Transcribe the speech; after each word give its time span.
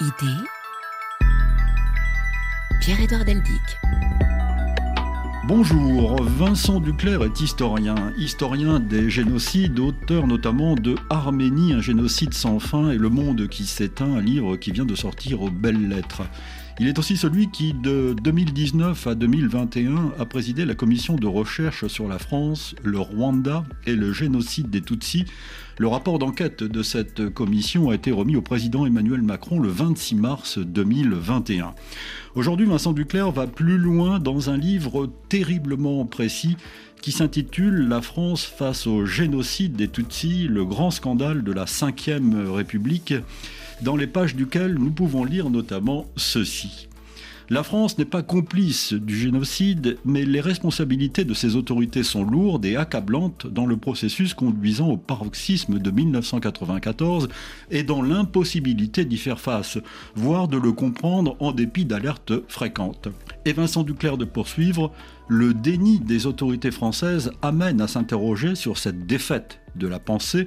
Idée 0.00 0.40
Pierre-Édouard 2.80 3.26
Deldic. 3.26 3.60
Bonjour, 5.46 6.22
Vincent 6.22 6.80
Duclerc 6.80 7.22
est 7.22 7.40
historien, 7.42 7.96
historien 8.16 8.80
des 8.80 9.10
génocides, 9.10 9.78
auteur 9.78 10.26
notamment 10.26 10.74
de 10.74 10.94
Arménie, 11.10 11.74
un 11.74 11.82
génocide 11.82 12.32
sans 12.32 12.58
fin 12.60 12.90
et 12.92 12.96
Le 12.96 13.10
monde 13.10 13.46
qui 13.48 13.66
s'éteint, 13.66 14.14
un 14.14 14.22
livre 14.22 14.56
qui 14.56 14.72
vient 14.72 14.86
de 14.86 14.94
sortir 14.94 15.42
aux 15.42 15.50
belles 15.50 15.88
lettres. 15.88 16.22
Il 16.78 16.88
est 16.88 16.98
aussi 16.98 17.18
celui 17.18 17.50
qui, 17.50 17.74
de 17.74 18.14
2019 18.22 19.06
à 19.06 19.14
2021, 19.14 20.14
a 20.18 20.24
présidé 20.24 20.64
la 20.64 20.74
commission 20.74 21.16
de 21.16 21.26
recherche 21.26 21.86
sur 21.88 22.08
la 22.08 22.18
France, 22.18 22.74
le 22.82 22.98
Rwanda 22.98 23.64
et 23.86 23.94
le 23.94 24.14
génocide 24.14 24.70
des 24.70 24.80
Tutsis. 24.80 25.26
Le 25.80 25.88
rapport 25.88 26.18
d'enquête 26.18 26.62
de 26.62 26.82
cette 26.82 27.30
commission 27.30 27.88
a 27.88 27.94
été 27.94 28.12
remis 28.12 28.36
au 28.36 28.42
président 28.42 28.84
Emmanuel 28.84 29.22
Macron 29.22 29.58
le 29.58 29.70
26 29.70 30.14
mars 30.14 30.58
2021. 30.58 31.72
Aujourd'hui, 32.34 32.66
Vincent 32.66 32.92
Duclerc 32.92 33.30
va 33.30 33.46
plus 33.46 33.78
loin 33.78 34.18
dans 34.18 34.50
un 34.50 34.58
livre 34.58 35.10
terriblement 35.30 36.04
précis 36.04 36.58
qui 37.00 37.12
s'intitule 37.12 37.88
La 37.88 38.02
France 38.02 38.44
face 38.44 38.86
au 38.86 39.06
génocide 39.06 39.74
des 39.74 39.88
Tutsis, 39.88 40.48
le 40.48 40.66
grand 40.66 40.90
scandale 40.90 41.42
de 41.42 41.52
la 41.52 41.64
Ve 41.64 42.54
République 42.54 43.14
dans 43.80 43.96
les 43.96 44.06
pages 44.06 44.36
duquel 44.36 44.74
nous 44.74 44.90
pouvons 44.90 45.24
lire 45.24 45.48
notamment 45.48 46.04
ceci. 46.14 46.89
La 47.52 47.64
France 47.64 47.98
n'est 47.98 48.04
pas 48.04 48.22
complice 48.22 48.92
du 48.92 49.18
génocide, 49.18 49.98
mais 50.04 50.24
les 50.24 50.40
responsabilités 50.40 51.24
de 51.24 51.34
ses 51.34 51.56
autorités 51.56 52.04
sont 52.04 52.22
lourdes 52.22 52.64
et 52.64 52.76
accablantes 52.76 53.48
dans 53.48 53.66
le 53.66 53.76
processus 53.76 54.34
conduisant 54.34 54.90
au 54.90 54.96
paroxysme 54.96 55.80
de 55.80 55.90
1994 55.90 57.28
et 57.72 57.82
dans 57.82 58.02
l'impossibilité 58.02 59.04
d'y 59.04 59.16
faire 59.16 59.40
face, 59.40 59.78
voire 60.14 60.46
de 60.46 60.58
le 60.58 60.70
comprendre 60.70 61.34
en 61.40 61.50
dépit 61.50 61.84
d'alertes 61.84 62.34
fréquentes. 62.46 63.08
Et 63.44 63.52
Vincent 63.52 63.82
Duclerc 63.82 64.16
de 64.16 64.26
poursuivre, 64.26 64.92
le 65.26 65.52
déni 65.52 65.98
des 65.98 66.26
autorités 66.26 66.70
françaises 66.70 67.32
amène 67.42 67.80
à 67.80 67.88
s'interroger 67.88 68.54
sur 68.54 68.78
cette 68.78 69.08
défaite 69.08 69.58
de 69.74 69.88
la 69.88 69.98
pensée 69.98 70.46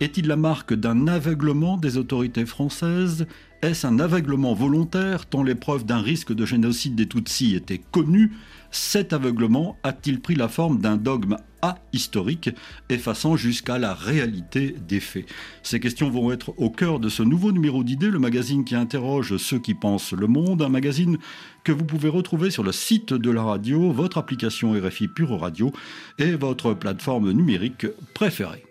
est-il 0.00 0.26
la 0.26 0.36
marque 0.36 0.74
d'un 0.74 1.08
aveuglement 1.08 1.78
des 1.78 1.96
autorités 1.96 2.44
françaises? 2.44 3.26
Est-ce 3.66 3.84
un 3.84 3.98
aveuglement 3.98 4.54
volontaire 4.54 5.26
tant 5.26 5.42
les 5.42 5.56
preuves 5.56 5.84
d'un 5.84 6.00
risque 6.00 6.32
de 6.32 6.46
génocide 6.46 6.94
des 6.94 7.08
Tutsis 7.08 7.56
étaient 7.56 7.80
connues? 7.90 8.30
Cet 8.70 9.12
aveuglement 9.12 9.76
a-t-il 9.82 10.20
pris 10.20 10.36
la 10.36 10.46
forme 10.46 10.78
d'un 10.78 10.96
dogme 10.96 11.36
ahistorique, 11.62 12.50
effaçant 12.90 13.34
jusqu'à 13.34 13.80
la 13.80 13.92
réalité 13.92 14.76
des 14.86 15.00
faits? 15.00 15.26
Ces 15.64 15.80
questions 15.80 16.10
vont 16.10 16.30
être 16.30 16.54
au 16.58 16.70
cœur 16.70 17.00
de 17.00 17.08
ce 17.08 17.24
nouveau 17.24 17.50
numéro 17.50 17.82
d'idées, 17.82 18.10
le 18.10 18.20
magazine 18.20 18.64
qui 18.64 18.76
interroge 18.76 19.36
ceux 19.36 19.58
qui 19.58 19.74
pensent 19.74 20.12
le 20.12 20.28
monde, 20.28 20.62
un 20.62 20.68
magazine 20.68 21.18
que 21.64 21.72
vous 21.72 21.84
pouvez 21.84 22.08
retrouver 22.08 22.52
sur 22.52 22.62
le 22.62 22.70
site 22.70 23.14
de 23.14 23.30
la 23.32 23.42
radio, 23.42 23.90
votre 23.90 24.18
application 24.18 24.74
RFI 24.80 25.08
Pure 25.08 25.40
Radio 25.40 25.72
et 26.20 26.36
votre 26.36 26.72
plateforme 26.72 27.32
numérique 27.32 27.88
préférée. 28.14 28.65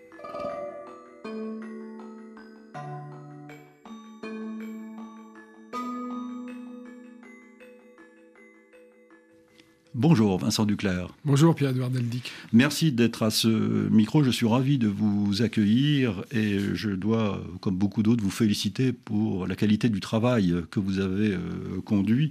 Bonjour 9.98 10.36
Vincent 10.36 10.66
Duclerc. 10.66 11.08
Bonjour 11.24 11.54
Pierre-Edouard 11.54 11.88
Deldic. 11.88 12.30
Merci 12.52 12.92
d'être 12.92 13.22
à 13.22 13.30
ce 13.30 13.48
micro. 13.88 14.22
Je 14.22 14.30
suis 14.30 14.46
ravi 14.46 14.76
de 14.76 14.88
vous 14.88 15.40
accueillir 15.40 16.22
et 16.32 16.58
je 16.74 16.90
dois, 16.90 17.42
comme 17.62 17.76
beaucoup 17.76 18.02
d'autres, 18.02 18.22
vous 18.22 18.28
féliciter 18.28 18.92
pour 18.92 19.46
la 19.46 19.56
qualité 19.56 19.88
du 19.88 20.00
travail 20.00 20.54
que 20.70 20.80
vous 20.80 20.98
avez 20.98 21.30
euh, 21.30 21.80
conduit 21.86 22.30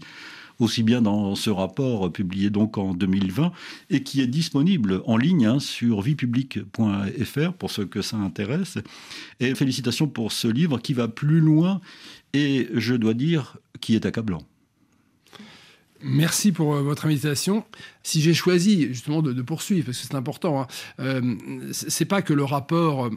aussi 0.60 0.84
bien 0.84 1.02
dans 1.02 1.34
ce 1.34 1.50
rapport 1.50 2.14
publié 2.14 2.52
donc 2.52 2.78
en 2.78 2.94
2020 2.94 3.52
et 3.90 4.04
qui 4.04 4.22
est 4.22 4.28
disponible 4.28 5.02
en 5.08 5.18
ligne 5.18 5.48
hein, 5.48 5.60
sur 5.60 6.02
viepublique.fr 6.02 7.54
pour 7.54 7.72
ceux 7.72 7.86
que 7.86 8.04
ça 8.04 8.18
intéresse. 8.18 8.78
Et 9.40 9.56
félicitations 9.56 10.08
pour 10.08 10.32
ce 10.32 10.48
livre 10.48 10.78
qui 10.78 10.94
va 10.94 11.08
plus 11.08 11.40
loin 11.40 11.82
et 12.34 12.70
je 12.76 12.94
dois 12.94 13.16
dire 13.16 13.58
qui 13.82 13.96
est 13.96 14.06
accablant. 14.06 14.44
Merci 16.02 16.52
pour 16.52 16.76
euh, 16.76 16.82
votre 16.82 17.06
invitation. 17.06 17.64
Si 18.04 18.22
j'ai 18.22 18.34
choisi 18.34 18.88
justement 18.88 19.22
de, 19.22 19.42
poursuivre, 19.42 19.86
parce 19.88 20.00
que 20.00 20.08
c'est 20.08 20.16
important, 20.16 20.62
hein, 20.62 20.68
euh, 21.00 21.36
c'est 21.72 22.06
pas 22.06 22.22
que 22.22 22.34
le 22.34 22.44
rapport 22.44 23.10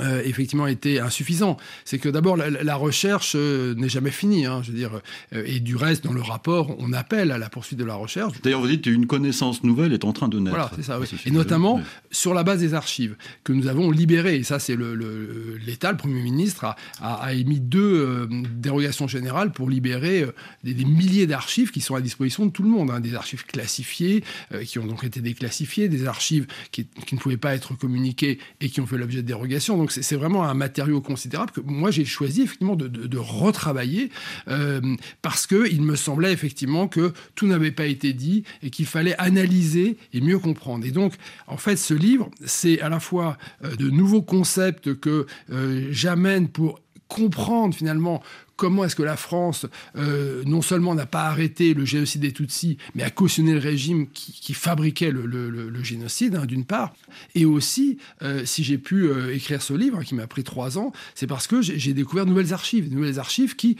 euh, 0.00 0.22
effectivement 0.24 0.66
été 0.66 0.98
insuffisant. 0.98 1.56
C'est 1.84 1.98
que 1.98 2.08
d'abord 2.08 2.36
la, 2.36 2.74
recherche 2.74 3.34
euh, 3.36 3.76
n'est 3.76 3.88
jamais 3.88 4.10
finie, 4.10 4.44
hein, 4.44 4.60
je 4.64 4.72
veux 4.72 4.76
dire, 4.76 5.00
euh, 5.32 5.44
et 5.46 5.60
du 5.60 5.76
reste 5.76 6.02
dans 6.02 6.12
le 6.12 6.20
rapport 6.20 6.74
on 6.80 6.92
appelle 6.92 7.30
à 7.30 7.38
la 7.38 7.48
poursuite 7.48 7.78
de 7.78 7.84
la 7.84 7.94
recherche. 7.94 8.32
D'ailleurs 8.42 8.60
vous 8.60 8.66
dites 8.66 8.86
une 8.86 9.06
connaissance 9.06 9.62
nouvelle 9.62 9.92
est 9.92 10.04
en 10.04 10.12
train 10.12 10.26
de 10.26 10.40
naître. 10.40 10.56
Voilà, 10.56 10.70
c'est 10.74 10.82
ça. 10.82 10.98
Et 11.24 11.30
notamment 11.30 11.80
sur 12.10 12.34
la 12.34 12.42
base 12.42 12.58
des 12.58 12.74
archives 12.74 13.14
que 13.44 13.52
nous 13.52 13.68
avons 13.68 13.92
libérées. 13.92 14.36
Et 14.36 14.42
ça 14.42 14.58
c'est 14.58 14.76
l'État, 14.76 15.92
le, 15.92 15.96
Premier 15.96 16.22
ministre 16.22 16.64
a, 16.64 16.76
a, 17.00 17.32
émis 17.34 17.60
deux 17.60 18.28
dérogations 18.30 19.06
générales 19.06 19.52
pour 19.52 19.70
libérer 19.70 20.26
des, 20.64 20.74
milliers 20.84 21.28
d'archives 21.28 21.70
qui 21.70 21.80
sont 21.80 21.94
à 21.94 22.00
disposition 22.00 22.46
de 22.46 22.50
tout 22.50 22.64
le 22.64 22.68
monde, 22.68 22.90
hein. 22.90 22.98
des 22.98 23.14
archives 23.14 23.46
classifiées 23.46 24.24
qui 24.64 24.80
ont 24.80 24.86
donc 24.86 25.04
été 25.04 25.20
déclassifiées, 25.20 25.88
des 25.88 26.06
archives 26.06 26.46
qui, 26.72 26.86
qui, 27.06 27.14
ne 27.14 27.20
pouvaient 27.20 27.36
pas 27.36 27.54
être 27.54 27.74
communiquées 27.74 28.40
et 28.60 28.68
qui 28.68 28.80
ont 28.80 28.86
fait 28.86 28.98
l'objet 28.98 29.22
de 29.22 29.26
dérogations 29.26 29.83
donc 29.83 29.83
c'est 29.92 30.16
vraiment 30.16 30.44
un 30.44 30.54
matériau 30.54 31.00
considérable 31.00 31.52
que 31.52 31.60
moi 31.60 31.90
j'ai 31.90 32.04
choisi 32.04 32.42
effectivement 32.42 32.76
de, 32.76 33.18
retravailler 33.18 34.10
euh, 34.48 34.80
parce 35.22 35.46
que 35.46 35.70
il 35.70 35.82
me 35.82 35.96
semblait 35.96 36.32
effectivement 36.32 36.88
que 36.88 37.12
tout 37.34 37.46
n'avait 37.46 37.70
pas 37.70 37.86
été 37.86 38.12
dit 38.12 38.44
et 38.62 38.70
qu'il 38.70 38.86
fallait 38.86 39.16
analyser 39.18 39.96
et 40.12 40.20
mieux 40.20 40.38
comprendre. 40.38 40.84
Et 40.84 40.90
donc 40.90 41.14
en 41.46 41.56
fait 41.56 41.76
ce 41.76 41.94
livre 41.94 42.30
c'est 42.44 42.80
à 42.80 42.88
la 42.88 43.00
fois 43.00 43.38
euh, 43.64 43.76
de 43.76 43.88
nouveaux 43.90 44.22
concepts 44.22 44.98
que 44.98 45.26
euh, 45.50 45.88
j'amène 45.90 46.48
pour 46.48 46.80
comprendre 47.08 47.74
finalement 47.74 48.22
comment 48.56 48.84
est-ce 48.84 48.96
que 48.96 49.02
la 49.02 49.16
France, 49.16 49.66
euh, 49.96 50.42
non 50.46 50.62
seulement 50.62 50.94
n'a 50.94 51.06
pas 51.06 51.24
arrêté 51.24 51.74
le 51.74 51.84
génocide 51.84 52.20
des 52.22 52.32
Tutsis, 52.32 52.78
mais 52.94 53.02
a 53.02 53.10
cautionné 53.10 53.52
le 53.52 53.58
régime 53.58 54.08
qui, 54.10 54.54
fabriquait 54.54 55.10
le, 55.10 55.82
génocide, 55.82 56.36
hein, 56.36 56.46
d'une 56.46 56.64
part. 56.64 56.94
Et 57.34 57.44
aussi, 57.44 57.98
euh, 58.22 58.44
si 58.44 58.64
j'ai 58.64 58.78
pu 58.78 59.04
euh, 59.04 59.34
écrire 59.34 59.62
ce 59.62 59.74
livre, 59.74 60.02
qui 60.02 60.14
m'a 60.14 60.26
pris 60.26 60.44
trois 60.44 60.78
ans, 60.78 60.92
c'est 61.14 61.26
parce 61.26 61.46
que 61.46 61.62
j'ai 61.62 61.94
découvert 61.94 62.24
de 62.24 62.30
nouvelles 62.30 62.52
archives, 62.52 62.88
de 62.88 62.94
nouvelles 62.94 63.18
archives 63.18 63.56
qui 63.56 63.76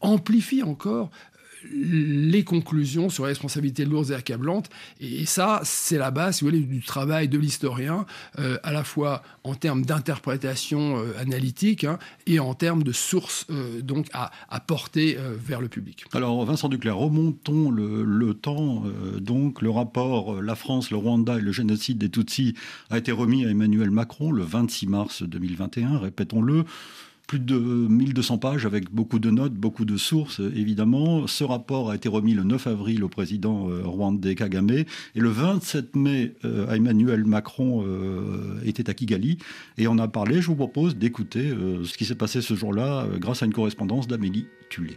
amplifient 0.00 0.62
encore 0.62 1.10
les 1.72 2.44
conclusions 2.44 3.08
sur 3.08 3.24
les 3.24 3.30
responsabilités 3.30 3.84
lourdes 3.84 4.10
et 4.10 4.14
accablantes. 4.14 4.70
Et 5.00 5.26
ça, 5.26 5.60
c'est 5.64 5.98
la 5.98 6.10
base, 6.10 6.42
du 6.42 6.82
travail 6.82 7.28
de 7.28 7.38
l'historien, 7.38 8.06
euh, 8.38 8.58
à 8.62 8.72
la 8.72 8.84
fois 8.84 9.22
en 9.44 9.54
termes 9.54 9.84
d'interprétation 9.84 10.98
euh, 10.98 11.18
analytique 11.18 11.84
hein, 11.84 11.98
et 12.26 12.38
en 12.40 12.54
termes 12.54 12.82
de 12.82 12.92
sources 12.92 13.46
euh, 13.50 13.80
donc 13.80 14.06
à, 14.12 14.30
porter 14.66 15.16
vers 15.18 15.60
le 15.60 15.68
public. 15.68 16.04
Alors, 16.12 16.44
Vincent 16.44 16.68
Duclerc, 16.68 16.96
remontons 16.96 17.70
le, 17.70 18.34
temps. 18.34 18.84
donc, 19.18 19.62
le 19.62 19.70
rapport 19.70 20.42
La 20.42 20.56
France, 20.56 20.90
le 20.90 20.96
Rwanda 20.96 21.38
et 21.38 21.40
le 21.40 21.52
génocide 21.52 21.98
des 21.98 22.10
Tutsis 22.10 22.54
a 22.90 22.98
été 22.98 23.12
remis 23.12 23.46
à 23.46 23.50
Emmanuel 23.50 23.90
Macron 23.90 24.32
le 24.32 24.42
26 24.42 24.86
mars 24.88 25.22
2021, 25.22 25.98
répétons-le 25.98 26.64
plus 27.28 27.38
de 27.38 27.58
1200 27.58 28.38
pages 28.38 28.66
avec 28.66 28.90
beaucoup 28.90 29.18
de 29.18 29.30
notes, 29.30 29.52
beaucoup 29.52 29.84
de 29.84 29.98
sources, 29.98 30.40
évidemment. 30.40 31.26
Ce 31.26 31.44
rapport 31.44 31.90
a 31.90 31.94
été 31.94 32.08
remis 32.08 32.32
le 32.32 32.42
9 32.42 32.66
avril 32.66 33.04
au 33.04 33.08
président 33.08 33.68
euh, 33.70 33.82
rwandais 33.84 34.34
Kagame 34.34 34.70
et 34.70 34.86
le 35.14 35.28
27 35.28 35.94
mai 35.94 36.34
euh, 36.44 36.72
Emmanuel 36.72 37.24
Macron 37.24 37.84
euh, 37.86 38.58
était 38.64 38.88
à 38.88 38.94
Kigali 38.94 39.36
et 39.76 39.86
on 39.88 39.98
a 39.98 40.08
parlé. 40.08 40.40
Je 40.40 40.46
vous 40.46 40.56
propose 40.56 40.96
d'écouter 40.96 41.52
ce 41.84 41.96
qui 41.98 42.06
s'est 42.06 42.14
passé 42.14 42.40
ce 42.40 42.54
jour-là 42.54 43.06
grâce 43.18 43.42
à 43.42 43.46
une 43.46 43.52
correspondance 43.52 44.08
d'Amélie 44.08 44.46
Tulé. 44.70 44.96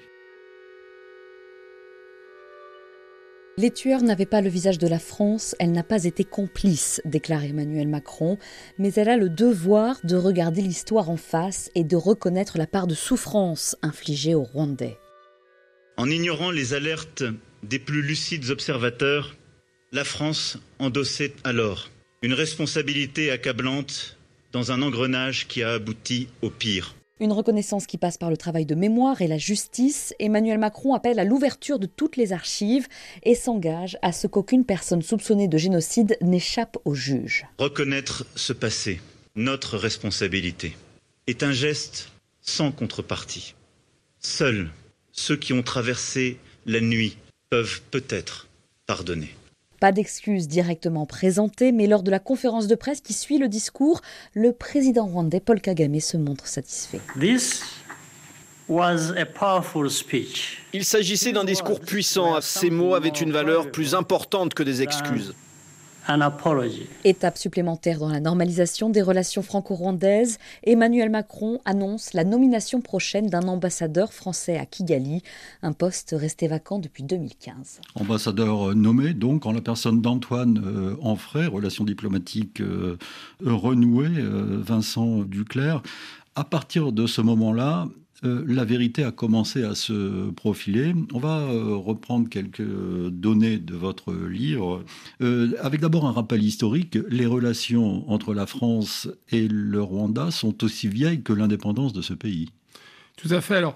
Les 3.58 3.70
tueurs 3.70 4.02
n'avaient 4.02 4.26
pas 4.26 4.42
le 4.42 4.50
visage 4.50 4.78
de 4.78 4.88
la 4.88 4.98
France, 4.98 5.56
elle 5.60 5.74
n'a 5.74 5.84
pas 5.84 6.06
été 6.06 6.24
complice, 6.24 7.02
déclare 7.04 7.44
Emmanuel 7.44 7.90
Macron, 7.90 8.38
mais 8.78 8.94
elle 8.94 9.10
a 9.10 9.18
le 9.18 9.28
devoir 9.28 10.00
de 10.06 10.16
regarder 10.16 10.62
l'histoire 10.62 11.10
en 11.10 11.18
face 11.18 11.70
et 11.76 11.84
de 11.84 11.98
reconnaître 11.98 12.58
la 12.58 12.66
part 12.66 12.88
de 12.88 12.96
souffrance 12.96 13.76
infligée 13.82 14.36
aux 14.36 14.44
Rwandais. 14.44 14.98
En 15.98 16.10
ignorant 16.10 16.50
les 16.50 16.74
alertes 16.74 17.26
des 17.64 17.78
plus 17.78 18.02
lucides 18.02 18.50
observateurs, 18.50 19.36
la 19.92 20.06
France 20.06 20.58
endossait 20.80 21.34
alors 21.44 21.90
une 22.22 22.34
responsabilité 22.34 23.32
accablante 23.32 24.18
dans 24.54 24.72
un 24.72 24.82
engrenage 24.82 25.48
qui 25.48 25.62
a 25.62 25.74
abouti 25.74 26.30
au 26.42 26.50
pire. 26.50 26.96
Une 27.22 27.34
reconnaissance 27.34 27.86
qui 27.86 28.00
passe 28.00 28.18
par 28.18 28.32
le 28.32 28.36
travail 28.36 28.66
de 28.66 28.74
mémoire 28.74 29.22
et 29.22 29.28
la 29.28 29.38
justice. 29.38 30.16
Emmanuel 30.18 30.58
Macron 30.58 30.96
appelle 30.96 31.20
à 31.20 31.24
l'ouverture 31.24 31.78
de 31.78 31.86
toutes 31.86 32.18
les 32.18 32.34
archives 32.34 32.88
et 33.22 33.36
s'engage 33.36 33.96
à 34.02 34.12
ce 34.12 34.26
qu'aucune 34.26 34.66
personne 34.66 35.04
soupçonnée 35.04 35.48
de 35.48 35.60
génocide 35.60 36.18
n'échappe 36.22 36.80
au 36.84 36.96
juge. 36.96 37.46
Reconnaître 37.60 38.26
ce 38.36 38.54
passé, 38.54 39.00
notre 39.36 39.78
responsabilité, 39.78 40.76
est 41.28 41.44
un 41.44 41.52
geste 41.52 42.10
sans 42.42 42.72
contrepartie. 42.72 43.54
Seuls 44.20 44.72
ceux 45.12 45.38
qui 45.38 45.54
ont 45.54 45.62
traversé 45.62 46.40
la 46.66 46.82
nuit 46.82 47.18
peuvent 47.52 47.82
peut-être 47.92 48.48
pardonner. 48.88 49.30
Pas 49.82 49.92
d'excuses 49.92 50.48
directement 50.48 51.08
présentées, 51.08 51.72
mais 51.72 51.88
lors 51.88 52.04
de 52.04 52.12
la 52.12 52.20
conférence 52.20 52.68
de 52.68 52.76
presse 52.76 53.02
qui 53.02 53.14
suit 53.14 53.40
le 53.40 53.50
discours, 53.50 54.02
le 54.36 54.52
président 54.52 55.08
rwandais 55.08 55.40
Paul 55.40 55.60
Kagame 55.60 56.00
se 56.00 56.18
montre 56.18 56.46
satisfait. 56.46 57.02
Il 60.72 60.86
s'agissait 60.86 61.32
d'un 61.32 61.46
discours 61.46 61.80
puissant. 61.80 62.40
Ces 62.42 62.70
mots 62.70 62.94
avaient 62.94 63.10
une 63.10 63.32
valeur 63.32 63.72
plus 63.72 63.96
importante 63.96 64.54
que 64.54 64.62
des 64.62 64.84
excuses. 64.84 65.34
Étape 67.04 67.38
supplémentaire 67.38 68.00
dans 68.00 68.10
la 68.10 68.20
normalisation 68.20 68.90
des 68.90 69.02
relations 69.02 69.42
franco-rwandaises, 69.42 70.40
Emmanuel 70.64 71.10
Macron 71.10 71.60
annonce 71.66 72.14
la 72.14 72.24
nomination 72.24 72.82
prochaine 72.82 73.28
d'un 73.28 73.48
ambassadeur 73.48 74.14
français 74.14 74.58
à 74.58 74.66
Kigali, 74.66 75.22
un 75.62 75.74
poste 75.74 76.16
resté 76.18 76.48
vacant 76.48 76.80
depuis 76.80 77.04
2015. 77.04 77.82
Ambassadeur 77.96 78.76
nommé 78.76 79.14
donc 79.14 79.46
en 79.46 79.52
la 79.52 79.62
personne 79.62 80.02
d'Antoine 80.02 80.62
euh, 80.66 80.96
Enfray, 81.02 81.48
relations 81.48 81.84
diplomatiques 81.84 82.62
euh, 82.62 82.98
renouées, 83.46 84.10
euh, 84.18 84.62
Vincent 84.62 85.20
Duclerc. 85.20 85.82
À 86.36 86.44
partir 86.44 86.92
de 86.92 87.08
ce 87.08 87.22
moment-là, 87.22 87.88
euh, 88.24 88.44
la 88.48 88.66
vérité 88.66 89.04
a 89.04 89.12
commencé 89.12 89.64
à 89.64 89.74
se 89.74 90.30
profiler. 90.32 90.94
On 91.14 91.20
va 91.20 91.40
euh, 91.40 91.76
reprendre 91.76 92.30
quelques 92.30 92.62
données 92.62 93.58
de 93.58 93.76
votre 93.76 94.14
livre, 94.14 94.84
euh, 95.22 95.54
avec 95.60 95.82
d'abord 95.82 96.06
un 96.06 96.12
rappel 96.12 96.44
historique. 96.44 96.98
Les 97.10 97.26
relations 97.26 98.10
entre 98.12 98.34
la 98.34 98.46
France 98.46 99.10
et 99.32 99.48
le 99.48 99.82
Rwanda 99.82 100.30
sont 100.30 100.64
aussi 100.64 100.88
vieilles 100.88 101.24
que 101.24 101.34
l'indépendance 101.34 101.94
de 101.94 102.02
ce 102.02 102.14
pays. 102.14 102.50
Tout 103.22 103.34
à 103.34 103.42
fait. 103.42 103.56
Alors, 103.56 103.76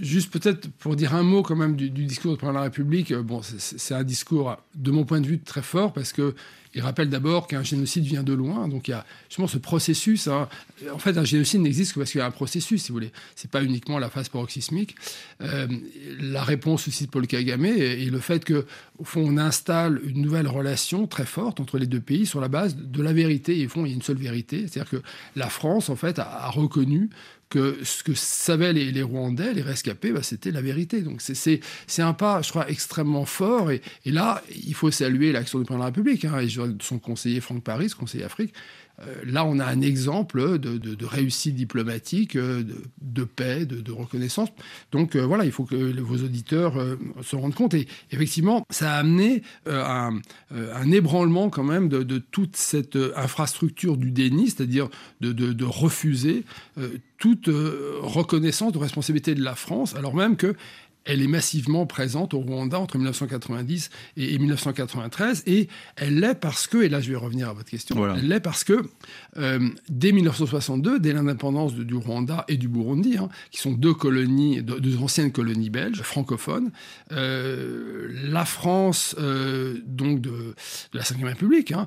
juste 0.00 0.32
peut-être 0.32 0.70
pour 0.78 0.96
dire 0.96 1.14
un 1.14 1.22
mot 1.22 1.42
quand 1.42 1.56
même 1.56 1.76
du, 1.76 1.90
discours 1.90 2.36
de 2.36 2.46
la 2.46 2.62
République, 2.62 3.12
bon, 3.14 3.40
c'est 3.42 3.94
un 3.94 4.04
discours, 4.04 4.56
de 4.74 4.90
mon 4.90 5.04
point 5.04 5.20
de 5.20 5.26
vue, 5.26 5.38
très 5.38 5.62
fort 5.62 5.92
parce 5.92 6.12
que 6.12 6.34
il 6.74 6.82
rappelle 6.82 7.08
d'abord 7.08 7.46
qu'un 7.46 7.62
génocide 7.62 8.04
vient 8.04 8.22
de 8.22 8.32
loin, 8.32 8.68
donc 8.68 8.88
il 8.88 8.92
y 8.92 8.94
a 8.94 9.04
justement 9.28 9.48
ce 9.48 9.58
processus. 9.58 10.28
Hein. 10.28 10.48
En 10.92 10.98
fait, 10.98 11.16
un 11.16 11.24
génocide 11.24 11.60
n'existe 11.60 11.94
que 11.94 12.00
parce 12.00 12.12
qu'il 12.12 12.18
y 12.18 12.22
a 12.22 12.26
un 12.26 12.30
processus, 12.30 12.82
si 12.82 12.88
vous 12.88 12.94
voulez. 12.94 13.12
C'est 13.36 13.50
pas 13.50 13.62
uniquement 13.62 13.98
la 13.98 14.10
phase 14.10 14.28
paroxysmique. 14.28 14.94
Euh, 15.40 15.66
la 16.20 16.44
réponse 16.44 16.86
aussi 16.86 17.06
de 17.06 17.10
Paul 17.10 17.26
Kagame 17.26 17.64
et, 17.64 18.04
le 18.04 18.20
fait 18.20 18.44
que, 18.44 18.66
au 18.98 19.04
fond, 19.04 19.24
on 19.26 19.38
installe 19.38 20.00
une 20.04 20.20
nouvelle 20.20 20.46
relation 20.46 21.06
très 21.06 21.26
forte 21.26 21.58
entre 21.58 21.78
les 21.78 21.86
deux 21.86 22.00
pays 22.00 22.26
sur 22.26 22.40
la 22.40 22.48
base 22.48 22.76
de 22.76 23.02
la 23.02 23.12
vérité. 23.12 23.58
Et 23.58 23.66
au 23.66 23.68
fond, 23.68 23.84
il 23.84 23.88
y 23.88 23.92
a 23.92 23.94
une 23.94 24.02
seule 24.02 24.18
vérité, 24.18 24.66
c'est-à-dire 24.68 24.90
que 24.90 25.02
la 25.36 25.48
France, 25.48 25.88
en 25.88 25.96
fait, 25.96 26.18
a 26.18 26.48
reconnu 26.50 27.10
que 27.48 27.78
ce 27.82 28.02
que 28.02 28.14
savaient 28.14 28.72
les, 28.72 29.02
Rwandais, 29.02 29.54
les 29.54 29.62
rescapés, 29.62 30.12
bah, 30.12 30.22
c'était 30.22 30.50
la 30.50 30.60
vérité. 30.60 31.00
Donc 31.00 31.20
c'est 31.22 32.02
un 32.02 32.12
pas, 32.12 32.42
je 32.42 32.50
crois, 32.50 32.68
extrêmement 32.70 33.24
fort. 33.24 33.70
Et, 33.70 33.80
là, 34.04 34.42
il 34.54 34.74
faut 34.74 34.90
saluer 34.90 35.32
l'action 35.32 35.58
du 35.58 35.64
président 35.64 35.78
de 35.78 35.82
la 35.84 35.94
République 35.94 36.24
hein, 36.24 36.40
et 36.40 36.48
son 36.80 36.98
conseiller 36.98 37.40
Franck 37.40 37.62
Paris, 37.62 37.90
conseiller 37.98 38.24
Afrique, 38.24 38.54
là, 39.24 39.44
on 39.44 39.58
a 39.58 39.64
un 39.64 39.80
exemple 39.80 40.58
de, 40.58 41.04
réussite 41.04 41.54
diplomatique, 41.54 42.36
euh, 42.36 42.62
de, 43.00 43.24
paix, 43.24 43.64
de, 43.64 43.92
reconnaissance. 43.92 44.48
Donc 44.92 45.16
euh, 45.16 45.24
voilà, 45.24 45.44
il 45.44 45.52
faut 45.52 45.64
que 45.64 46.00
vos 46.00 46.16
auditeurs 46.16 46.74
se 47.22 47.36
rendent 47.36 47.54
compte. 47.54 47.74
Et 47.74 47.86
effectivement, 48.10 48.66
ça 48.70 48.94
a 48.94 48.98
amené 48.98 49.42
un, 49.66 50.20
ébranlement 50.90 51.50
quand 51.50 51.64
même 51.64 51.88
de, 51.88 52.18
toute 52.18 52.56
cette 52.56 52.98
infrastructure 53.16 53.96
du 53.96 54.10
déni, 54.10 54.50
c'est-à-dire 54.50 54.88
de, 55.20 55.64
refuser 55.64 56.44
toute 57.18 57.48
reconnaissance 57.48 58.72
de 58.72 58.78
responsabilité 58.78 59.34
de 59.34 59.42
la 59.42 59.54
France, 59.54 59.94
alors 59.96 60.14
même 60.14 60.36
que 60.36 60.54
elle 61.08 61.22
est 61.22 61.26
massivement 61.26 61.86
présente 61.86 62.34
au 62.34 62.40
Rwanda 62.40 62.78
entre 62.78 62.96
1990 62.98 63.90
et, 64.18 64.38
1993, 64.38 65.42
et 65.46 65.68
elle 65.96 66.20
l'est 66.20 66.34
parce 66.34 66.66
que, 66.66 66.78
et 66.82 66.88
là 66.88 67.00
je 67.00 67.10
vais 67.10 67.16
revenir 67.16 67.48
à 67.48 67.54
votre 67.54 67.70
question, 67.70 68.14
elle 68.14 68.28
l'est 68.28 68.40
parce 68.40 68.62
que 68.62 68.84
euh, 69.38 69.70
dès 69.88 70.12
1962, 70.12 71.00
dès 71.00 71.14
l'indépendance 71.14 71.74
du 71.74 71.94
Rwanda 71.94 72.44
et 72.48 72.58
du 72.58 72.68
Burundi, 72.68 73.16
hein, 73.16 73.30
qui 73.50 73.58
sont 73.58 73.72
deux 73.72 73.94
colonies, 73.94 74.62
deux, 74.62 74.98
anciennes 74.98 75.32
colonies 75.32 75.70
belges 75.70 76.02
francophones, 76.02 76.70
euh, 77.12 78.08
la 78.24 78.44
France, 78.44 79.16
euh, 79.18 79.78
donc 79.86 80.20
de, 80.20 80.54
la 80.92 81.02
Ve 81.02 81.24
République, 81.24 81.72
hein, 81.72 81.86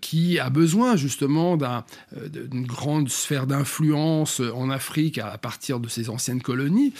qui 0.00 0.38
a 0.38 0.48
besoin 0.48 0.94
justement 0.94 1.56
d'une 1.56 2.66
grande 2.66 3.08
sphère 3.08 3.48
d'influence 3.48 4.40
en 4.40 4.70
Afrique 4.70 5.18
à, 5.18 5.36
partir 5.38 5.80
de 5.80 5.88
ces 5.88 6.08
anciennes 6.08 6.40
colonies, 6.40 6.92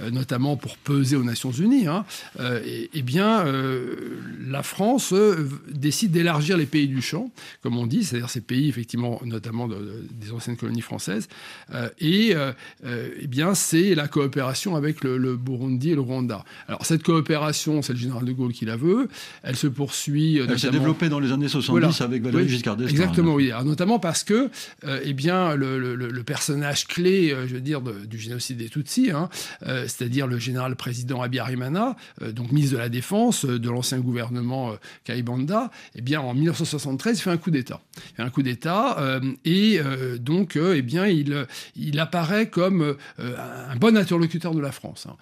notamment 0.00 0.43
pour 0.56 0.76
peser 0.76 1.16
aux 1.16 1.24
Nations 1.24 1.50
Unies, 1.50 1.86
hein, 1.86 2.04
euh, 2.38 2.60
eh 2.92 3.02
bien, 3.02 3.46
euh, 3.46 4.18
la 4.46 4.62
France 4.62 5.12
euh, 5.12 5.48
décide 5.70 6.12
d'élargir 6.12 6.56
les 6.56 6.66
pays 6.66 6.86
du 6.86 7.00
champ, 7.00 7.30
comme 7.62 7.78
on 7.78 7.86
dit, 7.86 8.04
c'est-à-dire 8.04 8.30
ces 8.30 8.40
pays, 8.40 8.68
effectivement, 8.68 9.20
notamment 9.24 9.68
des 9.68 10.32
anciennes 10.32 10.56
colonies 10.56 10.82
françaises. 10.82 11.28
et 12.00 12.34
eh 12.84 13.26
bien, 13.26 13.54
c'est 13.54 13.94
la 13.94 14.08
coopération 14.08 14.76
avec 14.76 15.02
le, 15.02 15.36
Burundi 15.36 15.90
et 15.90 15.94
le 15.94 16.00
Rwanda. 16.00 16.44
Alors, 16.68 16.84
cette 16.86 17.02
coopération, 17.02 17.82
c'est 17.82 17.92
le 17.92 17.98
général 17.98 18.24
de 18.24 18.32
Gaulle 18.32 18.52
qui 18.52 18.64
la 18.64 18.76
veut. 18.76 19.08
Elle 19.42 19.56
se 19.56 19.66
poursuit. 19.66 20.38
Elle 20.38 20.58
s'est 20.58 20.70
développée 20.70 21.08
dans 21.08 21.20
les 21.20 21.32
années 21.32 21.48
70 21.48 22.00
avec 22.00 22.22
Valéry 22.22 22.48
Giscard 22.48 22.76
d'Estaing. 22.76 22.94
Exactement, 22.94 23.34
oui. 23.34 23.50
notamment 23.64 23.98
parce 23.98 24.24
que, 24.24 24.50
eh 25.04 25.12
bien, 25.12 25.54
le, 25.54 26.22
personnage 26.24 26.86
clé, 26.86 27.34
je 27.46 27.54
veux 27.54 27.60
dire, 27.60 27.80
du 27.80 28.18
génocide 28.18 28.58
des 28.58 28.68
Tutsis, 28.68 29.10
hein, 29.10 29.28
c'est-à-dire 29.62 30.23
le 30.26 30.38
général 30.38 30.76
président 30.76 31.22
Abiyarimana, 31.22 31.96
euh, 32.22 32.32
donc 32.32 32.52
ministre 32.52 32.74
de 32.74 32.78
la 32.78 32.88
Défense 32.88 33.44
euh, 33.44 33.58
de 33.58 33.70
l'ancien 33.70 33.98
gouvernement 33.98 34.72
euh, 34.72 34.76
Kaibanda, 35.04 35.70
eh 35.94 36.02
bien, 36.02 36.20
en 36.20 36.34
1973, 36.34 37.18
il 37.18 37.22
fait 37.22 37.30
un 37.30 37.36
coup 37.36 37.50
d'État. 37.50 37.80
Il 38.18 38.24
un 38.24 38.30
coup 38.30 38.42
d'État 38.42 38.96
et 39.44 39.80
donc, 40.18 40.56
eh 40.56 40.82
bien, 40.82 41.06
il, 41.06 41.46
il 41.76 41.98
apparaît 41.98 42.48
comme 42.48 42.96
un 43.18 43.76
bon 43.76 43.96
interlocuteur 43.96 44.54
de 44.54 44.60
la 44.60 44.72
France. 44.72 45.06
Hein. 45.08 45.16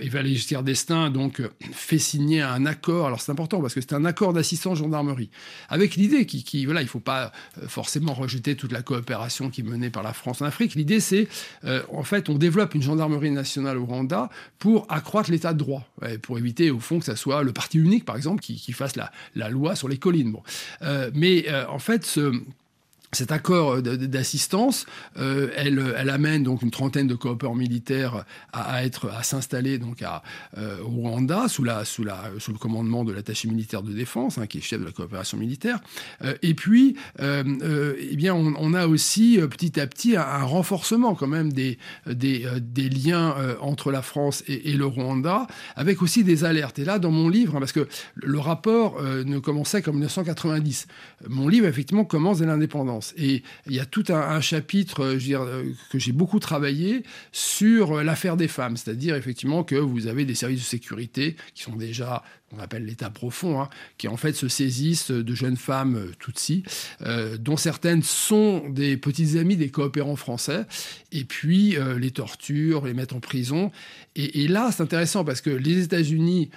et 0.00 0.08
Valéry 0.08 0.36
Giscard 0.36 0.62
d'Estaing 0.62 1.10
donc 1.10 1.42
fait 1.72 1.98
signer 1.98 2.40
un 2.42 2.66
accord. 2.66 3.06
Alors 3.06 3.20
c'est 3.20 3.32
important 3.32 3.60
parce 3.60 3.74
que 3.74 3.80
c'est 3.80 3.94
un 3.94 4.04
accord 4.04 4.32
d'assistance 4.32 4.78
gendarmerie 4.78 5.30
avec 5.68 5.96
l'idée 5.96 6.26
qui, 6.26 6.44
qui, 6.44 6.64
voilà, 6.64 6.82
il 6.82 6.88
faut 6.88 7.00
pas 7.00 7.32
forcément 7.66 8.14
rejeter 8.14 8.56
toute 8.56 8.72
la 8.72 8.82
coopération 8.82 9.50
qui 9.50 9.62
est 9.62 9.64
menée 9.64 9.90
par 9.90 10.02
la 10.02 10.12
France 10.12 10.40
en 10.40 10.46
Afrique. 10.46 10.74
L'idée 10.74 11.00
c'est 11.00 11.28
en 11.92 12.04
fait 12.04 12.28
on 12.28 12.34
développe 12.34 12.74
une 12.74 12.82
gendarmerie 12.82 13.30
nationale 13.30 13.78
au 13.78 13.84
Rwanda 13.84 14.03
pour 14.58 14.86
accroître 14.88 15.30
l'état 15.30 15.52
de 15.52 15.58
droit, 15.58 15.86
pour 16.22 16.38
éviter 16.38 16.70
au 16.70 16.80
fond 16.80 16.98
que 16.98 17.04
ça 17.04 17.16
soit 17.16 17.42
le 17.42 17.52
parti 17.52 17.78
unique, 17.78 18.04
par 18.04 18.16
exemple, 18.16 18.40
qui, 18.40 18.72
fasse 18.72 18.94
la, 18.96 19.48
loi 19.48 19.76
sur 19.76 19.88
les 19.88 19.98
collines. 19.98 20.34
Euh, 20.82 21.10
mais 21.14 21.46
euh, 21.48 21.66
en 21.68 21.78
fait, 21.78 22.04
ce 22.04 22.32
cet 23.14 23.32
accord 23.32 23.82
d'assistance, 23.82 24.86
euh, 25.18 25.50
elle, 25.56 25.94
elle, 25.96 26.10
amène 26.10 26.42
donc 26.42 26.62
une 26.62 26.70
trentaine 26.70 27.06
de 27.06 27.14
coopérants 27.14 27.54
militaires 27.54 28.24
à, 28.52 28.82
s'installer 29.22 29.78
donc 29.78 30.02
euh, 30.02 30.78
au 30.82 31.08
Rwanda 31.08 31.48
sous, 31.48 31.62
le 31.64 32.58
commandement 32.58 33.04
de 33.04 33.12
l'attaché 33.12 33.48
militaire 33.48 33.82
de 33.82 33.92
défense, 33.92 34.38
hein, 34.38 34.46
qui 34.46 34.58
est 34.58 34.60
chef 34.60 34.80
de 34.80 34.84
la 34.84 34.92
coopération 34.92 35.38
militaire. 35.38 35.80
Euh, 36.22 36.34
et 36.42 36.54
puis, 36.54 36.96
eh 37.20 38.16
bien, 38.16 38.34
on, 38.34 38.74
a 38.74 38.86
aussi 38.86 39.38
petit 39.50 39.78
à 39.78 39.86
petit 39.86 40.16
un, 40.16 40.42
renforcement 40.42 41.14
quand 41.14 41.26
même 41.26 41.52
des 41.52 41.78
liens 42.76 43.34
entre 43.60 43.90
la 43.90 44.02
France 44.02 44.42
et, 44.48 44.72
le 44.72 44.86
Rwanda, 44.86 45.46
avec 45.76 46.02
aussi 46.02 46.24
des 46.24 46.44
alertes. 46.44 46.78
Et 46.78 46.84
là, 46.84 46.98
dans 46.98 47.10
mon 47.10 47.28
livre, 47.28 47.56
hein, 47.56 47.60
parce 47.60 47.72
que 47.72 47.86
le 48.14 48.38
rapport 48.38 49.00
ne 49.02 49.38
commençait 49.38 49.82
qu'en 49.82 49.92
1990, 49.92 50.86
mon 51.28 51.48
livre 51.48 51.66
effectivement 51.66 52.04
commence 52.04 52.38
dès 52.38 52.46
l'indépendance. 52.46 53.03
Et 53.16 53.42
il 53.66 53.74
y 53.74 53.80
a 53.80 53.86
tout 53.86 54.04
un, 54.08 54.40
chapitre 54.40 55.04
euh, 55.04 55.18
euh, 55.30 55.72
que 55.90 55.98
j'ai 55.98 56.12
beaucoup 56.12 56.38
travaillé 56.38 57.02
sur 57.32 58.02
l'affaire 58.02 58.36
des 58.36 58.48
femmes, 58.48 58.76
c'est-à-dire 58.76 59.16
effectivement 59.16 59.64
que 59.64 59.76
vous 59.76 60.06
avez 60.06 60.24
des 60.24 60.34
services 60.34 60.60
de 60.60 60.64
sécurité 60.64 61.36
qui 61.54 61.62
sont 61.62 61.76
déjà 61.76 62.22
on 62.56 62.60
appelle 62.60 62.84
l'état 62.84 63.10
profond, 63.10 63.60
hein, 63.60 63.68
qui 63.98 64.08
en 64.08 64.16
fait 64.16 64.32
se 64.32 64.48
saisissent 64.48 65.10
de 65.10 65.34
jeunes 65.34 65.56
femmes 65.56 65.96
euh, 65.96 66.12
tutsis, 66.18 66.62
euh, 67.02 67.36
dont 67.36 67.56
certaines 67.56 68.02
sont 68.02 68.68
des 68.68 68.96
petites 68.96 69.36
amies 69.36 69.56
des 69.56 69.68
coopérants 69.68 70.16
français, 70.16 70.66
et 71.12 71.24
puis 71.24 71.76
euh, 71.76 71.98
les 71.98 72.10
torturent, 72.10 72.86
les 72.86 72.94
mettent 72.94 73.12
en 73.12 73.20
prison. 73.20 73.70
Et, 74.16 74.46
là, 74.46 74.70
c'est 74.70 74.82
intéressant 74.82 75.24
parce 75.24 75.40
que 75.40 75.50
les 75.50 75.82
États-Unis 75.82 76.48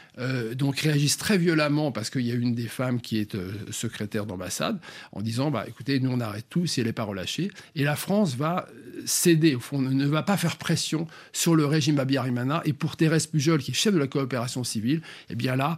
donc 0.53 0.81
réagissent 0.81 1.17
très 1.17 1.39
violemment 1.39 1.91
parce 1.91 2.11
qu'il 2.11 2.21
y 2.21 2.31
a 2.31 2.35
une 2.35 2.53
des 2.53 2.67
femmes 2.67 3.01
qui 3.01 3.17
est 3.17 3.35
secrétaire 3.71 4.27
d'ambassade 4.27 4.77
en 5.11 5.21
disant 5.21 5.49
bah 5.49 5.65
écoutez, 5.67 5.99
nous 5.99 6.11
on 6.11 6.19
arrête 6.19 6.45
tout 6.51 6.67
si 6.67 6.81
elle 6.81 6.85
n'est 6.85 6.93
pas 6.93 7.05
relâchée. 7.05 7.49
Et 7.75 7.83
la 7.83 7.95
France 7.95 8.35
va 8.35 8.67
céder, 9.05 9.55
au 9.55 9.59
fond, 9.59 9.81
ne 9.81 10.05
va 10.05 10.21
pas 10.21 10.37
faire 10.37 10.57
pression 10.57 11.07
sur 11.33 11.55
le 11.55 11.65
régime 11.65 11.99
Abiyarimana. 11.99 12.61
Et 12.65 12.73
pour 12.73 12.95
Thérèse 12.95 13.25
Pujol, 13.25 13.59
qui 13.59 13.71
est 13.71 13.73
chef 13.73 13.93
de 13.93 13.99
la 13.99 14.07
coopération 14.07 14.63
civile, 14.63 15.01
eh 15.29 15.35
bien 15.35 15.55
là, 15.55 15.77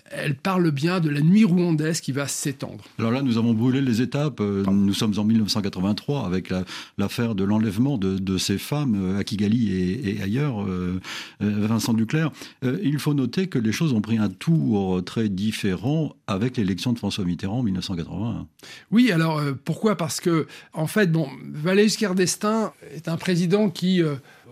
elle 0.13 0.35
parle 0.35 0.71
bien 0.71 0.99
de 0.99 1.09
la 1.09 1.21
nuit 1.21 1.45
rwandaise 1.45 2.01
qui 2.01 2.11
va 2.11 2.27
s'étendre. 2.27 2.83
Alors 2.99 3.11
là, 3.11 3.21
nous 3.21 3.37
avons 3.37 3.53
brûlé 3.53 3.81
les 3.81 4.01
étapes. 4.01 4.39
Euh, 4.41 4.63
nous 4.65 4.93
sommes 4.93 5.17
en 5.17 5.23
1983 5.23 6.25
avec 6.25 6.51
l'affaire 6.97 7.35
de 7.35 7.43
l'enlèvement 7.43 7.97
de, 7.97 8.37
ces 8.37 8.57
femmes 8.57 8.95
euh, 8.95 9.19
à 9.19 9.23
Kigali 9.23 9.71
et, 9.71 10.21
ailleurs, 10.21 10.63
euh, 10.63 10.99
Vincent 11.39 11.93
Duclerc. 11.93 12.31
il 12.63 12.99
faut 12.99 13.13
noter 13.13 13.47
que 13.47 13.59
les 13.59 13.71
choses 13.71 13.93
ont 13.93 14.01
pris 14.01 14.17
un 14.17 14.29
tour 14.29 15.03
très 15.03 15.29
différent 15.29 16.15
avec 16.27 16.57
l'élection 16.57 16.93
de 16.93 16.97
François 16.97 17.25
Mitterrand 17.25 17.59
en 17.59 17.63
1981. 17.63 18.47
Oui, 18.91 19.11
alors 19.11 19.41
pourquoi? 19.65 19.97
Parce 19.97 20.21
que, 20.21 20.47
en 20.73 20.87
fait, 20.87 21.11
bon, 21.11 21.27
Valéry 21.53 21.89
Giscard 21.89 22.15
d'Estaing 22.15 22.73
est 22.93 23.07
un 23.07 23.17
président 23.17 23.69
qui 23.69 24.01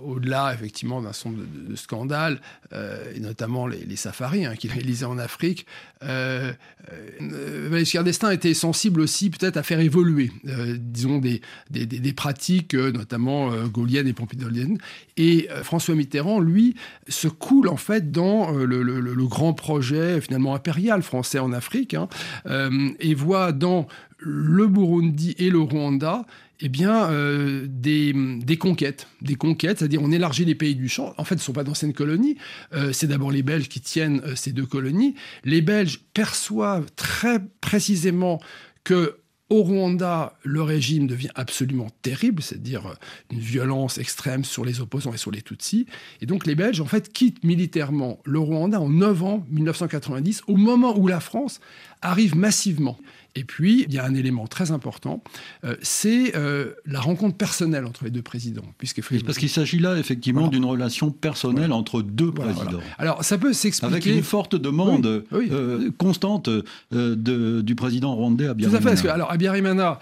au-delà 0.04 0.54
effectivement 0.54 1.02
d'un 1.02 1.14
certain 1.14 1.38
de, 1.38 1.72
de, 1.72 1.76
scandales, 1.76 2.42
euh, 2.74 3.14
et 3.16 3.20
notamment 3.20 3.68
les, 3.68 3.96
safaris 3.96 4.46
hein, 4.46 4.56
qu'il 4.56 4.72
réalisait 4.72 5.06
en 5.06 5.18
Afrique, 5.18 5.49
euh, 6.04 6.54
euh 7.22 8.04
d'Estaing 8.04 8.32
était 8.32 8.54
sensible 8.54 9.02
aussi 9.02 9.30
peut-être 9.30 9.58
à 9.58 9.64
faire 9.64 9.80
évoluer, 9.80 10.32
euh, 10.48 10.76
disons, 10.80 11.20
des, 11.20 11.42
des, 11.70 12.14
pratiques, 12.14 12.74
notamment 12.74 13.52
gauliennes 13.68 14.08
et 14.08 14.14
pompidoliennes. 14.14 14.78
Et 15.18 15.48
François 15.64 15.96
Mitterrand, 15.96 16.40
lui, 16.40 16.76
se 17.08 17.28
coule 17.28 17.68
en 17.68 17.78
fait 17.78 18.12
dans 18.12 18.52
le, 18.52 19.26
grand 19.28 19.54
projet 19.54 20.22
finalement 20.22 20.56
impérial 20.56 21.04
français 21.04 21.40
en 21.40 21.54
Afrique, 21.54 21.94
hein, 21.94 22.08
et 23.00 23.14
voit 23.14 23.52
dans 23.52 23.88
le 24.20 24.68
Burundi 24.68 25.36
et 25.38 25.50
le 25.50 25.60
Rwanda 25.60 26.26
eh 26.62 26.70
bien, 26.70 27.10
euh, 27.10 27.66
des, 27.68 28.14
conquêtes. 28.58 29.08
Des 29.22 29.36
conquêtes, 29.36 29.80
c'est-à-dire 29.80 30.02
on 30.02 30.12
élargit 30.12 30.44
les 30.44 30.56
pays 30.56 30.76
du 30.76 30.90
champ. 30.90 31.14
En 31.18 31.24
fait, 31.24 31.36
ce 31.36 31.42
ne 31.42 31.46
sont 31.46 31.54
pas 31.54 31.64
d'anciennes 31.64 31.94
colonies. 31.94 32.38
Euh, 32.74 32.92
c'est 32.92 33.08
d'abord 33.08 33.32
les 33.32 33.44
Belges 33.44 33.70
qui 33.70 33.80
tiennent 33.80 34.22
euh, 34.26 34.36
ces 34.36 34.52
deux 34.52 34.66
colonies. 34.66 35.16
Les 35.46 35.62
Belges 35.62 36.02
perçoivent 36.14 36.88
très 36.96 37.40
précisément 37.62 38.42
que 38.84 39.16
au 39.50 39.64
Rwanda, 39.64 40.38
le 40.44 40.62
régime 40.62 41.08
devient 41.08 41.32
absolument 41.34 41.88
terrible, 42.04 42.44
c'est-à-dire 42.44 42.96
une 43.32 43.40
violence 43.40 43.98
extrême 43.98 44.44
sur 44.44 44.64
les 44.64 44.80
opposants 44.80 45.12
et 45.12 45.18
sur 45.18 45.32
les 45.32 45.42
Tutsis. 45.42 45.88
Et 46.22 46.28
donc 46.28 46.46
les 46.46 46.54
Belges, 46.54 46.82
en 46.82 46.86
fait, 46.86 47.12
quittent 47.12 47.44
militairement 47.44 48.20
le 48.26 48.38
Rwanda 48.38 48.80
en 48.80 48.90
novembre 48.90 49.48
1990, 49.50 50.44
au 50.46 50.56
moment 50.56 50.96
où 50.96 51.08
la 51.08 51.20
France 51.20 51.62
arrive 52.02 52.36
massivement. 52.36 52.98
Et 53.36 53.44
puis, 53.44 53.86
il 53.88 53.94
y 53.94 54.00
a 54.00 54.06
un 54.06 54.16
élément 54.16 54.48
très 54.48 54.72
important, 54.72 55.24
euh, 55.64 55.76
c'est 55.82 56.36
euh, 56.36 56.74
la 56.86 57.00
rencontre 57.00 57.38
personnelle 57.38 57.86
entre 57.86 58.04
les 58.04 58.10
deux 58.10 58.24
présidents. 58.24 58.66
Puisque 58.78 59.02
Parce 59.24 59.38
qu'il 59.38 59.50
s'agit 59.50 59.78
là, 59.78 59.98
effectivement, 59.98 60.48
d'une 60.48 60.66
relation 60.66 61.12
personnelle 61.12 61.72
entre 61.72 62.02
deux 62.02 62.32
présidents. 62.32 62.82
Alors, 62.98 63.24
ça 63.24 63.38
peut 63.38 63.54
s'expliquer... 63.54 63.94
Avec 63.94 64.06
une 64.08 64.24
forte 64.24 64.56
demande 64.56 65.24
euh, 65.32 65.92
constante 65.98 66.50
du 66.92 67.76
président 67.76 68.16
rwandais 68.16 68.48
Abiyarimana. 68.48 68.70
Tout 68.70 68.76
à 68.76 68.80
fait. 68.82 68.96
Parce 68.96 69.02
que, 69.04 69.08
alors, 69.08 69.32
Abiyarimana, 69.32 70.00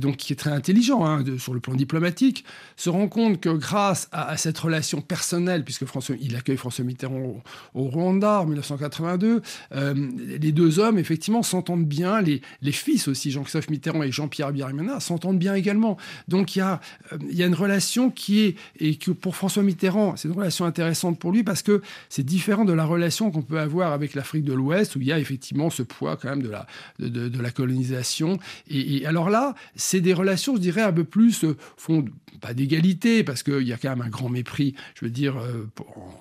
donc, 0.00 0.16
qui 0.16 0.32
est 0.32 0.36
très 0.36 0.52
intelligent 0.52 1.04
hein, 1.04 1.24
sur 1.38 1.54
le 1.54 1.60
plan 1.60 1.74
diplomatique, 1.74 2.44
se 2.76 2.88
rend 2.88 3.08
compte 3.08 3.40
que 3.40 3.50
grâce 3.50 4.08
à, 4.12 4.36
cette 4.36 4.58
relation 4.58 5.00
personnelle, 5.00 5.64
puisque 5.64 5.86
François, 5.86 6.14
il 6.20 6.36
accueille 6.36 6.56
François 6.56 6.84
Mitterrand 6.84 7.18
au, 7.18 7.42
au 7.74 7.84
Rwanda 7.88 8.40
en 8.40 8.46
1982, 8.46 9.42
les 9.74 10.52
deux 10.52 10.78
hommes, 10.78 10.98
effectivement, 10.98 11.13
s'entendent 11.42 11.86
bien. 11.86 12.20
Les, 12.20 12.40
les 12.62 12.72
fils 12.72 13.08
aussi, 13.08 13.30
Jean-Christophe 13.30 13.70
Mitterrand 13.70 14.02
et 14.02 14.12
Jean-Pierre 14.12 14.48
Abiyarimana, 14.48 15.00
s'entendent 15.00 15.38
bien 15.38 15.54
également. 15.54 15.96
Donc 16.28 16.56
il 16.56 16.60
y, 16.60 16.62
a, 16.62 16.80
euh, 17.12 17.18
y 17.30 17.42
a 17.42 17.46
une 17.46 17.54
relation 17.54 18.10
qui 18.10 18.40
est, 18.40 18.56
et 18.78 18.96
que 18.96 19.10
pour 19.10 19.36
François 19.36 19.62
Mitterrand, 19.62 20.16
c'est 20.16 20.28
une 20.28 20.34
relation 20.34 20.64
intéressante 20.64 21.18
pour 21.18 21.32
lui 21.32 21.42
parce 21.42 21.62
que 21.62 21.82
c'est 22.08 22.24
différent 22.24 22.64
de 22.64 22.72
la 22.72 22.84
relation 22.84 23.30
qu'on 23.30 23.42
peut 23.42 23.58
avoir 23.58 23.92
avec 23.92 24.14
l'Afrique 24.14 24.44
de 24.44 24.52
l'Ouest 24.52 24.96
où 24.96 25.00
il 25.00 25.06
y 25.06 25.12
a 25.12 25.18
effectivement 25.18 25.70
ce 25.70 25.82
poids 25.82 26.16
quand 26.16 26.30
même 26.30 26.42
de 26.42 26.50
la, 26.50 26.66
de, 26.98 27.40
la 27.40 27.50
colonisation. 27.50 28.38
Et, 28.68 29.06
alors 29.06 29.30
là, 29.30 29.54
c'est 29.76 30.00
des 30.00 30.14
relations, 30.14 30.56
je 30.56 30.60
dirais, 30.60 30.82
un 30.82 30.92
peu 30.92 31.04
plus, 31.04 31.44
euh, 31.44 31.56
fond, 31.76 32.04
pas 32.40 32.54
d'égalité 32.54 33.24
parce 33.24 33.42
qu'il 33.42 33.66
y 33.66 33.72
a 33.72 33.76
quand 33.76 33.90
même 33.90 34.02
un 34.02 34.08
grand 34.08 34.28
mépris, 34.28 34.74
je 34.94 35.04
veux 35.04 35.10
dire, 35.10 35.36
euh, 35.36 35.66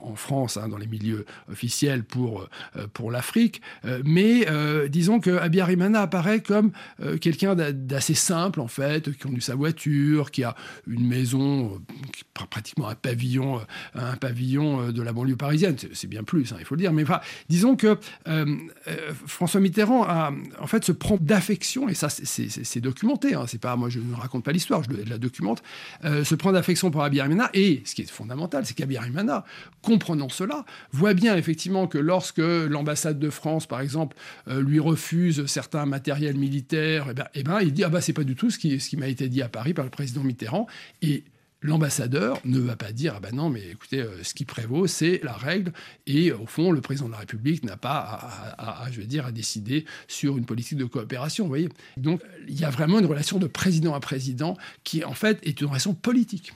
en, 0.04 0.16
France, 0.16 0.58
hein, 0.58 0.70
dans 0.70 0.78
les 0.78 0.88
milieux 0.88 1.26
officiels 1.52 2.04
pour, 2.04 2.48
pour 2.94 3.12
l'Afrique. 3.12 3.62
mais 4.04 4.46
disons 4.88 5.20
que 5.20 5.32
Abiyarimana 5.38 6.02
apparaît 6.02 6.42
comme 6.42 6.72
euh, 7.02 7.18
quelqu'un 7.18 7.56
d'assez 7.56 8.14
simple, 8.14 8.62
en 8.62 8.68
fait, 8.68 9.12
qui 9.12 9.18
conduit 9.18 9.42
sa 9.42 9.56
voiture, 9.56 10.32
qui 10.32 10.44
a 10.44 10.56
une 10.88 11.08
maison, 11.08 11.74
euh, 11.74 12.46
pratiquement 12.50 12.88
un 12.88 12.96
pavillon, 12.96 13.58
euh, 13.58 13.60
un 13.96 14.16
pavillon 14.16 14.92
de 14.92 15.02
la 15.02 15.14
banlieue 15.14 15.36
parisienne. 15.36 15.76
C'est 15.94 16.08
bien 16.08 16.24
plus, 16.24 16.54
hein, 16.54 16.58
il 16.60 16.66
faut 16.66 16.76
le 16.76 16.82
dire. 16.82 16.94
Mais 16.94 17.04
enfin, 17.04 17.20
disons 17.50 17.76
que 17.76 17.98
François 19.26 19.60
Mitterrand, 19.60 20.04
a, 20.04 20.32
en 20.60 20.68
fait, 20.68 20.84
se 20.84 20.92
prend 20.92 21.18
d'affection, 21.20 21.90
et 21.90 21.94
ça, 21.94 22.10
c'est 22.10 22.82
documenté. 22.82 23.36
Hein, 23.36 23.46
c'est 23.48 23.62
pas, 23.62 23.76
moi, 23.76 23.90
je 23.90 24.00
ne 24.00 24.16
raconte 24.16 24.44
pas 24.44 24.52
l'histoire, 24.52 24.84
je 24.84 25.10
la 25.10 25.18
documente. 25.18 25.64
se 26.04 26.36
prend 26.36 26.52
d'affection 26.52 26.92
pour 26.92 27.04
Abiyarimana, 27.04 27.50
et 27.54 27.82
ce 27.86 27.96
qui 27.96 28.02
est 28.02 28.10
fondamental, 28.10 28.66
c'est 28.66 28.74
qu'Abiyarimana, 28.74 29.46
comprenant 29.82 30.30
cela, 30.30 30.66
voit 30.92 31.14
bien 31.14 31.36
effectivement 31.36 31.88
que 31.88 31.98
lorsque 31.98 32.40
l'ambassade 32.40 33.20
de 33.20 33.30
France, 33.30 33.68
par 33.68 33.82
exemple, 33.82 34.16
lui 34.48 34.73
refuse 34.80 35.46
certains 35.46 35.86
matériels 35.86 36.04
matériel 36.04 36.38
militaire, 36.38 37.08
et 37.08 37.12
eh 37.12 37.14
ben, 37.14 37.28
eh 37.34 37.44
ben, 37.44 37.60
il 37.62 37.74
dit 37.74 37.84
ah 37.84 37.90
bah 37.90 38.02
c'est 38.02 38.14
pas 38.14 38.26
du 38.26 38.36
tout 38.36 38.50
ce 38.50 38.60
qui, 38.60 38.80
ce 38.80 38.90
qui 38.90 38.98
m'a 38.98 39.08
été 39.08 39.30
dit 39.30 39.42
à 39.42 39.48
Paris 39.48 39.74
par 39.74 39.86
le 39.86 39.92
président 39.92 40.22
Mitterrand. 40.22 40.68
Et 41.02 41.24
l'ambassadeur 41.62 42.42
ne 42.44 42.60
va 42.60 42.76
pas 42.76 42.92
dire 42.92 43.14
ah 43.16 43.20
ben 43.22 43.34
non 43.34 43.50
mais 43.50 43.70
écoutez 43.70 44.02
euh, 44.02 44.22
ce 44.22 44.34
qui 44.34 44.44
prévaut 44.44 44.86
c'est 44.86 45.22
la 45.24 45.32
règle. 45.32 45.72
Et 46.08 46.34
au 46.34 46.46
fond 46.46 46.72
le 46.72 46.82
président 46.82 47.08
de 47.08 47.14
la 47.14 47.20
République 47.20 47.64
n'a 47.64 47.78
pas 47.78 48.02
à, 48.58 48.88
je 48.92 49.00
veux 49.00 49.08
dire 49.08 49.26
à 49.26 49.32
décider 49.32 49.86
sur 50.10 50.38
une 50.38 50.46
politique 50.46 50.78
de 50.78 50.86
coopération 50.86 51.46
vous 51.46 51.50
voyez. 51.50 51.70
Donc 51.96 52.22
il 52.50 52.60
y 52.60 52.66
a 52.66 52.70
vraiment 52.70 53.00
une 53.00 53.06
relation 53.06 53.40
de 53.40 53.48
président 53.48 53.94
à 53.94 54.02
président 54.02 54.58
qui 54.84 55.06
en 55.06 55.14
fait 55.14 55.40
est 55.48 55.62
une 55.62 55.68
relation 55.68 55.94
politique 55.94 56.54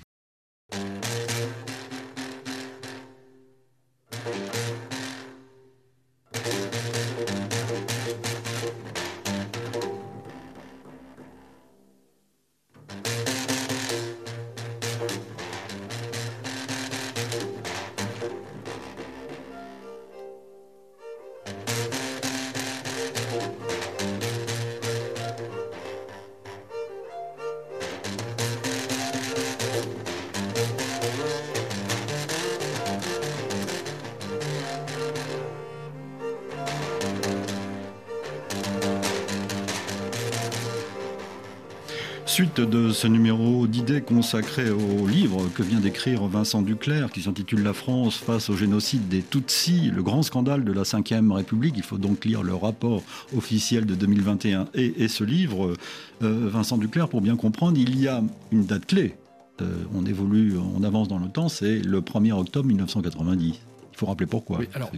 Suite 42.38 42.62
de 42.62 42.92
ce 42.92 43.08
numéro 43.08 43.66
d'idées 43.66 44.02
consacré 44.02 44.70
au 44.70 45.08
livre 45.08 45.50
que 45.56 45.64
vient 45.64 45.80
d'écrire 45.80 46.28
Vincent 46.28 46.62
Duclerc, 46.62 47.10
qui 47.10 47.24
s'intitule 47.24 47.64
La 47.64 47.74
France 47.74 48.18
face 48.18 48.52
au 48.52 48.56
génocide 48.56 49.08
des 49.08 49.24
Tutsis, 49.24 49.90
le 49.90 50.04
grand 50.04 50.22
scandale 50.22 50.64
de 50.64 50.72
la 50.72 50.84
Ve 50.84 51.32
République. 51.32 51.74
Il 51.78 51.82
faut 51.82 51.98
donc 51.98 52.26
lire 52.26 52.44
le 52.44 52.54
rapport 52.54 53.02
officiel 53.36 53.88
de 53.88 53.96
2021 53.96 54.68
et, 54.76 55.08
ce 55.08 55.24
livre. 55.24 55.74
Euh, 56.22 56.50
Vincent 56.52 56.78
Duclerc, 56.78 57.10
pour 57.10 57.22
bien 57.22 57.38
comprendre, 57.38 57.80
il 57.80 58.00
y 58.00 58.08
a 58.08 58.22
une 58.52 58.68
date 58.68 58.86
clé. 58.86 59.16
Euh, 59.62 59.74
on 59.96 60.06
évolue, 60.06 60.58
on 60.76 60.84
avance 60.84 61.08
dans 61.08 61.18
le 61.18 61.30
temps, 61.30 61.50
c'est 61.50 61.80
le 61.80 62.02
1er 62.02 62.34
octobre 62.34 62.68
1990. 62.68 63.48
Il 63.48 63.98
faut 63.98 64.06
rappeler 64.06 64.28
pourquoi. 64.28 64.60
alors, 64.76 64.92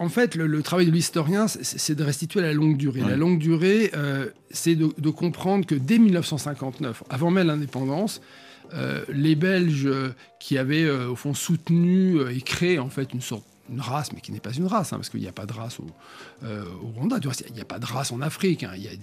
en 0.00 0.08
fait, 0.08 0.34
le, 0.34 0.62
travail 0.62 0.86
de 0.86 0.90
l'historien, 0.90 1.46
c'est 1.46 1.94
de 1.94 2.02
restituer 2.02 2.40
la 2.40 2.54
longue 2.54 2.78
durée. 2.78 3.02
La 3.02 3.16
longue 3.16 3.38
durée, 3.38 3.90
euh, 3.94 4.30
c'est 4.50 4.74
de, 4.74 5.10
comprendre 5.10 5.66
que 5.66 5.74
dès 5.74 5.98
1959, 5.98 7.04
avant 7.10 7.30
même 7.30 7.48
l'indépendance, 7.48 8.22
euh, 8.72 9.04
les 9.12 9.34
Belges 9.34 9.90
qui 10.40 10.56
avaient 10.56 10.88
au 10.90 11.16
fond 11.16 11.34
soutenu 11.34 12.18
et 12.34 12.40
créé 12.40 12.78
en 12.78 12.88
fait 12.88 13.12
une 13.12 13.20
sorte 13.20 13.44
une 13.70 13.80
race, 13.80 14.12
mais 14.12 14.20
qui 14.20 14.32
n'est 14.32 14.40
pas 14.40 14.52
une 14.52 14.66
race, 14.66 14.92
hein, 14.92 14.96
parce 14.96 15.08
qu'il 15.08 15.20
n'y 15.20 15.28
a 15.28 15.32
pas 15.32 15.46
de 15.46 15.52
race 15.52 15.78
au, 15.80 15.86
euh, 16.44 16.64
Rwanda. 16.96 17.18
Il 17.48 17.54
n'y 17.54 17.60
a 17.60 17.64
pas 17.64 17.78
de 17.78 17.86
race 17.86 18.12
en 18.12 18.20
Afrique. 18.20 18.64
Hein. 18.64 18.72
Il 18.76 18.82
y 18.82 18.88
a 18.88 18.96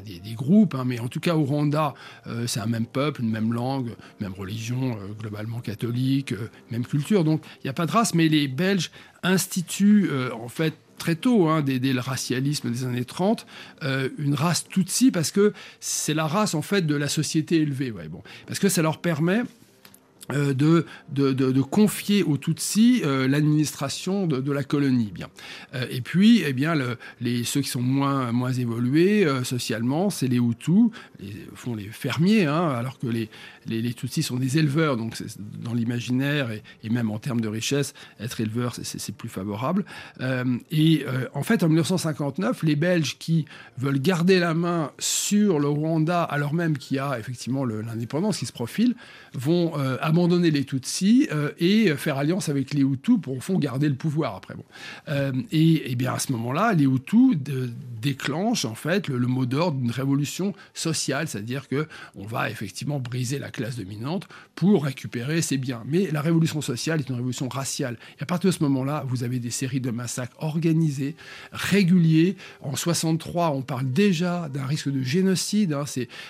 des, 0.00 0.34
groupes, 0.34 0.74
hein, 0.74 0.84
mais 0.86 0.98
en 1.00 1.08
tout 1.08 1.20
cas 1.20 1.34
au 1.34 1.44
Rwanda, 1.44 1.94
euh, 2.26 2.46
c'est 2.46 2.60
un 2.60 2.66
même 2.66 2.86
peuple, 2.86 3.22
une 3.22 3.30
même 3.30 3.52
langue, 3.52 3.94
même 4.20 4.32
religion, 4.32 4.92
euh, 4.92 5.12
globalement 5.18 5.60
catholique, 5.60 6.34
même 6.70 6.86
culture. 6.86 7.24
Donc 7.24 7.42
il 7.56 7.66
n'y 7.66 7.70
a 7.70 7.74
pas 7.74 7.86
de 7.86 7.92
race, 7.92 8.14
mais 8.14 8.28
les 8.28 8.48
Belges 8.48 8.90
instituent 9.22 10.10
en 10.32 10.48
fait 10.48 10.74
très 10.98 11.14
tôt, 11.14 11.48
dès, 11.62 11.78
le 11.78 12.00
racialisme 12.00 12.70
des 12.70 12.84
années 12.84 13.04
30, 13.04 13.46
une 14.18 14.34
race 14.34 14.66
Tutsi 14.68 15.10
parce 15.10 15.30
que 15.30 15.52
c'est 15.78 16.14
la 16.14 16.26
race 16.26 16.54
en 16.54 16.62
fait 16.62 16.86
de 16.86 16.94
la 16.94 17.08
société 17.08 17.56
élevée. 17.56 17.90
Ouais, 17.90 18.08
bon, 18.08 18.22
parce 18.46 18.58
que 18.58 18.68
ça 18.68 18.82
leur 18.82 18.98
permet 18.98 19.42
euh, 20.34 20.54
de, 20.54 21.60
confier 21.62 22.22
aux 22.22 22.36
Tutsis 22.36 23.02
euh, 23.04 23.28
l'administration 23.28 24.26
de, 24.26 24.52
la 24.52 24.64
colonie. 24.64 25.10
Bien. 25.14 25.28
Euh, 25.74 25.86
et 25.90 26.00
puis, 26.00 26.42
eh 26.46 26.52
bien, 26.52 26.74
ceux 27.44 27.60
qui 27.60 27.68
sont 27.68 27.82
moins, 27.82 28.52
évolués 28.52 29.26
socialement, 29.44 30.10
c'est 30.10 30.26
les 30.26 30.38
Hutus, 30.38 30.90
les, 31.20 31.46
font 31.54 31.74
les 31.74 31.84
fermiers, 31.84 32.46
hein, 32.46 32.68
alors 32.68 32.98
que 32.98 33.06
les, 33.06 33.28
les, 33.66 33.80
les, 33.80 33.94
Tutsis 33.94 34.22
sont 34.22 34.36
des 34.36 34.58
éleveurs, 34.58 34.96
donc 34.96 35.16
dans 35.62 35.74
l'imaginaire 35.74 36.50
et, 36.50 36.62
et, 36.82 36.90
même 36.90 37.10
en 37.10 37.18
termes 37.18 37.40
de 37.40 37.48
richesse, 37.48 37.94
être 38.18 38.40
éleveur, 38.40 38.74
c'est 38.74 39.14
plus 39.14 39.28
favorable. 39.28 39.84
et 40.70 41.04
en 41.34 41.42
fait, 41.42 41.62
en 41.62 41.68
1959, 41.68 42.62
les 42.64 42.76
Belges 42.76 43.18
qui 43.18 43.44
veulent 43.78 44.00
garder 44.00 44.38
la 44.40 44.54
main 44.54 44.90
sur 44.98 45.60
le 45.60 45.68
Rwanda, 45.68 46.22
alors 46.24 46.54
même 46.54 46.76
qu'il 46.76 46.96
y 46.96 47.00
a 47.00 47.18
effectivement 47.18 47.64
l'indépendance 47.64 48.38
qui 48.38 48.46
se 48.46 48.52
profile, 48.52 48.94
vont 49.34 49.74
abandonner 50.00 50.19
les 50.26 50.64
Tutsis 50.64 51.28
euh, 51.32 51.50
et 51.58 51.94
faire 51.96 52.18
alliance 52.18 52.48
avec 52.48 52.74
les 52.74 52.82
Hutus 52.82 53.18
pour 53.20 53.36
au 53.36 53.40
fond 53.40 53.58
garder 53.58 53.88
le 53.88 53.94
pouvoir 53.94 54.36
après. 54.36 54.54
Bon. 54.54 54.64
Euh, 55.08 55.32
et, 55.52 55.94
bien 55.96 56.14
à 56.14 56.18
ce 56.18 56.32
moment-là, 56.32 56.72
les 56.72 56.84
Hutus 56.84 57.36
déclenchent 58.00 58.64
en 58.64 58.74
fait 58.74 59.08
le, 59.08 59.26
mot 59.26 59.46
d'ordre 59.46 59.78
d'une 59.78 59.90
révolution 59.90 60.54
sociale, 60.74 61.28
c'est-à-dire 61.28 61.68
que 61.68 61.86
on 62.14 62.24
va 62.24 62.50
effectivement 62.50 62.98
briser 62.98 63.38
la 63.38 63.50
classe 63.50 63.76
dominante 63.76 64.28
pour 64.54 64.84
récupérer 64.84 65.42
ses 65.42 65.58
biens. 65.58 65.82
Mais 65.86 66.10
la 66.10 66.22
révolution 66.22 66.60
sociale 66.60 67.00
est 67.00 67.08
une 67.08 67.16
révolution 67.16 67.48
raciale. 67.48 67.96
Et 68.18 68.22
à 68.22 68.26
partir 68.26 68.50
de 68.50 68.54
ce 68.54 68.62
moment-là, 68.62 69.04
vous 69.06 69.24
avez 69.24 69.38
des 69.38 69.50
séries 69.50 69.80
de 69.80 69.90
massacres 69.90 70.36
organisés, 70.38 71.14
réguliers. 71.52 72.36
En 72.60 72.76
63, 72.76 73.50
on 73.50 73.62
parle 73.62 73.90
déjà 73.90 74.48
d'un 74.52 74.66
risque 74.66 74.90
de 74.90 75.02
génocide. 75.02 75.72
Hein, 75.72 75.84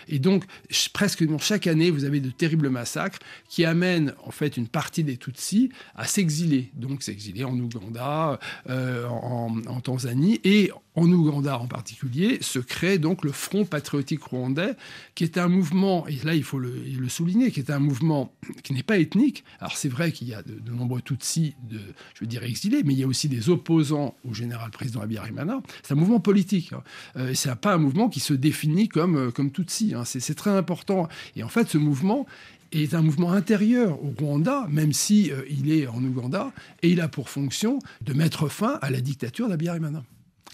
et 0.08 0.18
donc 0.18 0.44
presque 0.92 1.24
chaque 1.38 1.66
année, 1.66 1.90
vous 1.90 2.04
avez 2.04 2.20
de 2.20 2.30
terribles 2.30 2.70
massacres 2.70 3.18
qui 3.48 3.64
amène 3.80 4.12
en 4.24 4.30
fait 4.30 4.58
une 4.58 4.68
partie 4.68 5.04
des 5.04 5.16
Tutsis 5.16 5.70
à 5.96 6.06
s'exiler, 6.06 6.70
donc 6.74 7.02
s'exiler 7.02 7.44
en 7.44 7.58
Ouganda, 7.58 8.38
euh, 8.68 9.06
en, 9.08 9.80
Tanzanie 9.80 10.38
et 10.44 10.70
en 10.94 11.10
Ouganda 11.10 11.58
en 11.58 11.66
particulier, 11.66 12.38
se 12.42 12.58
crée 12.58 12.98
donc 12.98 13.24
le 13.24 13.32
Front 13.32 13.64
patriotique 13.64 14.22
rwandais, 14.24 14.74
qui 15.14 15.24
est 15.24 15.38
un 15.38 15.48
mouvement, 15.48 16.06
et 16.08 16.16
là 16.24 16.34
il 16.34 16.42
faut 16.42 16.58
le, 16.58 16.74
souligner, 17.08 17.50
qui 17.50 17.60
est 17.60 17.70
un 17.70 17.78
mouvement 17.78 18.34
qui 18.62 18.74
n'est 18.74 18.82
pas 18.82 18.98
ethnique. 18.98 19.44
Alors 19.60 19.76
c'est 19.76 19.88
vrai 19.88 20.12
qu'il 20.12 20.28
y 20.28 20.34
a 20.34 20.42
de, 20.42 20.70
nombreux 20.70 21.00
Tutsis, 21.00 21.54
de, 21.70 21.78
je 22.14 22.20
veux 22.20 22.26
dire 22.26 22.42
exilés, 22.44 22.82
mais 22.84 22.92
il 22.92 22.98
y 22.98 23.04
a 23.04 23.06
aussi 23.06 23.28
des 23.28 23.48
opposants 23.48 24.14
au 24.28 24.34
général 24.34 24.70
président 24.70 25.00
Abiyarimana. 25.00 25.62
C'est 25.82 25.94
un 25.94 25.96
mouvement 25.96 26.20
politique. 26.20 26.74
Hein. 26.74 26.82
Euh, 27.16 27.32
c'est 27.34 27.54
pas 27.56 27.72
un 27.72 27.78
mouvement 27.78 28.10
qui 28.10 28.20
se 28.20 28.34
définit 28.34 28.88
comme, 28.88 29.16
euh, 29.16 29.30
comme 29.30 29.50
Tutsi. 29.50 29.94
Hein. 29.94 30.04
C'est 30.04 30.34
très 30.34 30.50
important. 30.50 31.08
Et 31.36 31.42
en 31.42 31.48
fait, 31.48 31.68
ce 31.68 31.78
mouvement, 31.78 32.26
est 32.72 32.94
un 32.94 33.02
mouvement 33.02 33.32
intérieur 33.32 34.02
au 34.02 34.14
Rwanda, 34.18 34.66
même 34.70 34.92
si 34.92 35.30
euh, 35.30 35.42
il 35.50 35.72
est 35.72 35.86
en 35.86 36.02
Ouganda, 36.02 36.52
et 36.82 36.90
il 36.90 37.00
a 37.00 37.08
pour 37.08 37.28
fonction 37.28 37.78
de 38.00 38.12
mettre 38.12 38.48
fin 38.48 38.78
à 38.82 38.90
la 38.90 39.00
dictature 39.00 39.48
d'Abiyarimana. 39.48 40.04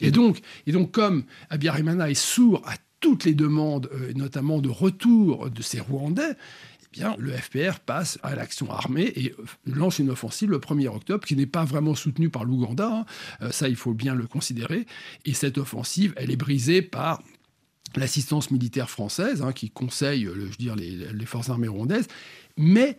Et 0.01 0.11
donc, 0.11 0.41
et 0.67 0.73
donc, 0.73 0.93
comme 0.93 1.25
Abiyarimana 1.51 2.11
est 2.11 2.15
sourd 2.15 2.63
à 2.67 2.75
toutes 3.01 3.25
les 3.25 3.35
demandes, 3.35 3.89
euh, 3.93 4.13
notamment 4.15 4.61
de 4.61 4.69
retour 4.69 5.51
de 5.51 5.63
ces 5.63 5.81
Rwandais, 5.81 6.33
eh 6.33 6.87
bien, 6.93 7.15
le 7.19 7.33
FPR 7.33 7.81
passe 7.81 8.19
à 8.23 8.35
l'action 8.35 8.71
armée 8.71 9.13
et 9.15 9.35
euh, 9.39 9.45
lance 9.67 9.99
une 9.99 10.11
offensive 10.11 10.51
le 10.51 10.59
1er 10.59 10.89
octobre 10.89 11.27
qui 11.27 11.37
n'est 11.37 11.47
pas 11.47 11.65
vraiment 11.65 11.95
soutenue 11.95 12.31
par 12.31 12.45
l'Ouganda, 12.45 13.05
hein. 13.41 13.51
ça 13.51 13.69
il 13.69 13.77
faut 13.77 13.95
bien 13.95 14.15
le 14.15 14.27
considérer, 14.27 14.87
et 15.25 15.35
cette 15.35 15.59
offensive, 15.59 16.15
elle 16.17 16.31
est 16.31 16.37
brisée 16.37 16.83
par 16.83 17.23
l'assistance 17.95 18.51
militaire 18.51 18.91
française, 18.91 19.43
hein, 19.43 19.53
qui 19.53 19.71
conseille 19.71 20.25
je 20.25 20.31
veux 20.31 20.49
dire, 20.59 20.77
les, 20.77 21.27
forces 21.27 21.51
armées 21.51 21.69
rwandaises, 21.69 22.09
mais 22.57 22.99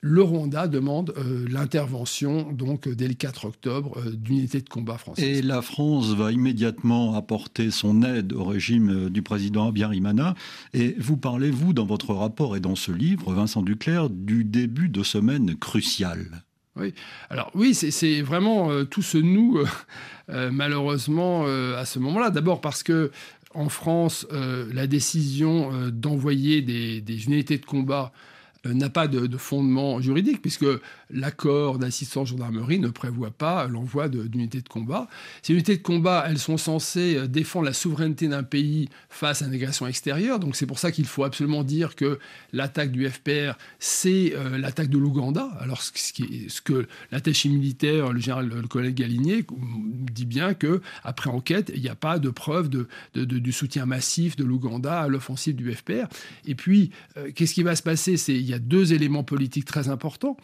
le 0.00 0.22
Rwanda 0.22 0.68
demande 0.68 1.12
euh, 1.16 1.46
l'intervention 1.50 2.52
donc 2.52 2.88
dès 2.88 3.08
le 3.08 3.14
4 3.14 3.46
octobre 3.46 3.98
euh, 3.98 4.12
d'unités 4.12 4.60
de 4.60 4.68
combat 4.68 4.96
françaises. 4.96 5.24
Et 5.24 5.42
la 5.42 5.60
France 5.60 6.14
va 6.14 6.30
immédiatement 6.30 7.16
apporter 7.16 7.72
son 7.72 8.02
aide 8.02 8.32
au 8.32 8.44
régime 8.44 9.06
euh, 9.06 9.10
du 9.10 9.22
président 9.22 9.68
Abiyarimana. 9.68 10.34
Et 10.72 10.94
vous 10.98 11.16
parlez, 11.16 11.50
vous, 11.50 11.72
dans 11.72 11.84
votre 11.84 12.14
rapport 12.14 12.56
et 12.56 12.60
dans 12.60 12.76
ce 12.76 12.92
livre, 12.92 13.32
Vincent 13.32 13.62
Duclerc, 13.62 14.08
du 14.10 14.44
début 14.44 14.88
de 14.88 15.02
semaine 15.02 15.56
cruciale. 15.56 16.44
Oui, 16.76 16.94
alors 17.28 17.50
oui, 17.56 17.74
c'est 17.74 18.22
vraiment 18.22 18.84
tout 18.84 19.02
ce 19.02 19.18
nous, 19.18 19.58
malheureusement, 20.28 21.44
à 21.44 21.84
ce 21.84 21.98
moment-là. 21.98 22.30
D'abord 22.30 22.60
parce 22.60 22.84
que 22.84 23.10
en 23.54 23.68
France, 23.68 24.26
euh, 24.32 24.68
la 24.72 24.86
décision 24.86 25.72
euh, 25.72 25.90
d'envoyer 25.90 26.62
des, 26.62 27.24
unités 27.26 27.58
de 27.58 27.64
combat 27.64 28.12
n'a 28.66 28.90
pas 28.90 29.08
de, 29.08 29.36
fondement 29.36 30.00
juridique, 30.00 30.42
puisque 30.42 30.66
l'accord 31.10 31.78
d'assistance 31.78 32.28
gendarmerie 32.28 32.78
ne 32.78 32.88
prévoit 32.88 33.30
pas 33.30 33.66
l'envoi 33.68 34.08
d'unités 34.08 34.60
de, 34.60 34.68
combat. 34.68 35.08
Ces 35.42 35.52
unités 35.52 35.76
de 35.76 35.82
combat, 35.82 36.24
elles 36.28 36.38
sont 36.38 36.56
censées 36.56 37.16
euh, 37.16 37.26
défendre 37.26 37.66
la 37.66 37.72
souveraineté 37.72 38.28
d'un 38.28 38.42
pays 38.42 38.88
face 39.08 39.42
à 39.42 39.46
une 39.46 39.54
agression 39.54 39.86
extérieure. 39.86 40.38
Donc 40.38 40.56
c'est 40.56 40.66
pour 40.66 40.78
ça 40.78 40.90
qu'il 40.90 41.06
faut 41.06 41.24
absolument 41.24 41.62
dire 41.62 41.94
que 41.94 42.18
l'attaque 42.52 42.90
du 42.90 43.08
FPR, 43.08 43.56
c'est 43.78 44.34
euh, 44.34 44.58
l'attaque 44.58 44.88
de 44.88 44.98
l'Ouganda. 44.98 45.48
Alors 45.60 45.82
ce, 45.82 46.60
que 46.62 46.86
l'attaché 47.12 47.48
militaire, 47.48 48.12
le 48.12 48.20
général, 48.20 48.48
le 48.48 48.66
colonel 48.66 48.94
Galinier, 48.94 49.46
dit 50.12 50.26
bien 50.26 50.54
que 50.54 50.80
après 51.04 51.30
enquête, 51.30 51.70
il 51.74 51.80
n'y 51.80 51.88
a 51.88 51.94
pas 51.94 52.18
de 52.18 52.30
preuve 52.30 52.68
du 53.14 53.52
soutien 53.52 53.86
massif 53.86 54.36
de 54.36 54.44
l'Ouganda 54.44 55.00
à 55.00 55.08
l'offensive 55.08 55.54
du 55.54 55.72
FPR. 55.72 56.06
Et 56.46 56.54
puis, 56.54 56.90
qu'est-ce 57.34 57.54
qui 57.54 57.62
va 57.62 57.76
se 57.76 57.82
passer? 57.82 58.16
Il 58.48 58.52
y 58.52 58.54
a 58.54 58.58
deux 58.58 58.94
éléments 58.94 59.24
politiques 59.24 59.66
très 59.66 59.88
importants. 59.88 60.36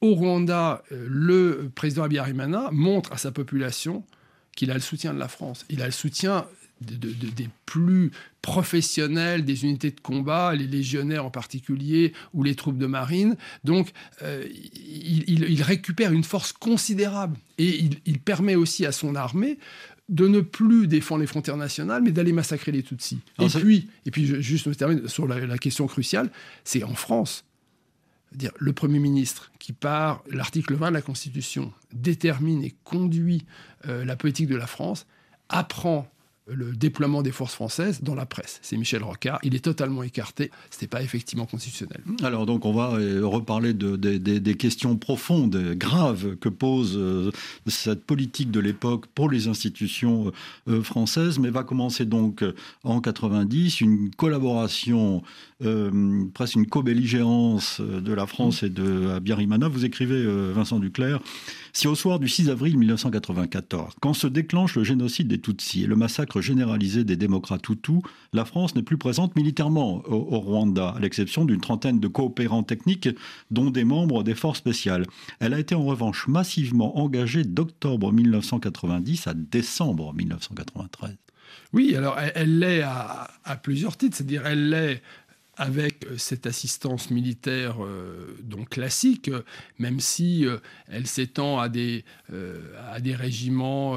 Au 0.00 0.14
Rwanda, 0.14 0.82
euh, 0.90 1.06
le 1.08 1.70
président 1.74 2.02
Abiyarimana 2.02 2.70
montre 2.72 3.12
à 3.12 3.18
sa 3.18 3.30
population 3.30 4.04
qu'il 4.56 4.70
a 4.70 4.74
le 4.74 4.80
soutien 4.80 5.12
de 5.12 5.18
la 5.18 5.28
France. 5.28 5.66
Il 5.68 5.82
a 5.82 5.86
le 5.86 5.92
soutien 5.92 6.46
des 6.80 7.48
plus 7.64 8.10
professionnels, 8.42 9.44
des 9.44 9.64
unités 9.64 9.90
de 9.90 10.00
combat, 10.00 10.54
les 10.54 10.66
légionnaires 10.66 11.24
en 11.24 11.30
particulier, 11.30 12.12
ou 12.34 12.42
les 12.42 12.54
troupes 12.54 12.76
de 12.76 12.86
marine. 12.86 13.36
Donc, 13.64 13.92
euh, 14.22 14.46
il, 14.74 15.62
récupère 15.62 16.12
une 16.12 16.24
force 16.24 16.52
considérable 16.52 17.38
et 17.58 17.82
il, 18.04 18.18
permet 18.18 18.54
aussi 18.54 18.84
à 18.84 18.92
son 18.92 19.14
armée 19.14 19.58
de 20.08 20.28
ne 20.28 20.40
plus 20.40 20.86
défendre 20.86 21.22
les 21.22 21.26
frontières 21.26 21.56
nationales, 21.56 22.02
mais 22.02 22.12
d'aller 22.12 22.32
massacrer 22.32 22.72
les 22.72 22.82
Tutsis. 22.82 23.18
et, 23.40 23.48
puis, 23.48 23.88
et 24.04 24.10
puis, 24.10 24.40
juste 24.42 24.66
me 24.66 24.74
termine 24.74 25.08
sur 25.08 25.26
la, 25.26 25.58
question 25.58 25.86
cruciale, 25.86 26.30
c'est 26.64 26.84
en 26.84 26.94
France. 26.94 27.44
Dire, 28.32 28.52
le 28.58 28.72
Premier 28.72 28.98
ministre, 28.98 29.52
qui 29.58 29.72
par 29.72 30.22
l'article 30.30 30.74
20 30.74 30.88
de 30.88 30.94
la 30.94 31.02
Constitution 31.02 31.72
détermine 31.92 32.62
et 32.62 32.74
conduit 32.84 33.46
euh, 33.86 34.04
la 34.04 34.16
politique 34.16 34.48
de 34.48 34.56
la 34.56 34.66
France, 34.66 35.06
apprend 35.48 36.08
le 36.46 36.72
déploiement 36.72 37.22
des 37.22 37.32
forces 37.32 37.54
françaises 37.54 38.02
dans 38.02 38.14
la 38.14 38.24
presse. 38.24 38.60
C'est 38.62 38.76
Michel 38.76 39.02
Rocard. 39.02 39.40
Il 39.42 39.54
est 39.54 39.64
totalement 39.64 40.02
écarté. 40.04 40.50
Ce 40.70 40.76
n'était 40.76 40.86
pas 40.86 41.02
effectivement 41.02 41.46
constitutionnel. 41.46 42.00
Alors 42.22 42.46
donc 42.46 42.64
on 42.64 42.72
va 42.72 42.92
euh, 42.92 43.26
reparler 43.26 43.74
de, 43.74 43.96
des 43.96 44.54
questions 44.54 44.96
profondes, 44.96 45.56
graves 45.76 46.36
que 46.36 46.48
pose 46.48 46.96
euh, 46.96 47.32
cette 47.66 48.04
politique 48.04 48.50
de 48.52 48.60
l'époque 48.60 49.06
pour 49.08 49.28
les 49.28 49.48
institutions 49.48 50.30
euh, 50.68 50.82
françaises. 50.82 51.40
Mais 51.40 51.50
va 51.50 51.64
commencer 51.64 52.04
donc 52.04 52.44
en 52.84 53.00
90 53.00 53.80
une 53.80 54.10
collaboration, 54.10 55.22
presque 56.34 56.54
une 56.54 56.66
co-belligérance 56.66 57.80
de 57.80 58.12
la 58.12 58.26
France 58.26 58.62
et 58.62 58.70
de 58.70 59.08
Abiyarimana. 59.10 59.68
Vous 59.68 59.84
écrivez, 59.84 60.24
Vincent 60.52 60.78
Duclerc, 60.78 61.20
si 61.72 61.88
au 61.88 61.94
soir 61.94 62.18
du 62.18 62.28
6 62.28 62.50
avril 62.50 62.78
1994, 62.78 63.94
quand 64.00 64.14
se 64.14 64.26
déclenche 64.26 64.76
le 64.76 64.84
génocide 64.84 65.28
des 65.28 65.40
Tutsis 65.40 65.84
et 65.84 65.86
le 65.86 65.96
massacre 65.96 66.35
généralisé 66.40 67.04
des 67.04 67.16
démocrates 67.16 67.68
Hutus, 67.68 68.00
la 68.32 68.44
France 68.44 68.74
n'est 68.74 68.82
plus 68.82 68.98
présente 68.98 69.36
militairement 69.36 70.02
au, 70.06 70.40
Rwanda, 70.40 70.90
à 70.90 71.00
l'exception 71.00 71.44
d'une 71.44 71.60
trentaine 71.60 72.00
de 72.00 72.08
coopérants 72.08 72.62
techniques, 72.62 73.08
dont 73.50 73.70
des 73.70 73.84
membres 73.84 74.22
des 74.22 74.34
forces 74.34 74.58
spéciales. 74.58 75.06
Elle 75.40 75.54
a 75.54 75.58
été 75.58 75.74
en 75.74 75.84
revanche 75.84 76.28
massivement 76.28 76.98
engagée 76.98 77.44
d'octobre 77.44 78.12
1990 78.12 79.26
à 79.26 79.34
décembre 79.34 80.14
1993. 80.14 81.16
Oui, 81.72 81.94
alors 81.94 82.16
elle 82.34 82.58
l'est 82.58 82.82
à, 82.82 83.28
plusieurs 83.62 83.96
titres, 83.96 84.16
c'est-à-dire 84.16 84.46
elle 84.46 84.70
l'est 84.70 85.02
avec 85.56 86.04
euh, 86.04 86.16
cette 86.18 86.46
assistance 86.46 87.10
militaire 87.10 87.76
euh, 87.82 88.36
donc 88.42 88.70
classique, 88.70 89.30
même 89.78 90.00
si 90.00 90.46
euh, 90.46 90.58
elle 90.88 91.06
s'étend 91.06 91.58
à 91.58 91.68
des, 91.68 92.04
à 92.90 93.00
des 93.00 93.14
régiments 93.14 93.96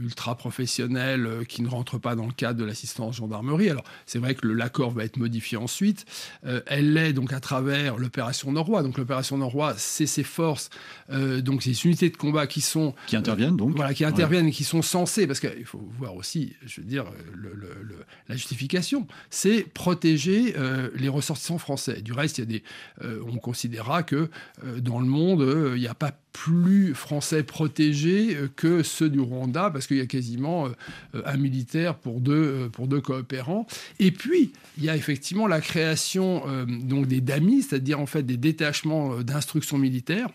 ultra 0.00 0.36
professionnels 0.36 1.44
qui 1.48 1.62
ne 1.62 1.68
rentrent 1.68 1.98
pas 1.98 2.14
dans 2.14 2.26
le 2.26 2.32
cadre 2.32 2.58
de 2.58 2.64
l'assistance 2.64 3.16
gendarmerie. 3.16 3.70
Alors 3.70 3.84
c'est 4.06 4.18
vrai 4.18 4.34
que 4.34 4.46
l'accord 4.46 4.90
va 4.90 5.04
être 5.04 5.16
modifié 5.16 5.56
ensuite. 5.56 6.04
elle 6.66 6.94
l'est 6.94 7.12
donc 7.12 7.32
à 7.32 7.40
travers 7.40 7.96
l'opération 7.96 8.52
Norrois. 8.52 8.82
Donc 8.82 8.98
l'opération 8.98 9.38
Norrois, 9.38 9.74
c'est 9.76 10.06
ces 10.06 10.22
forces, 10.22 10.70
donc 11.10 11.62
ces 11.62 11.84
unités 11.84 12.10
de 12.10 12.16
combat 12.16 12.46
qui 12.46 12.60
sont 12.60 12.94
qui 13.06 13.16
interviennent 13.16 13.56
donc 13.56 13.76
voilà 13.76 13.94
qui 13.94 14.04
interviennent 14.04 14.48
et 14.48 14.52
qui 14.52 14.64
sont 14.64 14.82
censées 14.82 15.26
parce 15.26 15.40
qu'il 15.40 15.64
faut 15.64 15.88
voir 15.98 16.14
aussi, 16.14 16.54
je 16.64 16.80
veux 16.80 16.86
dire, 16.86 17.06
le, 17.34 17.50
la 18.28 18.36
justification, 18.36 19.06
c'est 19.30 19.62
protéger 19.62 20.54
les 20.94 21.08
ressortissants 21.08 21.58
français. 21.58 22.00
Du 22.02 22.12
reste, 22.12 22.38
il 22.38 22.40
y 22.40 22.44
a 22.44 22.46
des, 22.46 22.62
on 23.26 23.38
considérera 23.38 24.02
que 24.02 24.30
dans 24.78 25.00
le 25.00 25.06
monde, 25.06 25.74
il 25.74 25.80
n'y 25.80 25.86
a 25.86 25.94
pas 25.94 26.12
plus 26.32 26.94
français 26.94 27.42
protégés 27.42 28.36
que 28.56 28.82
ceux 28.82 29.10
du 29.10 29.20
Rwanda, 29.20 29.70
parce 29.70 29.86
qu'il 29.86 29.96
y 29.96 30.02
a 30.02 30.06
quasiment 30.06 30.68
un 31.12 31.36
militaire 31.36 31.96
pour 31.96 32.20
deux, 32.20 32.68
pour 32.72 32.86
deux 32.86 33.00
coopérants. 33.00 33.66
Et 33.98 34.10
puis, 34.10 34.52
il 34.78 34.84
y 34.84 34.90
a 34.90 34.96
effectivement 34.96 35.46
la 35.46 35.60
création 35.60 36.44
donc 36.66 37.06
des 37.06 37.20
DAMI, 37.20 37.62
c'est-à-dire 37.62 38.00
en 38.00 38.06
fait 38.06 38.22
des 38.22 38.36
détachements 38.36 39.22
d'instruction 39.22 39.78
militaire 39.78 40.28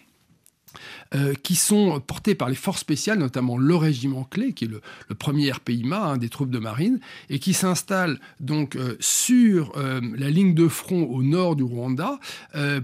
euh, 1.14 1.36
qui 1.44 1.54
sont 1.54 2.00
portés 2.00 2.34
par 2.34 2.50
les 2.50 2.56
forces 2.56 2.82
spéciales, 2.82 3.20
notamment 3.20 3.60
le 3.60 3.76
régiment 3.76 4.24
clé, 4.24 4.54
qui 4.54 4.66
est 4.66 4.68
le, 4.68 4.82
premier 5.14 5.52
RPIMA 5.52 5.98
hein, 5.98 6.18
des 6.18 6.30
troupes 6.30 6.50
de 6.50 6.58
marine, 6.58 7.00
et 7.30 7.38
qui 7.38 7.54
s'installe 7.54 8.20
donc 8.40 8.76
euh, 8.76 8.98
sur 9.00 9.72
euh, 9.78 10.02
la 10.18 10.32
ligne 10.32 10.56
de 10.56 10.68
front 10.68 11.04
au 11.04 11.22
nord 11.22 11.56
du 11.56 11.64
Rwanda 11.64 12.20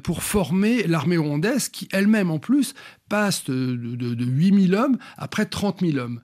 pour 0.03 0.21
former 0.21 0.85
l'armée 0.85 1.17
rwandaise, 1.17 1.69
qui 1.69 1.87
elle-même 1.91 2.29
en 2.29 2.39
plus 2.39 2.75
passe 3.09 3.43
de, 3.45 3.75
de, 3.75 4.25
8000 4.25 4.75
hommes 4.75 4.97
à 5.17 5.27
près 5.27 5.43
de 5.43 5.49
30 5.49 5.81
000 5.81 5.97
hommes. 5.97 6.21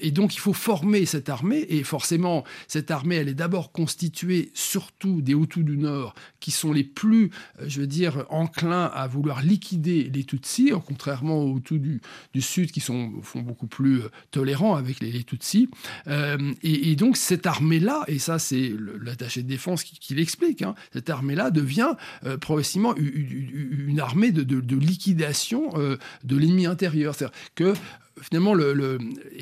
Et 0.00 0.12
donc 0.12 0.36
il 0.36 0.38
faut 0.38 0.52
former 0.52 1.04
cette 1.04 1.28
armée, 1.28 1.66
et 1.68 1.82
forcément 1.82 2.44
cette 2.68 2.90
armée, 2.90 3.16
elle 3.16 3.28
est 3.28 3.34
d'abord 3.34 3.72
constituée 3.72 4.50
surtout 4.54 5.20
des 5.20 5.32
Hutus 5.32 5.64
du 5.64 5.76
Nord, 5.78 6.14
qui 6.38 6.50
sont 6.50 6.72
les 6.72 6.84
plus, 6.84 7.30
je 7.66 7.80
veux 7.80 7.86
dire, 7.86 8.24
enclins 8.28 8.90
à 8.94 9.06
vouloir 9.08 9.42
liquider 9.42 10.10
les 10.12 10.24
Tutsis, 10.24 10.72
contrairement 10.86 11.37
aux 11.38 11.58
Hutus 11.58 11.80
du, 11.80 12.00
du 12.34 12.42
Sud, 12.42 12.70
qui 12.70 12.80
sont 12.80 13.12
font 13.22 13.40
beaucoup 13.40 13.66
plus 13.66 14.00
euh, 14.00 14.10
tolérants 14.30 14.74
avec 14.74 15.00
les, 15.00 15.18
Tutsis. 15.24 15.68
et, 16.62 16.96
donc 16.96 17.16
cette 17.16 17.46
armée-là, 17.46 18.04
et 18.06 18.18
ça 18.18 18.38
c'est 18.38 18.72
l'attaché 19.00 19.42
de 19.42 19.48
défense 19.48 19.82
qui, 19.82 20.14
l'explique, 20.14 20.62
hein, 20.62 20.74
cette 20.92 21.10
armée-là 21.10 21.50
devient 21.50 21.94
progressivement 22.40 22.94
une, 22.96 23.98
armée 24.00 24.30
de, 24.30 24.42
de 24.42 24.76
liquidation 24.76 25.72
de 25.72 26.36
l'ennemi 26.36 26.66
intérieur. 26.66 27.14
C'est-à-dire 27.14 27.36
que 27.54 27.74
finalement, 28.22 28.54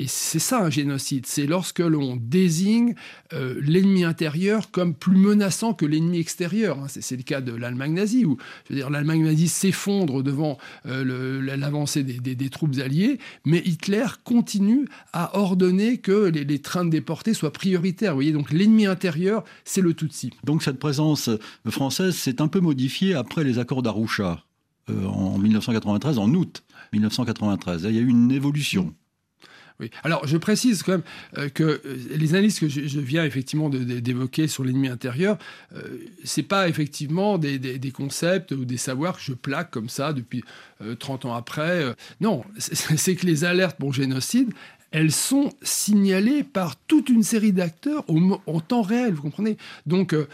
c'est 0.07 0.39
ça 0.39 0.62
un 0.62 0.71
génocide, 0.71 1.27
c'est 1.27 1.47
lorsque 1.47 1.81
l'on 1.81 2.17
désigne 2.17 2.95
euh, 3.33 3.59
l'ennemi 3.61 4.05
intérieur 4.05 4.71
comme 4.71 4.95
plus 4.95 5.17
menaçant 5.17 5.75
que 5.75 5.87
l'ennemi 5.87 6.19
extérieur. 6.19 6.79
Hein. 6.79 6.87
C'est, 6.89 7.17
le 7.17 7.23
cas 7.23 7.41
de 7.41 7.53
l'Allemagne 7.53 7.95
nazie, 7.95 8.25
où 8.25 8.37
l'Allemagne 8.71 9.25
nazie 9.25 9.49
s'effondre 9.49 10.23
devant 10.23 10.59
euh, 10.87 11.41
l'avancée 11.57 12.03
des, 12.03 12.51
troupes 12.51 12.79
alliées, 12.79 13.19
mais 13.45 13.62
Hitler 13.65 14.07
continue 14.25 14.87
à 15.12 15.39
ordonner 15.39 15.99
que 15.99 16.27
les, 16.27 16.59
trains 16.61 16.85
de 16.85 16.91
déportés 16.91 17.35
soient 17.35 17.53
prioritaires. 17.53 18.12
Vous 18.12 18.19
voyez, 18.19 18.33
donc 18.33 18.51
l'ennemi 18.53 18.87
intérieur, 18.87 19.45
c'est 19.65 19.81
le 19.81 19.95
Tutsi. 19.95 20.31
Donc 20.45 20.62
cette 20.62 20.79
présence 20.79 21.31
française 21.69 22.15
s'est 22.15 22.41
un 22.41 22.49
peu 22.49 22.61
modifiée 22.61 23.15
après 23.15 23.45
les 23.45 23.59
accords 23.59 23.83
d'Arusha. 23.83 24.43
Euh, 24.90 25.05
en 25.07 25.37
1993, 25.38 26.18
en 26.18 26.33
août 26.35 26.62
1993. 26.92 27.87
Il 27.88 27.96
y 27.96 27.99
a 27.99 28.01
eu 28.01 28.09
une 28.09 28.31
évolution. 28.31 28.94
Oui. 29.81 29.90
Alors, 30.05 30.27
je 30.27 30.37
précise 30.37 30.85
quand 30.85 30.92
même 30.92 31.03
euh, 31.37 31.49
que 31.49 31.64
euh, 31.64 31.81
les 32.16 32.35
analyses 32.35 32.61
que 32.61 32.68
je, 32.68 33.01
viens 33.01 33.25
effectivement 33.25 33.68
d'évoquer 33.68 34.46
sur 34.46 34.62
l'ennemi 34.62 34.88
intérieur, 34.88 35.38
ce 35.75 35.81
c'est 36.25 36.44
pas 36.44 36.68
effectivement 36.68 37.37
des, 37.37 37.92
concepts 37.92 38.53
ou 38.53 38.64
des 38.64 38.77
savoirs 38.77 39.16
que 39.16 39.22
je 39.22 39.33
plaque 39.33 39.72
comme 39.72 39.88
ça 39.88 40.12
depuis 40.12 40.44
30 40.99 41.25
ans 41.27 41.35
après. 41.35 41.94
non, 42.20 42.44
c'est 42.59 43.16
que 43.16 43.27
les 43.27 43.44
alertes 43.44 43.77
pour 43.77 43.92
génocide, 43.92 44.53
elles 44.90 45.12
sont 45.12 45.53
signalées 45.62 46.42
par 46.42 46.77
toute 46.77 47.09
une 47.09 47.22
série 47.22 47.53
d'acteurs 47.53 48.05
en 48.46 48.61
temps 48.61 48.83
réel, 48.83 49.14
vous 49.14 49.22
comprenez? 49.22 49.57
Donc 49.85 50.12
euh, 50.12 50.27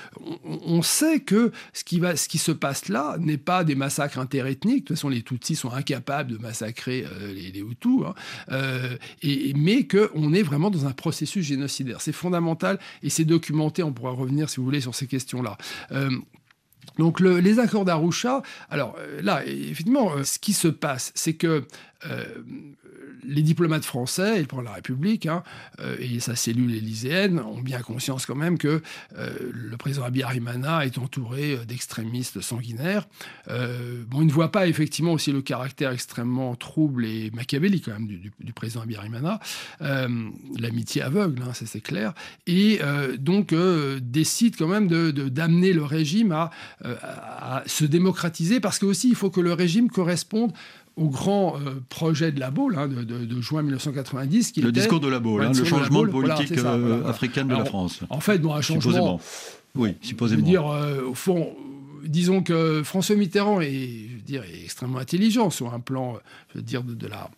on, 0.44 0.82
sait 0.82 1.20
que 1.20 1.52
ce 1.72 1.84
qui, 1.84 2.38
se 2.38 2.52
passe 2.52 2.88
là 2.88 3.16
n'est 3.18 3.38
pas 3.38 3.64
des 3.64 3.74
massacres 3.74 4.18
interethniques, 4.18 4.84
de 4.84 4.88
toute 4.88 4.96
façon 4.96 5.08
les 5.08 5.22
Tutsis 5.22 5.56
sont 5.56 5.72
incapables 5.72 6.32
de 6.32 6.38
massacrer 6.38 7.04
euh, 7.04 7.32
les, 7.32 7.60
Hutus, 7.60 8.02
hein. 8.06 8.14
euh, 8.50 8.96
mais 9.56 9.86
qu'on 9.86 10.32
est 10.32 10.42
vraiment 10.42 10.70
dans 10.70 10.86
un 10.86 10.92
processus 10.92 11.44
génocidaire. 11.44 12.00
C'est 12.00 12.12
fondamental 12.12 12.78
et 13.02 13.10
c'est 13.10 13.24
documenté, 13.24 13.82
on 13.82 13.92
pourra 13.92 14.12
revenir 14.12 14.50
si 14.50 14.56
vous 14.56 14.64
voulez 14.64 14.80
sur 14.80 14.94
ces 14.94 15.06
questions-là. 15.06 15.56
Donc 16.98 17.20
les 17.20 17.58
accords 17.58 17.84
d'Arusha, 17.84 18.42
alors 18.68 18.96
là, 19.22 19.46
effectivement, 19.46 20.22
ce 20.24 20.38
qui 20.38 20.52
se 20.52 20.68
passe, 20.68 21.12
c'est 21.14 21.34
que 21.34 21.64
les 23.24 23.42
diplomates 23.42 23.84
français, 23.84 24.40
et 24.40 24.44
pour 24.44 24.62
la 24.62 24.72
République, 24.72 25.26
hein, 25.26 25.42
euh, 25.80 25.96
et 25.98 26.20
sa 26.20 26.34
cellule 26.34 26.74
élyséenne, 26.74 27.38
ont 27.38 27.60
bien 27.60 27.80
conscience 27.80 28.26
quand 28.26 28.34
même 28.34 28.58
que 28.58 28.82
euh, 29.16 29.30
le 29.52 29.76
président 29.76 30.04
Abiyarimana 30.04 30.84
est 30.84 30.98
entouré 30.98 31.54
euh, 31.54 31.64
d'extrémistes 31.64 32.40
sanguinaires. 32.40 33.08
bon, 33.48 34.22
ils 34.22 34.26
ne 34.26 34.32
voient 34.32 34.52
pas 34.52 34.66
effectivement 34.66 35.12
aussi 35.12 35.32
le 35.32 35.42
caractère 35.42 35.92
extrêmement 35.92 36.54
trouble 36.56 37.04
et 37.04 37.30
machiavélique 37.32 37.84
quand 37.86 37.92
même 37.92 38.06
du, 38.06 38.52
président 38.52 38.82
Abiyarimana. 38.82 39.40
L'amitié 39.80 41.02
aveugle, 41.02 41.42
hein, 41.42 41.52
c'est 41.52 41.80
clair. 41.80 42.12
Et 42.46 42.80
donc 43.18 43.54
décide 44.00 44.56
quand 44.56 44.68
même 44.68 44.88
d'amener 44.88 45.70
de, 45.70 45.76
le 45.76 45.84
régime 45.84 46.32
à, 46.32 46.50
à, 46.82 47.62
se 47.66 47.84
démocratiser, 47.84 48.60
parce 48.60 48.78
que 48.78 48.86
aussi 48.86 49.08
il 49.08 49.14
faut 49.14 49.30
que 49.30 49.40
le 49.40 49.52
régime 49.52 49.90
corresponde 49.90 50.52
au 50.96 51.08
grand 51.08 51.56
euh, 51.56 51.82
projet 51.88 52.32
de 52.32 52.40
la 52.40 52.50
Baule 52.50 52.76
hein, 52.78 52.88
de, 52.88 53.40
juin 53.40 53.62
1990. 53.62 54.52
Qui 54.52 54.60
le 54.60 54.72
discours 54.72 55.00
de 55.00 55.08
la 55.08 55.20
Baule, 55.20 55.44
hein, 55.44 55.52
le 55.56 55.64
changement 55.64 56.02
de 56.02 56.08
politique 56.08 56.58
euh, 56.58 57.08
africaine 57.08 57.48
de 57.48 57.54
la 57.54 57.64
France. 57.64 58.00
En 58.10 58.20
fait, 58.20 58.38
bon, 58.38 58.54
un 58.54 58.60
changement. 58.60 58.80
Supposément. 58.80 59.20
Oui, 59.74 59.94
supposément. 60.02 60.40
Je 60.40 60.44
veux 60.44 60.50
dire, 60.50 60.66
euh, 60.66 61.02
au 61.08 61.14
fond, 61.14 61.54
disons 62.04 62.42
que 62.42 62.82
François 62.82 63.16
Mitterrand 63.16 63.60
est, 63.60 64.08
extrêmement 64.64 64.98
intelligent 64.98 65.50
sur 65.50 65.74
un 65.74 65.80
plan 65.80 66.18
de, 66.54 67.06
la, 67.06 67.30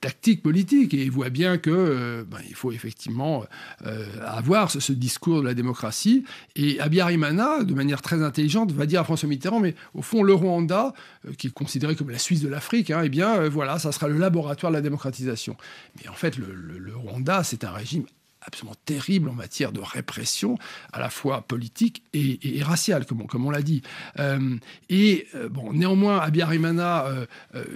tactique 0.00 0.42
politique 0.42 0.94
et 0.94 1.02
il 1.02 1.10
voit 1.10 1.30
bien 1.30 1.58
que 1.58 1.70
euh, 1.70 2.24
ben, 2.24 2.38
il 2.48 2.54
faut 2.54 2.72
effectivement 2.72 3.44
euh, 3.86 4.06
avoir 4.22 4.70
ce, 4.70 4.92
discours 4.92 5.40
de 5.40 5.46
la 5.46 5.54
démocratie. 5.54 6.24
Et 6.54 6.80
Abiyarimana, 6.80 7.64
de 7.64 7.74
manière 7.74 8.02
très 8.02 8.22
intelligente, 8.22 8.72
va 8.72 8.86
dire 8.86 9.00
à 9.00 9.04
François 9.04 9.28
Mitterrand, 9.28 9.60
mais 9.60 9.74
au 9.94 10.02
fond, 10.02 10.22
le 10.22 10.34
Rwanda, 10.34 10.94
euh, 11.26 11.32
qui 11.32 11.48
est 11.48 11.52
considéré 11.52 11.96
comme 11.96 12.10
la 12.10 12.18
Suisse 12.18 12.42
de 12.42 12.48
l'Afrique, 12.48 12.90
hein, 12.90 13.02
eh 13.04 13.08
bien 13.08 13.48
voilà, 13.48 13.78
ça 13.78 13.92
sera 13.92 14.08
le 14.08 14.18
laboratoire 14.18 14.72
de 14.72 14.76
la 14.76 14.82
démocratisation. 14.82 15.56
Mais 16.00 16.08
en 16.08 16.14
fait, 16.14 16.36
le 16.36 16.96
Rwanda, 16.96 17.44
c'est 17.44 17.64
un 17.64 17.70
régime 17.70 18.04
absolument 18.46 18.76
terrible 18.84 19.28
en 19.28 19.34
matière 19.34 19.72
de 19.72 19.80
répression, 19.80 20.56
à 20.92 21.00
la 21.00 21.10
fois 21.10 21.42
politique 21.42 22.02
et, 22.12 22.62
raciale, 22.62 23.04
comme 23.04 23.44
on, 23.44 23.50
l'a 23.50 23.62
dit. 23.62 23.82
Euh, 24.18 24.56
et 24.88 25.26
euh, 25.34 25.48
bon, 25.48 25.72
néanmoins, 25.72 26.18
Abiyarimana 26.18 27.06
euh, 27.06 27.26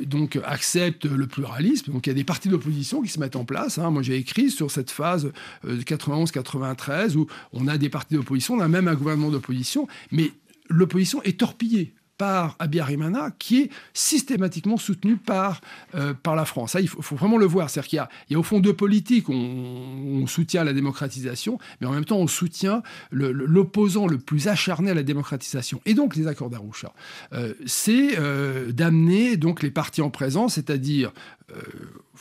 donc 0.03 0.39
accepte 0.45 1.05
le 1.05 1.27
pluralisme. 1.27 1.93
Donc 1.93 2.07
il 2.07 2.11
y 2.11 2.13
a 2.13 2.15
des 2.15 2.25
partis 2.25 2.49
d'opposition 2.49 3.03
qui 3.03 3.09
se 3.09 3.19
mettent 3.19 3.37
en 3.37 3.45
place. 3.45 3.79
Hein. 3.79 3.91
Moi, 3.91 4.03
j'ai 4.03 4.17
écrit 4.17 4.51
sur 4.51 4.71
cette 4.71 4.91
phase 4.91 5.33
de 5.65 5.83
91-93 5.83 7.17
où 7.17 7.27
on 7.53 7.69
a 7.69 7.77
des 7.77 7.89
partis 7.89 8.15
d'opposition, 8.15 8.55
on 8.55 8.61
a 8.61 8.69
même 8.69 8.89
un 8.89 8.95
gouvernement 8.95 9.31
d'opposition, 9.31 9.89
mais 10.13 10.31
l'opposition 10.69 11.23
est 11.23 11.39
torpillée 11.39 11.93
par 12.21 12.55
Abiyarimana, 12.59 13.31
qui 13.39 13.63
est 13.63 13.71
systématiquement 13.95 14.77
soutenu 14.77 15.17
par, 15.17 15.63
euh, 15.95 16.13
la 16.27 16.45
France. 16.45 16.77
Il 16.79 16.87
faut, 16.87 17.17
vraiment 17.17 17.39
le 17.39 17.47
voir. 17.47 17.71
C'est-à-dire 17.71 17.89
qu'il 17.89 18.07
y, 18.29 18.33
y 18.33 18.37
a, 18.37 18.39
au 18.39 18.43
fond 18.43 18.61
deux 18.61 18.75
politiques. 18.75 19.31
On, 19.31 20.27
soutient 20.27 20.63
la 20.63 20.75
démocratisation, 20.75 21.59
mais 21.81 21.87
en 21.87 21.93
même 21.93 22.05
temps, 22.05 22.19
on 22.19 22.27
soutient 22.27 22.83
l'opposant 23.11 24.07
le, 24.07 24.19
plus 24.19 24.49
acharné 24.49 24.91
à 24.91 24.95
la 24.95 25.03
démocratisation. 25.03 25.81
Et 25.87 25.95
donc, 25.95 26.15
les 26.15 26.27
accords 26.27 26.51
d'Arusha, 26.51 26.93
euh, 27.33 27.55
c'est 27.65 28.19
euh, 28.19 28.71
d'amener 28.71 29.39
donc 29.39 29.63
les 29.63 29.71
partis 29.71 30.03
en 30.03 30.11
présence, 30.11 30.55
c'est-à-dire 30.55 31.13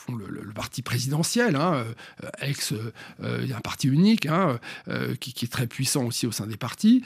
le, 0.07 0.53
parti 0.53 0.81
présidentiel, 0.81 1.55
hein, 1.55 1.83
euh, 2.23 2.29
ex, 2.41 2.73
euh, 3.23 3.41
il 3.43 3.53
un 3.53 3.61
parti 3.61 3.87
unique 3.87 4.25
hein, 4.25 4.59
euh, 4.87 5.15
qui, 5.15 5.45
est 5.45 5.49
très 5.49 5.67
puissant 5.67 6.05
aussi 6.05 6.27
au 6.27 6.31
sein 6.31 6.47
des 6.47 6.57
partis, 6.57 7.03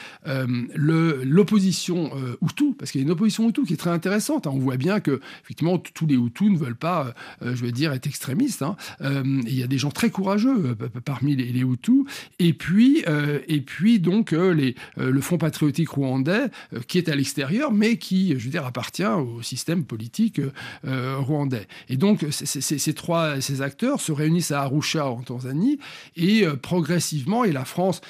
l'opposition 0.75 2.11
Hutu, 2.41 2.73
parce 2.77 2.91
qu'il 2.91 3.01
y 3.01 3.03
a 3.03 3.05
une 3.05 3.11
opposition 3.11 3.47
Hutu 3.49 3.63
qui 3.63 3.73
est 3.73 3.77
très 3.77 3.89
intéressante. 3.89 4.47
Hein. 4.47 4.51
on 4.53 4.59
voit 4.59 4.77
bien 4.77 4.99
que 4.99 5.19
effectivement 5.43 5.77
tous 5.77 6.05
les 6.05 6.15
Hutus 6.15 6.49
ne 6.49 6.57
veulent 6.57 6.75
pas, 6.75 7.13
je 7.41 7.53
veux 7.53 7.71
dire, 7.71 7.91
être 7.93 8.07
extrémistes. 8.07 8.63
il 9.01 9.55
y 9.55 9.63
a 9.63 9.67
des 9.67 9.77
gens 9.77 9.91
très 9.91 10.09
courageux 10.09 10.75
parmi 11.05 11.35
les, 11.35 11.51
les, 11.51 11.61
Hutus. 11.61 12.05
Et 12.39 12.53
puis, 12.53 13.03
et 13.47 13.61
puis 13.61 13.99
donc 13.99 14.31
les, 14.31 14.75
le 14.97 15.21
Front 15.21 15.37
patriotique 15.37 15.89
rwandais 15.89 16.47
qui 16.87 16.97
est 16.97 17.09
à 17.09 17.15
l'extérieur, 17.15 17.71
mais 17.71 17.97
qui, 17.97 18.29
je 18.37 18.45
veux 18.45 18.51
dire, 18.51 18.65
appartient 18.65 19.03
au 19.03 19.41
système 19.41 19.85
politique 19.85 20.41
rwandais. 20.83 21.67
Et 21.89 21.97
donc 21.97 22.12
c'est 22.31 22.61
ces, 22.61 22.93
trois 22.93 23.41
ces 23.41 23.61
acteurs 23.61 24.01
se 24.01 24.11
réunissent 24.11 24.51
à 24.51 24.61
Arusha 24.61 25.05
en 25.05 25.21
Tanzanie 25.21 25.79
et 26.15 26.45
progressivement, 26.61 27.43
et 27.43 27.51
la 27.51 27.65
France 27.65 28.01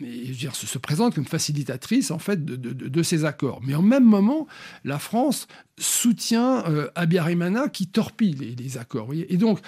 dire, 0.00 0.54
se, 0.54 0.78
présente 0.78 1.14
comme 1.14 1.26
facilitatrice 1.26 2.10
en 2.10 2.18
fait 2.18 2.44
de, 2.44 3.02
ces 3.02 3.24
accords. 3.24 3.60
Mais 3.62 3.74
en 3.74 3.82
même 3.82 4.04
moment, 4.04 4.46
la 4.84 4.98
France 4.98 5.46
soutient 5.78 6.62
euh, 6.68 6.88
Abiyarimana 6.94 7.68
qui 7.68 7.86
torpille 7.86 8.54
les, 8.58 8.78
accords. 8.78 9.12
Et 9.14 9.36
donc, 9.36 9.60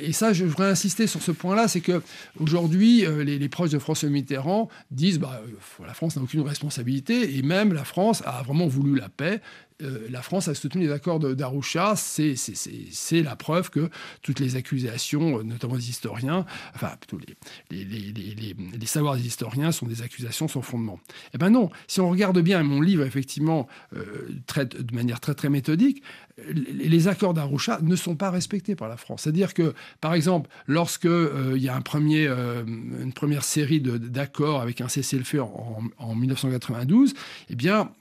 et 0.00 0.12
ça, 0.12 0.32
je 0.32 0.44
voudrais 0.44 0.70
insister 0.70 1.06
sur 1.06 1.22
ce 1.22 1.30
point-là, 1.30 1.68
c'est 1.68 1.80
que 1.80 2.02
aujourd'hui, 2.40 3.04
les, 3.24 3.48
proches 3.48 3.70
de 3.70 3.78
François 3.78 4.08
Mitterrand 4.08 4.68
disent, 4.90 5.18
bah, 5.18 5.40
la 5.86 5.94
France 5.94 6.16
n'a 6.16 6.22
aucune 6.22 6.40
responsabilité, 6.40 7.36
et 7.36 7.42
même 7.42 7.72
la 7.72 7.84
France 7.84 8.22
a 8.26 8.42
vraiment 8.42 8.66
voulu 8.66 8.98
la 8.98 9.08
paix. 9.08 9.40
Euh, 9.82 10.06
la 10.10 10.22
France 10.22 10.48
a 10.48 10.54
soutenu 10.54 10.86
les 10.86 10.92
accords 10.92 11.18
d'Arusha, 11.18 11.94
c'est 11.96 13.22
la 13.22 13.36
preuve 13.36 13.70
que 13.70 13.90
toutes 14.22 14.40
les 14.40 14.56
accusations, 14.56 15.38
euh, 15.38 15.42
notamment 15.42 15.76
des 15.76 15.90
historiens, 15.90 16.46
enfin 16.74 16.92
plutôt 17.00 17.18
les, 17.70 18.86
savoirs 18.86 19.16
des 19.16 19.26
historiens 19.26 19.72
sont 19.72 19.86
des 19.86 20.02
accusations 20.02 20.48
sans 20.48 20.62
fondement. 20.62 21.00
Eh 21.34 21.38
bien 21.38 21.50
non, 21.50 21.70
si 21.86 22.00
on 22.00 22.10
regarde 22.10 22.38
bien, 22.40 22.62
mon 22.62 22.80
livre 22.80 23.04
effectivement 23.04 23.66
euh, 23.96 24.28
traite 24.46 24.76
de 24.80 24.94
manière 24.94 25.20
très 25.20 25.34
très 25.34 25.48
méthodique, 25.48 26.02
les 26.48 27.08
accords 27.08 27.34
d'Arusha 27.34 27.78
ne 27.82 27.94
sont 27.94 28.16
pas 28.16 28.30
respectés 28.30 28.74
par 28.74 28.88
la 28.88 28.96
France. 28.96 29.22
C'est-à-dire 29.22 29.54
que, 29.54 29.74
par 30.00 30.14
exemple, 30.14 30.50
lorsque 30.66 31.04
il 31.04 31.62
y 31.62 31.68
a 31.68 31.74
une 31.74 33.12
première 33.12 33.44
série 33.44 33.80
d'accords 33.80 34.60
avec 34.60 34.80
un 34.80 34.88
cessez-le-feu 34.88 35.42
en, 35.42 36.14
1992, 36.14 37.14
eh 37.50 37.54
bien, 37.54 37.92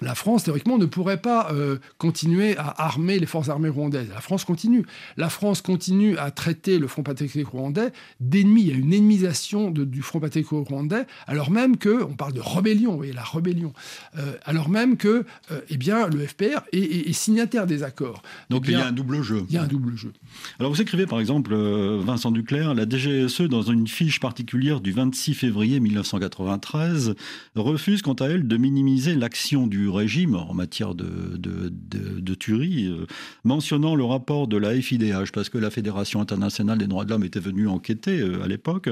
la 0.00 0.14
France, 0.14 0.44
théoriquement, 0.44 0.78
ne 0.78 0.86
pourrait 0.86 1.20
pas 1.20 1.50
euh, 1.52 1.78
continuer 1.98 2.56
à 2.56 2.84
armer 2.84 3.18
les 3.18 3.26
forces 3.26 3.48
armées 3.48 3.68
rwandaises. 3.68 4.08
La 4.14 4.20
France 4.20 4.44
continue. 4.44 4.84
La 5.16 5.28
France 5.28 5.60
continue 5.60 6.16
à 6.18 6.30
traiter 6.30 6.78
le 6.78 6.86
Front 6.86 7.02
patriotique 7.02 7.48
rwandais 7.48 7.92
d'ennemi. 8.20 8.62
Il 8.62 8.68
y 8.68 8.72
a 8.72 8.76
une 8.76 8.94
ennemisation 8.94 9.70
du 9.70 10.02
Front 10.02 10.20
patriotique 10.20 10.50
rwandais, 10.52 11.06
alors 11.26 11.50
même 11.50 11.76
que, 11.78 12.04
on 12.04 12.14
parle 12.14 12.32
de 12.32 12.40
rébellion, 12.40 12.92
vous 12.92 12.98
voyez, 12.98 13.12
la 13.12 13.24
rébellion, 13.24 13.72
euh, 14.16 14.34
alors 14.44 14.68
même 14.68 14.96
que, 14.96 15.24
euh, 15.50 15.60
eh 15.68 15.76
bien, 15.76 16.06
le 16.08 16.24
FPR 16.26 16.60
est, 16.72 17.12
signataire 17.12 17.66
des 17.66 17.82
accords. 17.82 18.22
Donc 18.50 18.64
eh 18.66 18.72
il 18.72 18.78
y 18.78 18.80
a 18.80 18.86
un 18.86 18.92
double 18.92 19.22
jeu. 19.22 19.44
Il 19.48 19.54
y 19.54 19.58
a 19.58 19.62
un 19.62 19.66
double 19.66 19.96
jeu. 19.96 20.12
Alors 20.60 20.72
vous 20.72 20.80
écrivez, 20.80 21.06
par 21.06 21.18
exemple, 21.18 21.54
Vincent 21.56 22.30
Duclerc, 22.30 22.74
la 22.74 22.88
DGSE, 22.88 23.42
dans 23.42 23.62
une 23.62 23.88
fiche 23.88 24.20
particulière 24.20 24.80
du 24.80 24.92
26 24.92 25.34
février 25.34 25.80
1993, 25.80 27.14
refuse, 27.56 28.02
quant 28.02 28.14
à 28.14 28.26
elle, 28.26 28.46
de 28.46 28.56
minimiser 28.56 29.16
l'action 29.16 29.66
du 29.66 29.87
régime 29.88 30.34
en 30.34 30.54
matière 30.54 30.94
de, 30.94 31.36
de, 31.36 32.34
tuerie, 32.34 32.86
euh, 32.86 33.06
mentionnant 33.44 33.94
le 33.94 34.04
rapport 34.04 34.48
de 34.48 34.56
la 34.56 34.74
FIDH, 34.80 35.32
parce 35.32 35.48
que 35.48 35.58
la 35.58 35.70
Fédération 35.70 36.20
internationale 36.20 36.78
des 36.78 36.86
droits 36.86 37.04
de 37.04 37.10
l'homme 37.10 37.24
était 37.24 37.40
venue 37.40 37.68
enquêter 37.68 38.20
euh, 38.20 38.42
à 38.42 38.48
l'époque. 38.48 38.88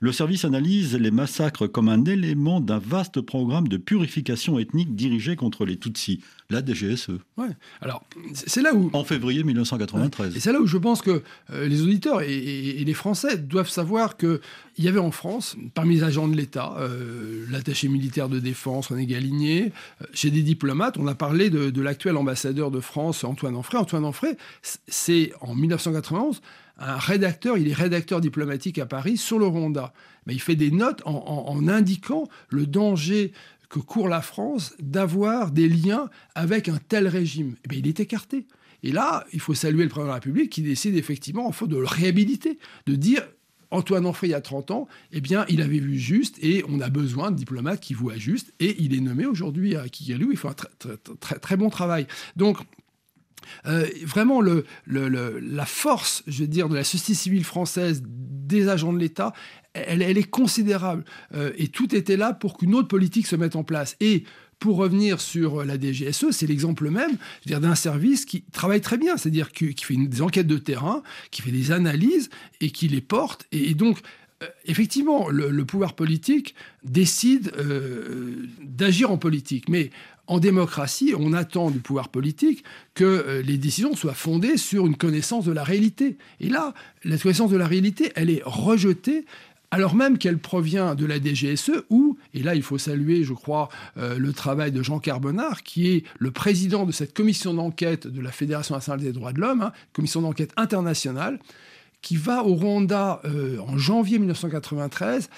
Le 0.00 0.12
service 0.12 0.44
analyse 0.44 0.96
les 0.96 1.10
massacres 1.10 1.66
comme 1.66 1.88
un 1.88 2.04
élément 2.04 2.60
d'un 2.60 2.78
vaste 2.78 3.20
programme 3.20 3.68
de 3.68 3.76
purification 3.76 4.58
ethnique 4.58 4.94
dirigé 4.94 5.36
contre 5.36 5.64
les 5.64 5.76
Tutsis 5.76 6.20
la 6.50 6.64
DGSE. 6.64 7.10
Ouais. 7.36 7.48
Alors, 7.80 8.04
c'est 8.34 8.62
là 8.62 8.74
où. 8.74 8.90
En 8.92 9.04
février 9.04 9.42
1993. 9.44 10.36
Et 10.36 10.40
c'est 10.40 10.52
là 10.52 10.60
où 10.60 10.66
je 10.66 10.78
pense 10.78 11.00
que 11.00 11.22
euh, 11.52 11.68
les 11.68 11.82
auditeurs 11.82 12.22
et, 12.22 12.84
les 12.84 12.94
Français 12.94 13.38
doivent 13.38 13.68
savoir 13.68 14.16
qu'il 14.16 14.40
y 14.78 14.88
avait 14.88 14.98
en 14.98 15.12
France, 15.12 15.56
parmi 15.74 15.96
les 15.96 16.02
agents 16.02 16.28
de 16.28 16.36
l'État, 16.36 16.74
euh, 16.78 17.44
l'attaché 17.50 17.88
militaire 17.88 18.28
de 18.28 18.40
défense 18.40 18.88
René 18.88 19.06
Galigné, 19.06 19.72
euh, 20.02 20.06
chez 20.12 20.30
des 20.30 20.42
diplomates, 20.42 20.98
on 20.98 21.06
a 21.06 21.14
parlé 21.14 21.50
de, 21.50 21.80
l'actuel 21.80 22.16
ambassadeur 22.16 22.70
de 22.70 22.80
France, 22.80 23.24
Antoine 23.24 23.56
Anfray. 23.56 23.80
Antoine 23.80 24.04
Anfray, 24.04 24.36
c'est 24.88 25.32
en 25.40 25.54
1991 25.54 26.40
un 26.82 26.96
rédacteur, 26.96 27.58
il 27.58 27.68
est 27.68 27.74
rédacteur 27.74 28.22
diplomatique 28.22 28.78
à 28.78 28.86
Paris 28.86 29.18
sur 29.18 29.38
le 29.38 29.46
Rwanda. 29.46 29.92
Mais 30.24 30.32
il 30.32 30.40
fait 30.40 30.56
des 30.56 30.70
notes 30.70 31.02
en 31.04 31.68
indiquant 31.68 32.26
le 32.48 32.66
danger 32.66 33.32
que 33.70 33.78
court 33.78 34.08
la 34.08 34.20
France 34.20 34.74
d'avoir 34.80 35.52
des 35.52 35.68
liens 35.68 36.10
avec 36.34 36.68
un 36.68 36.78
tel 36.88 37.08
régime. 37.08 37.56
Eh 37.70 37.76
il 37.76 37.86
est 37.86 38.00
écarté. 38.00 38.46
Et 38.82 38.92
là, 38.92 39.24
il 39.32 39.40
faut 39.40 39.54
saluer 39.54 39.84
le 39.84 39.88
président 39.88 40.06
de 40.06 40.08
la 40.08 40.14
République 40.14 40.50
qui 40.50 40.62
décide 40.62 40.96
effectivement, 40.96 41.46
en 41.46 41.52
fait, 41.52 41.66
de 41.66 41.76
le 41.76 41.86
réhabiliter, 41.86 42.58
de 42.86 42.94
dire 42.96 43.22
Antoine 43.70 44.04
Onfray, 44.04 44.30
il 44.30 44.32
y 44.32 44.34
a 44.34 44.40
30 44.40 44.72
ans, 44.72 44.88
eh 45.12 45.20
bien, 45.20 45.44
il 45.48 45.62
avait 45.62 45.78
vu 45.78 45.98
juste 45.98 46.36
et 46.42 46.64
on 46.68 46.80
a 46.80 46.88
besoin 46.88 47.30
de 47.30 47.36
diplomates 47.36 47.80
qui 47.80 47.94
voient 47.94 48.16
juste 48.16 48.52
et 48.58 48.82
il 48.82 48.94
est 48.94 49.00
nommé 49.00 49.26
aujourd'hui 49.26 49.76
à 49.76 49.88
Kigali 49.88 50.24
où 50.24 50.32
il 50.32 50.36
fait 50.36 50.48
un 50.48 50.54
très, 51.20 51.38
très, 51.38 51.56
bon 51.56 51.70
travail. 51.70 52.08
Donc, 52.34 52.58
euh, 53.66 53.86
vraiment, 54.04 54.42
la 54.86 55.66
force, 55.66 56.24
je 56.26 56.42
veux 56.42 56.48
dire, 56.48 56.68
de 56.68 56.74
la 56.74 56.84
société 56.84 57.14
civile 57.14 57.44
française, 57.44 58.02
des 58.04 58.68
agents 58.68 58.92
de 58.92 58.98
l'État, 58.98 59.32
elle, 59.74 60.02
est 60.02 60.30
considérable. 60.30 61.04
Euh, 61.34 61.52
et 61.56 61.68
tout 61.68 61.94
était 61.94 62.16
là 62.16 62.32
pour 62.32 62.58
qu'une 62.58 62.74
autre 62.74 62.88
politique 62.88 63.26
se 63.26 63.36
mette 63.36 63.56
en 63.56 63.64
place. 63.64 63.96
Et 64.00 64.24
pour 64.58 64.76
revenir 64.76 65.20
sur 65.20 65.64
la 65.64 65.80
DGSE, 65.80 66.32
c'est 66.32 66.46
l'exemple 66.46 66.90
même 66.90 67.16
d'un 67.46 67.74
service 67.74 68.26
qui 68.26 68.42
travaille 68.52 68.82
très 68.82 68.98
bien, 68.98 69.16
c'est-à-dire 69.16 69.52
qui, 69.52 69.74
fait 69.80 69.96
des 69.96 70.20
enquêtes 70.20 70.46
de 70.46 70.58
terrain, 70.58 71.02
qui 71.30 71.40
fait 71.40 71.50
des 71.50 71.72
analyses 71.72 72.28
et 72.60 72.70
qui 72.70 72.88
les 72.88 73.00
porte. 73.00 73.46
Et, 73.52 73.72
donc, 73.72 74.00
euh, 74.42 74.46
effectivement, 74.66 75.30
le, 75.30 75.64
pouvoir 75.64 75.94
politique 75.94 76.54
décide 76.84 77.52
d'agir 78.62 79.10
en 79.10 79.16
politique. 79.16 79.68
Mais 79.70 79.90
en 80.30 80.38
démocratie, 80.38 81.12
on 81.18 81.32
attend 81.32 81.72
du 81.72 81.80
pouvoir 81.80 82.08
politique 82.08 82.62
que 82.94 83.04
euh, 83.04 83.42
les 83.42 83.58
décisions 83.58 83.96
soient 83.96 84.14
fondées 84.14 84.58
sur 84.58 84.86
une 84.86 84.94
connaissance 84.94 85.44
de 85.44 85.50
la 85.50 85.64
réalité. 85.64 86.18
Et 86.38 86.48
là, 86.48 86.72
la 87.02 87.18
connaissance 87.18 87.50
de 87.50 87.56
la 87.56 87.66
réalité, 87.66 88.12
elle 88.14 88.30
est 88.30 88.42
rejetée 88.44 89.24
alors 89.70 89.94
même 89.94 90.18
qu'elle 90.18 90.38
provient 90.38 90.94
de 90.94 91.06
la 91.06 91.20
DGSE, 91.20 91.84
où, 91.90 92.18
et 92.34 92.42
là 92.42 92.54
il 92.54 92.62
faut 92.62 92.78
saluer, 92.78 93.22
je 93.22 93.32
crois, 93.32 93.68
euh, 93.96 94.18
le 94.18 94.32
travail 94.32 94.72
de 94.72 94.82
Jean 94.82 94.98
Carbonard, 94.98 95.62
qui 95.62 95.90
est 95.90 96.04
le 96.18 96.30
président 96.30 96.86
de 96.86 96.92
cette 96.92 97.14
commission 97.14 97.54
d'enquête 97.54 98.06
de 98.06 98.20
la 98.20 98.32
Fédération 98.32 98.74
nationale 98.74 99.00
des 99.00 99.12
droits 99.12 99.32
de 99.32 99.40
l'homme, 99.40 99.62
hein, 99.62 99.72
commission 99.92 100.22
d'enquête 100.22 100.52
internationale, 100.56 101.38
qui 102.02 102.16
va 102.16 102.44
au 102.44 102.54
Rwanda 102.54 103.20
euh, 103.24 103.58
en 103.60 103.78
janvier 103.78 104.18
1993 104.18 105.28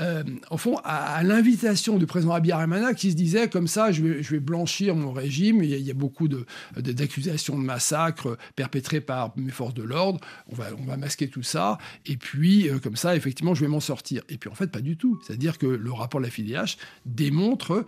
euh, 0.00 0.22
au 0.50 0.56
fond, 0.56 0.76
à, 0.84 1.22
l'invitation 1.22 1.98
du 1.98 2.06
président 2.06 2.32
Abiyarimana 2.32 2.94
qui 2.94 3.10
se 3.10 3.16
disait 3.16 3.48
comme 3.48 3.66
ça, 3.66 3.90
je 3.90 4.02
vais, 4.02 4.40
blanchir 4.40 4.94
mon 4.94 5.12
régime. 5.12 5.62
Il 5.62 5.70
y 5.70 5.90
a, 5.90 5.94
beaucoup 5.94 6.28
d'accusations 6.76 7.56
de, 7.56 7.60
de, 7.60 7.66
massacres 7.66 8.38
perpétrés 8.54 9.00
par 9.00 9.32
mes 9.36 9.50
forces 9.50 9.74
de 9.74 9.82
l'ordre. 9.82 10.20
On 10.48 10.54
va, 10.54 10.66
on 10.78 10.84
va 10.84 10.96
masquer 10.96 11.28
tout 11.28 11.42
ça. 11.42 11.78
Et 12.06 12.16
puis, 12.16 12.68
euh, 12.68 12.78
comme 12.78 12.96
ça, 12.96 13.16
effectivement, 13.16 13.54
je 13.54 13.62
vais 13.62 13.68
m'en 13.68 13.80
sortir. 13.80 14.22
Et 14.28 14.38
puis, 14.38 14.48
en 14.50 14.54
fait, 14.54 14.68
pas 14.68 14.80
du 14.80 14.96
tout. 14.96 15.18
C'est-à-dire 15.26 15.58
que 15.58 15.66
le 15.66 15.92
rapport 15.92 16.20
de 16.20 16.26
la 16.26 16.30
FIDH 16.30 16.76
démontre 17.04 17.84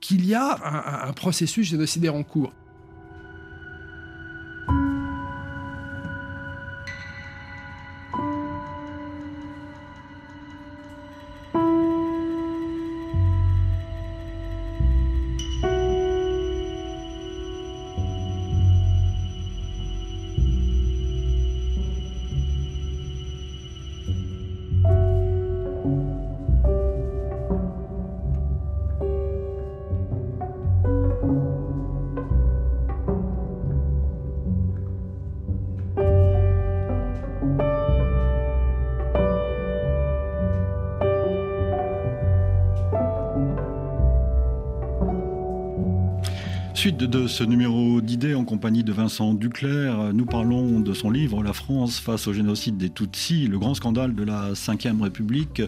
qu'il 0.00 0.26
y 0.26 0.34
a 0.34 0.58
un, 0.64 1.08
un 1.08 1.12
processus 1.12 1.68
génocidaire 1.68 2.14
en 2.14 2.22
cours. 2.22 2.52
Suite 46.84 46.98
de 46.98 47.26
ce 47.26 47.42
numéro 47.42 48.02
d'idées 48.02 48.34
en 48.34 48.44
compagnie 48.44 48.84
de 48.84 48.92
Vincent 48.92 49.32
Duclerc, 49.32 50.12
nous 50.12 50.26
parlons 50.26 50.80
de 50.80 50.92
son 50.92 51.10
livre 51.10 51.42
La 51.42 51.54
France 51.54 51.98
face 51.98 52.28
au 52.28 52.34
génocide 52.34 52.76
des 52.76 52.90
Tutsis, 52.90 53.46
le 53.46 53.58
grand 53.58 53.72
scandale 53.72 54.14
de 54.14 54.22
la 54.22 54.50
Ve 54.50 55.00
République, 55.00 55.62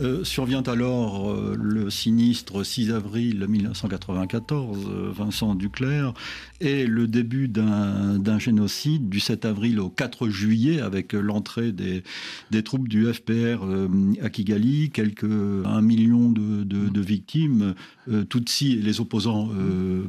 euh, 0.00 0.22
survient 0.22 0.62
alors 0.62 1.28
euh, 1.28 1.56
le 1.60 1.90
sinistre 1.90 2.62
6 2.62 2.92
avril 2.92 3.44
1994, 3.48 4.86
euh, 4.86 5.10
Vincent 5.10 5.56
Duclerc, 5.56 6.14
et 6.60 6.86
le 6.86 7.08
début 7.08 7.48
d'un 7.48 8.38
génocide 8.38 9.08
du 9.08 9.18
7 9.18 9.44
avril 9.44 9.80
au 9.80 9.88
4 9.88 10.28
juillet 10.28 10.80
avec 10.80 11.14
l'entrée 11.14 11.72
des, 11.72 12.02
troupes 12.62 12.86
du 12.86 13.12
FPR 13.12 13.64
à 14.22 14.30
Kigali, 14.30 14.90
quelques 14.90 15.24
un 15.24 15.80
million 15.82 16.30
de, 16.30 17.00
victimes, 17.00 17.74
Tutsis 18.28 18.72
et 18.72 18.82
les 18.82 19.00
opposants 19.00 19.50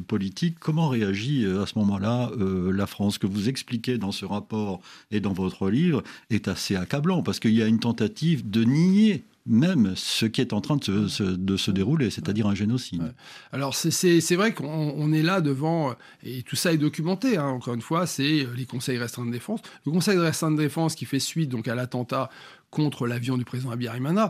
politiques 0.06 0.49
comment 0.58 0.88
réagit 0.88 1.46
à 1.46 1.66
ce 1.66 1.78
moment-là 1.78 2.30
la 2.38 2.86
France? 2.86 3.18
Que 3.18 3.26
vous 3.26 3.48
expliquez 3.48 3.98
dans 3.98 4.12
ce 4.12 4.24
rapport 4.24 4.80
et 5.10 5.20
dans 5.20 5.32
votre 5.32 5.70
livre 5.70 6.02
est 6.30 6.48
assez 6.48 6.76
accablant 6.76 7.22
parce 7.22 7.40
qu'il 7.40 7.54
y 7.54 7.62
a 7.62 7.66
une 7.66 7.80
tentative 7.80 8.48
de 8.48 8.64
nier 8.64 9.24
même 9.46 9.94
ce 9.96 10.26
qui 10.26 10.40
est 10.40 10.52
en 10.52 10.60
train 10.60 10.76
de 10.76 11.08
se, 11.08 11.70
dérouler, 11.70 12.10
c'est-à-dire 12.10 12.46
un 12.46 12.54
génocide. 12.54 13.14
Alors 13.52 13.74
c'est 13.74 14.36
vrai 14.36 14.52
qu'on 14.54 15.12
est 15.12 15.22
là 15.22 15.40
devant, 15.40 15.94
et 16.22 16.42
tout 16.42 16.56
ça 16.56 16.72
est 16.72 16.78
documenté, 16.78 17.36
hein, 17.36 17.46
encore 17.46 17.74
une 17.74 17.80
fois, 17.80 18.06
c'est 18.06 18.46
les 18.56 18.66
conseils 18.66 18.98
restreints 18.98 19.26
de 19.26 19.32
défense. 19.32 19.60
Le 19.86 19.92
conseil 19.92 20.18
restreint 20.18 20.50
de 20.50 20.56
défense 20.56 20.94
qui 20.94 21.04
fait 21.04 21.18
suite 21.18 21.48
donc 21.48 21.68
à 21.68 21.74
l'attentat 21.74 22.30
contre 22.70 23.06
l'avion 23.06 23.36
du 23.36 23.44
président 23.44 23.72
euh, 23.72 24.28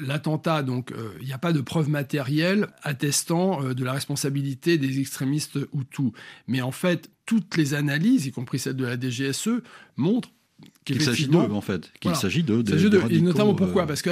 l'attentat, 0.00 0.62
donc 0.62 0.92
euh, 0.92 1.12
il 1.20 1.26
n'y 1.26 1.32
a 1.32 1.38
pas 1.38 1.52
de 1.52 1.60
preuve 1.60 1.88
matérielle 1.88 2.68
attestant 2.82 3.62
euh, 3.62 3.74
de 3.74 3.84
la 3.84 3.92
responsabilité 3.92 4.78
des 4.78 5.00
extrémistes 5.00 5.58
Hutus. 5.74 6.12
Mais 6.46 6.62
en 6.62 6.72
fait, 6.72 7.10
toutes 7.26 7.56
les 7.56 7.74
analyses, 7.74 8.26
y 8.26 8.32
compris 8.32 8.58
celle 8.58 8.76
de 8.76 8.86
la 8.86 8.98
DGSE, 8.98 9.62
montrent 9.96 10.30
qu'il 10.84 11.02
s'agit 11.02 11.28
d'eux, 11.28 11.38
en 11.38 11.60
fait. 11.60 11.92
Qu'il 12.00 12.16
s'agit 12.16 12.42
d'eux. 12.42 12.64
Et 13.10 13.20
notamment 13.20 13.54
pourquoi? 13.54 13.86
Parce 13.86 14.02
que 14.02 14.10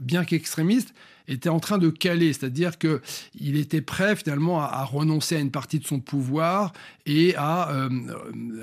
bien 0.00 0.24
qu'extrémiste, 0.24 0.94
était 1.28 1.48
en 1.48 1.60
train 1.60 1.78
de 1.78 1.90
caler, 1.90 2.32
c'est-à-dire 2.32 2.78
que 2.78 3.00
il 3.38 3.56
était 3.56 3.80
prêt 3.80 4.16
finalement 4.16 4.60
à, 4.60 4.84
renoncer 4.84 5.36
à 5.36 5.40
une 5.40 5.50
partie 5.50 5.78
de 5.78 5.86
son 5.86 6.00
pouvoir 6.00 6.72
et 7.06 7.34
à, 7.36 7.70
euh, 7.70 7.88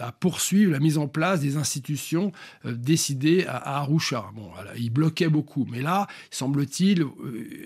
à 0.01 0.11
poursuivre 0.11 0.71
la 0.71 0.79
mise 0.79 0.97
en 0.97 1.07
place 1.07 1.39
des 1.39 1.57
institutions 1.57 2.31
euh, 2.65 2.73
décidées 2.73 3.45
à, 3.47 3.77
Arusha. 3.77 4.25
Bon, 4.35 4.49
il 4.77 4.89
bloquait 4.89 5.29
beaucoup, 5.29 5.65
mais 5.69 5.81
là, 5.81 6.07
semble-t-il, 6.31 7.03
euh, 7.03 7.11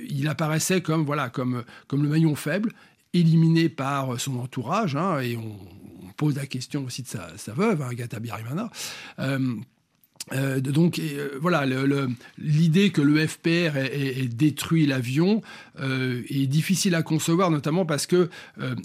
il 0.10 0.28
apparaissait 0.28 0.82
comme 0.82 1.06
voilà 1.06 1.30
comme 1.30 1.64
comme 1.88 2.04
le 2.04 2.10
maillon 2.10 2.36
faible 2.36 2.72
éliminé 3.14 3.70
par 3.70 4.20
son 4.20 4.38
entourage, 4.38 4.96
hein, 4.96 5.20
et 5.20 5.36
on, 5.36 5.58
pose 6.18 6.36
la 6.36 6.48
question 6.48 6.84
aussi 6.84 7.02
de 7.02 7.08
sa, 7.08 7.54
veuve, 7.54 7.82
hein, 7.82 7.92
Birimana. 8.20 8.70
Euh, 10.34 10.60
donc 10.60 11.00
euh, 11.00 11.38
voilà, 11.42 11.66
l'idée 12.38 12.92
que 12.92 13.02
le 13.02 13.26
FPR 13.26 13.78
ait, 13.78 14.28
détruit 14.28 14.86
l'avion 14.86 15.42
euh, 15.80 16.22
est 16.30 16.48
difficile 16.48 16.96
à 16.96 17.02
concevoir, 17.02 17.52
notamment 17.52 17.86
parce 17.86 18.06
que, 18.06 18.30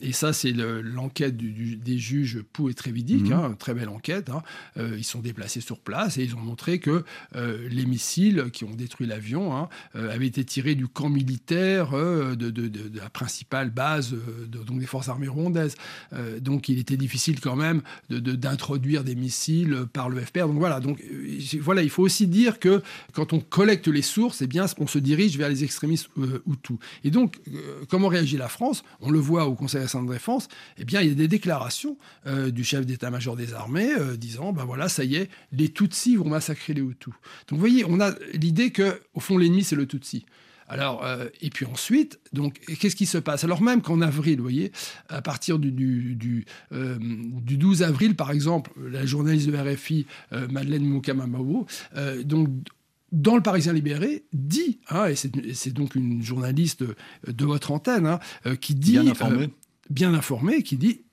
et 0.01 0.13
ça 0.13 0.33
c'est 0.33 0.53
l'enquête 0.53 1.37
des 1.37 1.99
juges 1.99 2.43
Pou 2.53 2.69
et 2.69 2.75
Trévidic, 2.75 3.25
mhm. 3.25 3.33
hein, 3.33 3.57
très 3.59 3.75
belle 3.75 3.89
enquête, 3.89 4.31
hein, 4.31 4.43
ils 4.77 5.05
sont 5.05 5.21
déplacés 5.21 5.61
sur 5.61 5.79
place 5.79 6.19
et 6.19 6.25
ils 6.25 6.35
ont 6.35 6.41
montré 6.41 6.79
que 6.79 7.05
les 7.35 7.87
missiles 7.87 8.47
qui 8.53 8.65
ont 8.65 8.75
détruit 8.75 9.07
l'avion 9.07 9.57
hein, 9.57 9.69
avaient 9.95 10.27
été 10.27 10.45
tirés 10.45 10.75
du 10.75 10.87
camp 10.89 11.09
militaire 11.09 11.91
de, 11.91 12.99
la 12.99 13.11
principale 13.11 13.71
base 13.71 14.15
donc 14.49 14.79
des 14.79 14.87
forces 14.87 15.09
armées 15.09 15.29
rwandaises. 15.29 15.75
donc 16.41 16.69
il 16.69 16.79
était 16.79 16.97
difficile 16.97 17.41
quand 17.41 17.57
même 17.57 17.83
d'introduire 18.11 19.05
des 19.05 19.15
missiles 19.15 19.85
par 19.93 20.09
le 20.09 20.21
FPR. 20.21 20.47
Donc 20.47 20.59
voilà, 20.59 20.81
donc 20.81 21.03
voilà, 21.61 21.83
il 21.83 21.91
faut 21.91 22.03
aussi 22.03 22.27
dire 22.27 22.59
que 22.59 22.83
quand 23.13 23.33
on 23.33 23.41
collecte 23.41 23.89
les 23.89 24.03
sources, 24.03 24.43
eh 24.43 24.47
bien, 24.47 24.67
on 24.79 24.87
se 24.87 24.99
dirige 24.99 25.37
vers 25.37 25.49
les 25.49 25.65
extrémistes 25.65 26.09
euh, 26.19 26.43
Hutus. 26.47 26.79
Et 27.05 27.11
donc, 27.11 27.41
euh, 27.49 27.85
comment 27.89 28.09
réagit 28.09 28.37
la 28.37 28.49
France? 28.49 28.85
On 29.01 29.11
le 29.11 29.19
voit 29.19 29.47
au 29.47 29.55
Conseil 29.55 29.85
de 29.85 30.13
défense. 30.13 30.49
Eh 30.79 30.85
bien, 30.85 31.01
il 31.01 31.09
y 31.09 31.13
a 31.13 31.15
des 31.15 31.29
déclarations 31.29 31.97
euh, 32.27 32.51
du 32.51 32.65
chef 32.65 32.87
d'état-major 32.87 33.37
des 33.37 33.55
armées 33.55 33.91
disant, 34.19 34.53
ben 34.53 34.65
voilà, 34.65 34.89
ça 34.89 35.05
y 35.05 35.17
est, 35.17 35.31
les 35.53 35.69
Tutsis 35.69 36.17
vont 36.17 36.29
massacrer 36.29 36.75
les 36.75 36.83
Hutus. 36.83 37.15
Donc, 37.49 37.59
vous 37.59 37.59
voyez, 37.59 37.85
on 37.87 38.01
a 38.01 38.15
l'idée 38.33 38.71
que, 38.71 39.01
au 39.15 39.21
fond, 39.21 39.39
l'ennemi 39.39 39.65
c'est 39.65 39.77
le 39.77 39.87
Tutsi. 39.87 40.25
Alors, 40.69 41.05
euh, 41.05 41.27
et 41.41 41.51
puis 41.51 41.67
ensuite, 41.67 42.21
donc, 42.33 42.61
qu'est-ce 42.81 42.97
qui 42.97 43.07
se 43.07 43.19
passe? 43.19 43.45
Alors 43.45 43.63
même 43.63 43.83
qu'en 43.83 44.01
avril, 44.01 44.37
vous 44.37 44.43
voyez, 44.43 44.73
à 45.09 45.23
partir 45.23 45.59
du, 45.59 45.71
du, 45.71 46.15
du, 46.15 46.47
12 46.71 47.83
euh, 47.83 47.87
avril, 47.87 48.17
par 48.17 48.31
exemple, 48.31 48.73
la 48.79 49.05
journaliste 49.05 49.49
de 49.49 49.57
RFI, 49.57 50.07
euh, 50.33 50.49
Madeleine 50.49 50.85
Moukamamao, 50.85 51.67
donc, 52.25 52.49
dans 53.13 53.37
le 53.37 53.43
Parisien 53.43 53.73
libéré, 53.73 54.25
dit, 54.33 54.81
hein, 54.89 55.07
et 55.07 55.15
c'est 55.15 55.73
donc 55.73 55.95
une 55.95 56.23
journaliste 56.23 56.83
de 57.27 57.45
votre 57.45 57.71
antenne, 57.71 58.07
hein, 58.07 58.57
qui 58.57 58.75
dit... 58.75 58.93
Bien 58.93 59.07
informée. 59.07 59.51
bien 59.89 60.15
informée, 60.15 60.63
qui 60.63 60.77
dit 60.77 61.04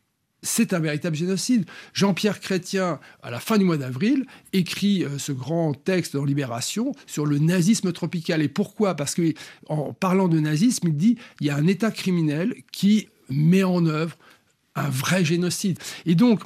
c'est 0.43 0.73
un 0.73 0.80
véritable 0.80 1.15
génocide. 1.15 1.65
Jean-Pierre 1.93 2.39
Chrétien, 2.39 2.99
à 3.21 3.32
la 3.32 3.39
fin 3.39 3.58
du 3.58 3.63
mois 3.63 3.77
d'avril, 3.77 4.25
écrit 4.54 5.04
euh, 5.04 5.17
ce 5.17 5.32
grand 5.32 5.73
texte 5.73 6.15
dans 6.15 6.25
Libération 6.25 6.93
sur 7.06 7.25
le 7.25 7.39
nazisme 7.39 7.91
tropical. 7.91 8.41
Et 8.41 8.49
pourquoi? 8.49 8.95
Parce 8.95 9.15
qu'en 9.15 9.93
parlant 9.93 10.27
de 10.27 10.39
nazisme, 10.39 10.88
il 10.88 10.97
dit 10.97 11.17
il 11.39 11.47
y 11.47 11.49
a 11.49 11.56
un 11.56 11.67
État 11.67 11.91
criminel 11.91 12.56
qui 12.71 13.08
met 13.30 13.63
en 13.63 13.86
œuvre 13.86 14.17
un 14.75 14.89
vrai 14.89 15.25
génocide. 15.25 15.77
Et 16.06 16.15
donc, 16.15 16.41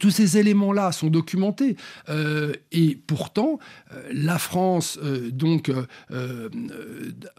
tous 0.00 0.10
ces 0.10 0.38
éléments-là 0.38 0.92
sont 0.92 1.08
documentés 1.08 1.76
euh, 2.08 2.52
et 2.70 2.98
pourtant 3.06 3.58
euh, 3.92 4.02
la 4.12 4.38
France, 4.38 4.98
euh, 5.02 5.30
donc 5.30 5.70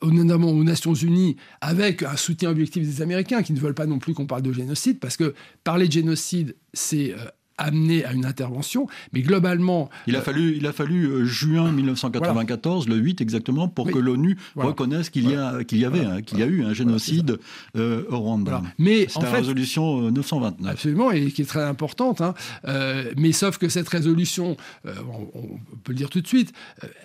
notamment 0.02 0.50
aux 0.50 0.64
Nations 0.64 0.94
Unies, 0.94 1.38
avec 1.62 2.04
un 2.04 2.16
soutien 2.16 2.50
objectif 2.50 2.84
des 2.84 3.02
Américains 3.02 3.44
qui 3.44 3.54
ne 3.54 3.60
veulent 3.60 3.74
pas 3.74 3.86
non 3.86 4.00
plus 4.00 4.14
qu'on 4.14 4.26
parle 4.26 4.42
de 4.42 4.54
génocide, 4.54 5.00
parce 5.00 5.18
que 5.18 5.34
parler 5.64 5.88
de 5.88 5.92
génocide, 5.92 6.56
c'est 6.74 7.16
amené 7.58 8.04
à 8.04 8.14
une 8.14 8.26
intervention, 8.26 8.88
mais 9.12 9.22
globalement... 9.22 9.90
Il 10.08 10.16
a 10.16 10.22
fallu, 10.22 10.56
il 10.58 10.66
a 10.66 10.74
fallu 10.74 11.06
euh, 11.06 11.26
juin 11.26 11.72
1994, 11.72 12.88
le 12.88 12.96
8 12.96 13.22
exactement, 13.22 13.68
pour 13.68 13.92
que 13.92 14.00
l'ONU 14.00 14.38
reconnaisse 14.56 15.10
qu'il 15.10 15.30
y, 15.30 15.36
a, 15.36 15.64
qu'il 15.64 15.80
y 15.80 15.86
avait, 15.86 16.22
qu'il 16.24 16.40
y 16.40 16.44
a 16.44 16.48
eu 16.48 16.64
un 16.64 16.74
génocide 16.74 17.38
euh, 17.78 18.04
au 18.10 18.20
Rwanda. 18.20 18.62
Mais 18.80 19.08
en 19.16 19.22
la 19.22 19.32
résolution 19.32 20.12
929. 20.12 20.68
Euh, 20.68 20.72
Absolument, 20.72 21.12
et 21.12 21.32
qui 21.32 21.44
est 21.44 21.46
très 21.46 21.64
importante. 21.64 22.22
Hein. 22.22 22.34
mais 23.18 23.32
sauf 23.32 23.58
que 23.58 23.70
cette 23.70 23.88
résolution, 23.88 24.58
on, 24.86 25.60
peut 25.84 25.92
le 25.92 25.96
dire 25.96 26.10
tout 26.10 26.22
de 26.22 26.28
suite, 26.28 26.54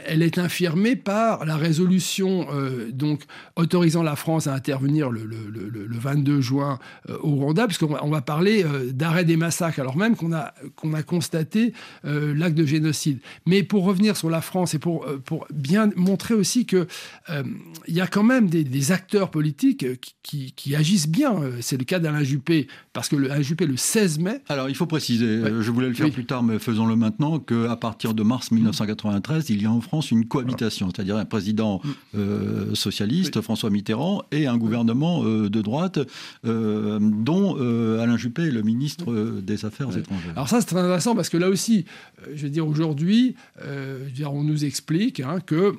elle 0.06 0.22
est 0.22 0.38
infirmée 0.38 0.96
par 0.96 1.44
la 1.44 1.56
résolution 1.56 2.46
donc 2.92 3.22
autorisant 3.56 4.02
la 4.02 4.16
France 4.16 4.46
à 4.46 4.54
intervenir 4.54 5.10
le, 5.10 5.24
le, 5.24 5.48
le 5.50 5.98
22 5.98 6.40
juin 6.40 6.78
au 7.20 7.30
Rwanda, 7.36 7.66
puisqu'on 7.66 7.88
va, 7.88 8.04
on 8.04 8.10
va 8.10 8.22
parler 8.22 8.64
d'arrêt 8.92 9.24
des 9.24 9.36
massacres, 9.36 9.80
alors 9.80 9.96
même 9.96 10.16
qu'on 10.16 10.32
a 10.32 10.37
qu'on 10.76 10.94
a 10.94 11.02
constaté 11.02 11.72
euh, 12.04 12.34
l'acte 12.34 12.56
de 12.56 12.64
génocide. 12.64 13.18
Mais 13.46 13.62
pour 13.62 13.84
revenir 13.84 14.16
sur 14.16 14.30
la 14.30 14.40
France 14.40 14.74
et 14.74 14.78
pour, 14.78 15.04
euh, 15.04 15.18
pour 15.18 15.46
bien 15.52 15.90
montrer 15.96 16.34
aussi 16.34 16.66
qu'il 16.66 16.86
euh, 17.30 17.42
il 17.86 17.94
y 17.94 18.00
a 18.00 18.06
quand 18.06 18.22
même 18.22 18.48
des, 18.48 18.92
acteurs 18.92 19.30
politiques 19.30 19.84
qui, 20.22 20.52
qui, 20.52 20.74
agissent 20.74 21.08
bien. 21.08 21.34
C'est 21.60 21.76
le 21.76 21.84
cas 21.84 21.98
d'Alain 21.98 22.22
Juppé, 22.22 22.68
parce 22.94 23.08
que 23.08 23.16
Alain 23.16 23.42
Juppé, 23.42 23.66
le 23.66 23.76
16 23.76 24.18
mai... 24.18 24.40
Alors, 24.48 24.70
il 24.70 24.74
faut 24.74 24.86
préciser, 24.86 25.42
je 25.60 25.70
voulais 25.70 25.88
le 25.88 25.94
faire 25.94 26.10
plus 26.10 26.24
tard, 26.24 26.42
mais 26.42 26.58
faisons-le 26.58 26.96
maintenant, 26.96 27.38
qu'à 27.38 27.76
partir 27.76 28.14
de 28.14 28.22
mars 28.22 28.50
1993, 28.50 29.50
il 29.50 29.62
y 29.62 29.66
a 29.66 29.70
en 29.70 29.82
France 29.82 30.10
une 30.10 30.26
cohabitation, 30.26 30.90
c'est-à-dire 30.94 31.16
un 31.16 31.26
président 31.26 31.82
mm. 32.14 32.74
socialiste, 32.74 33.42
François 33.42 33.68
Mitterrand, 33.68 34.22
et 34.32 34.46
un 34.46 34.56
gouvernement 34.56 35.22
de 35.22 35.60
droite, 35.60 35.98
dont 36.44 37.56
Alain 38.00 38.16
Juppé 38.16 38.44
est 38.44 38.50
le 38.50 38.62
ministre 38.62 39.40
des 39.42 39.64
Affaires 39.66 39.96
étrangères. 39.96 40.27
Alors 40.30 40.48
ça, 40.48 40.60
c'est 40.60 40.66
très 40.66 40.78
intéressant 40.78 41.14
parce 41.14 41.28
que 41.28 41.36
là 41.36 41.48
aussi, 41.48 41.84
euh, 42.22 42.32
je 42.34 42.42
veux 42.44 42.50
dire, 42.50 42.66
aujourd'hui, 42.66 43.36
euh, 43.62 44.08
on 44.26 44.42
nous 44.44 44.64
explique 44.64 45.20
hein, 45.20 45.40
que 45.40 45.74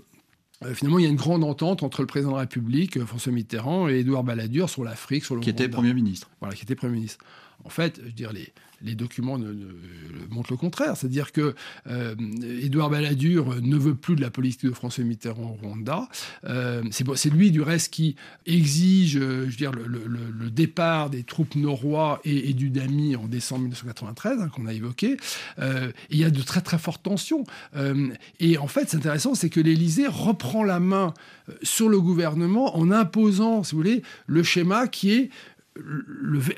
euh, 0.66 0.74
finalement, 0.74 1.00
il 1.00 1.04
y 1.04 1.08
a 1.08 1.10
une 1.10 1.16
grande 1.16 1.44
entente 1.44 1.84
entre 1.84 2.02
le 2.02 2.08
président 2.08 2.32
de 2.32 2.36
la 2.36 2.42
République, 2.42 3.04
François 3.06 3.32
Mitterrand, 3.32 3.88
et 3.88 4.00
Édouard 4.00 4.24
Balladur 4.24 4.70
sur 4.70 4.84
l'Afrique, 4.84 5.24
sur 5.24 5.36
le 5.36 5.42
Qui 5.42 5.50
était 5.50 5.70
Premier 5.70 5.94
ministre. 5.94 6.30
Voilà, 6.42 6.56
qui 6.56 6.64
était 6.64 6.76
Premier 6.76 6.94
ministre. 6.94 7.24
En 7.64 7.70
fait, 7.70 7.98
je 8.00 8.06
veux 8.06 8.12
dire, 8.12 8.34
les, 8.34 8.52
les 8.82 8.96
documents 8.96 9.38
montrent 10.30 10.52
le 10.52 10.58
contraire. 10.58 10.96
C'est-à-dire 10.96 11.32
que 11.32 11.56
euh, 11.88 12.16
Édouard 12.62 12.90
Balladur 12.90 13.62
ne 13.62 13.78
veut 13.78 13.96
plus 13.96 14.16
de 14.16 14.22
la 14.22 14.30
politique 14.30 14.66
de 14.66 14.72
François 14.72 15.04
Mitterrand 15.04 15.58
au 15.62 15.68
Rwanda. 15.68 16.08
Euh, 16.46 16.84
c'est 16.92 17.30
lui, 17.30 17.52
du 17.52 17.62
reste, 17.62 17.94
qui 17.94 18.16
exige 18.46 19.18
euh, 19.18 19.46
je 19.46 19.52
veux 19.52 19.56
dire, 19.56 19.72
le, 19.72 20.50
départ 20.50 21.10
des 21.10 21.24
troupes 21.24 21.56
norrois 21.56 22.20
et, 22.26 22.54
du 22.54 22.70
DAMI 22.70 23.16
en 23.16 23.28
décembre 23.28 23.62
1993, 23.62 24.42
hein, 24.42 24.50
qu'on 24.50 24.66
a 24.66 24.74
évoqué. 24.74 25.18
il 25.60 26.18
y 26.18 26.24
a 26.24 26.30
de 26.30 26.42
très 26.42 26.62
très 26.62 26.78
fortes 26.78 27.04
tensions. 27.04 27.44
et 28.40 28.58
en 28.58 28.68
fait, 28.68 28.90
c'est 28.90 28.98
intéressant, 28.98 29.36
c'est 29.36 29.50
que 29.50 29.60
l'Élysée 29.60 30.08
reprend 30.08 30.64
la 30.64 30.80
main 30.80 31.14
sur 31.62 31.88
le 31.88 32.02
gouvernement 32.02 32.78
en 32.78 32.92
imposant, 32.92 33.64
si 33.64 33.72
vous 33.72 33.78
voulez, 33.78 34.02
le 34.28 34.44
schéma 34.44 34.88
qui 34.88 35.12
est 35.12 35.30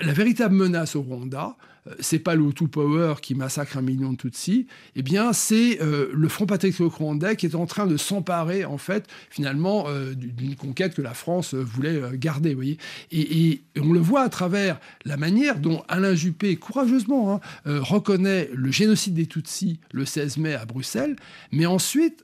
la 0.01 0.13
véritable 0.13 0.55
menace 0.55 0.95
au 0.95 1.01
Rwanda, 1.01 1.55
euh, 1.87 1.95
c'est 1.99 2.19
pas 2.19 2.35
le 2.35 2.43
Hutu 2.43 2.67
Power 2.67 3.15
qui 3.21 3.35
massacre 3.35 3.77
un 3.77 3.81
million 3.81 4.11
de 4.11 4.17
Tutsis, 4.17 4.67
eh 4.95 5.01
bien 5.01 5.33
c'est 5.33 5.81
euh, 5.81 6.09
le 6.13 6.27
Front 6.27 6.45
patriotique 6.45 6.93
rwandais 6.93 7.35
qui 7.35 7.45
est 7.45 7.55
en 7.55 7.65
train 7.65 7.87
de 7.87 7.97
s'emparer 7.97 8.65
en 8.65 8.77
fait 8.77 9.07
finalement 9.29 9.85
euh, 9.87 10.13
d'une 10.13 10.55
conquête 10.55 10.95
que 10.95 11.01
la 11.01 11.13
France 11.13 11.53
voulait 11.53 12.01
garder, 12.13 12.51
vous 12.51 12.57
voyez. 12.57 12.77
Et, 13.11 13.61
on 13.79 13.93
le 13.93 13.99
voit 13.99 14.21
à 14.21 14.29
travers 14.29 14.79
la 15.05 15.17
manière 15.17 15.59
dont 15.59 15.83
Alain 15.87 16.13
Juppé 16.13 16.55
courageusement 16.55 17.35
hein, 17.35 17.39
reconnaît 17.65 18.49
le 18.53 18.71
génocide 18.71 19.13
des 19.13 19.25
Tutsis 19.25 19.79
le 19.91 20.05
16 20.05 20.37
mai 20.37 20.53
à 20.53 20.65
Bruxelles, 20.65 21.15
mais 21.51 21.65
ensuite 21.65 22.23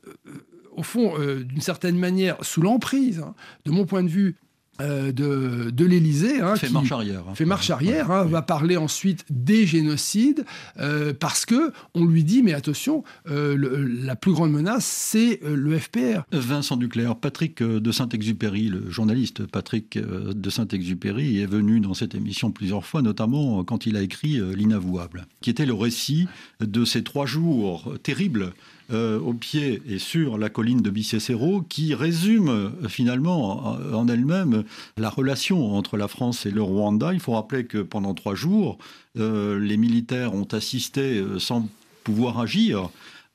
au 0.76 0.84
fond, 0.84 1.16
d'une 1.18 1.62
certaine 1.62 1.98
manière, 1.98 2.38
sous 2.44 2.62
l'emprise, 2.62 3.20
hein, 3.20 3.34
de 3.66 3.72
mon 3.72 3.86
point 3.86 4.04
de 4.04 4.10
vue, 4.10 4.36
euh, 4.82 5.12
de, 5.12 5.72
de 5.72 5.86
l'Élysée. 5.86 6.42
Hein, 6.42 6.56
fait 6.56 6.70
marche 6.70 6.92
arrière. 6.92 7.24
Hein. 7.28 7.36
Fait 7.36 7.46
marche 7.46 7.70
arrière, 7.70 8.12
hein, 8.12 8.26
va 8.26 8.42
parler 8.42 8.78
ensuite 8.78 9.26
des 9.30 9.66
génocides, 9.66 10.46
euh, 10.80 11.14
parce 11.20 11.46
que 11.46 11.72
on 11.94 12.06
lui 12.06 12.24
dit, 12.24 12.44
mais 12.44 12.54
attention, 12.54 13.04
euh, 13.30 13.88
la 14.04 14.16
plus 14.16 14.34
grande 14.34 14.52
menace, 14.52 14.86
c'est 14.86 15.40
le 15.44 15.78
FPR. 15.78 16.24
Vincent 16.32 16.78
Duclerc, 16.78 17.16
Patrick 17.16 17.64
de 17.64 17.92
Saint-Exupéry, 17.92 18.68
le 18.68 18.90
journaliste 18.90 19.46
Patrick 19.46 19.98
de 19.98 20.50
Saint-Exupéry, 20.50 21.40
est 21.42 21.48
venu 21.48 21.80
dans 21.80 21.94
cette 21.94 22.16
émission 22.16 22.52
plusieurs 22.52 22.86
fois, 22.86 23.02
notamment 23.02 23.64
quand 23.64 23.86
il 23.86 23.98
a 23.98 24.02
écrit 24.02 24.40
L'inavouable, 24.56 25.26
qui 25.42 25.50
était 25.50 25.66
le 25.66 25.74
récit 25.74 26.28
de 26.60 26.86
ces 26.86 27.04
trois 27.04 27.26
jours 27.26 27.94
terribles 28.04 28.54
euh, 28.90 29.20
au 29.20 29.34
pied 29.34 29.82
et 29.86 30.00
sur 30.00 30.38
la 30.38 30.50
colline 30.50 30.82
de 30.82 30.90
Bicessero, 30.90 31.62
qui 31.68 31.94
résume 31.94 32.48
euh, 32.48 32.88
finalement 32.88 33.78
en 33.94 34.08
elle-même 34.08 34.64
la 34.98 35.10
relation 35.10 35.76
entre 35.76 35.98
la 35.98 36.08
France 36.08 36.46
et 36.46 36.52
le 36.52 36.62
Rwanda. 36.62 37.14
Il 37.14 37.20
faut 37.20 37.34
rappeler 37.34 37.66
que 37.66 37.80
pendant 37.80 38.14
trois 38.14 38.36
jours, 38.36 38.78
euh, 39.18 39.60
les 39.60 39.78
militaires 39.78 40.34
ont 40.34 40.48
assisté 40.52 41.24
sans 41.40 41.68
pouvoir 42.04 42.40
agir 42.40 42.90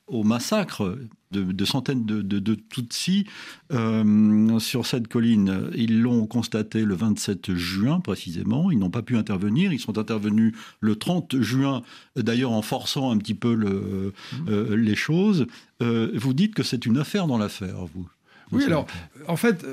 au 0.06 0.24
massacre 0.24 0.96
de, 1.32 1.64
centaines 1.64 2.04
de, 2.04 2.20
de, 2.20 2.54
Tutsis 2.54 3.26
euh, 3.72 4.58
sur 4.58 4.86
cette 4.86 5.08
colline. 5.08 5.70
Ils 5.74 6.00
l'ont 6.00 6.26
constaté 6.26 6.84
le 6.84 6.94
27 6.94 7.54
juin 7.54 8.00
précisément. 8.00 8.70
Ils 8.70 8.78
n'ont 8.78 8.90
pas 8.90 9.02
pu 9.02 9.16
intervenir. 9.16 9.72
Ils 9.72 9.80
sont 9.80 9.98
intervenus 9.98 10.54
le 10.80 10.96
30 10.96 11.40
juin, 11.40 11.82
d'ailleurs 12.16 12.52
en 12.52 12.62
forçant 12.62 13.10
un 13.10 13.18
petit 13.18 13.34
peu 13.34 13.54
le, 13.54 14.12
euh, 14.48 14.76
les 14.76 14.94
choses. 14.94 15.46
Euh, 15.80 16.10
vous 16.14 16.34
dites 16.34 16.54
que 16.54 16.62
c'est 16.62 16.86
une 16.86 16.98
affaire 16.98 17.26
dans 17.26 17.38
l'affaire, 17.38 17.86
vous. 17.94 18.08
Oui, 18.52 18.64
alors, 18.64 18.86
en 19.28 19.36
fait, 19.36 19.64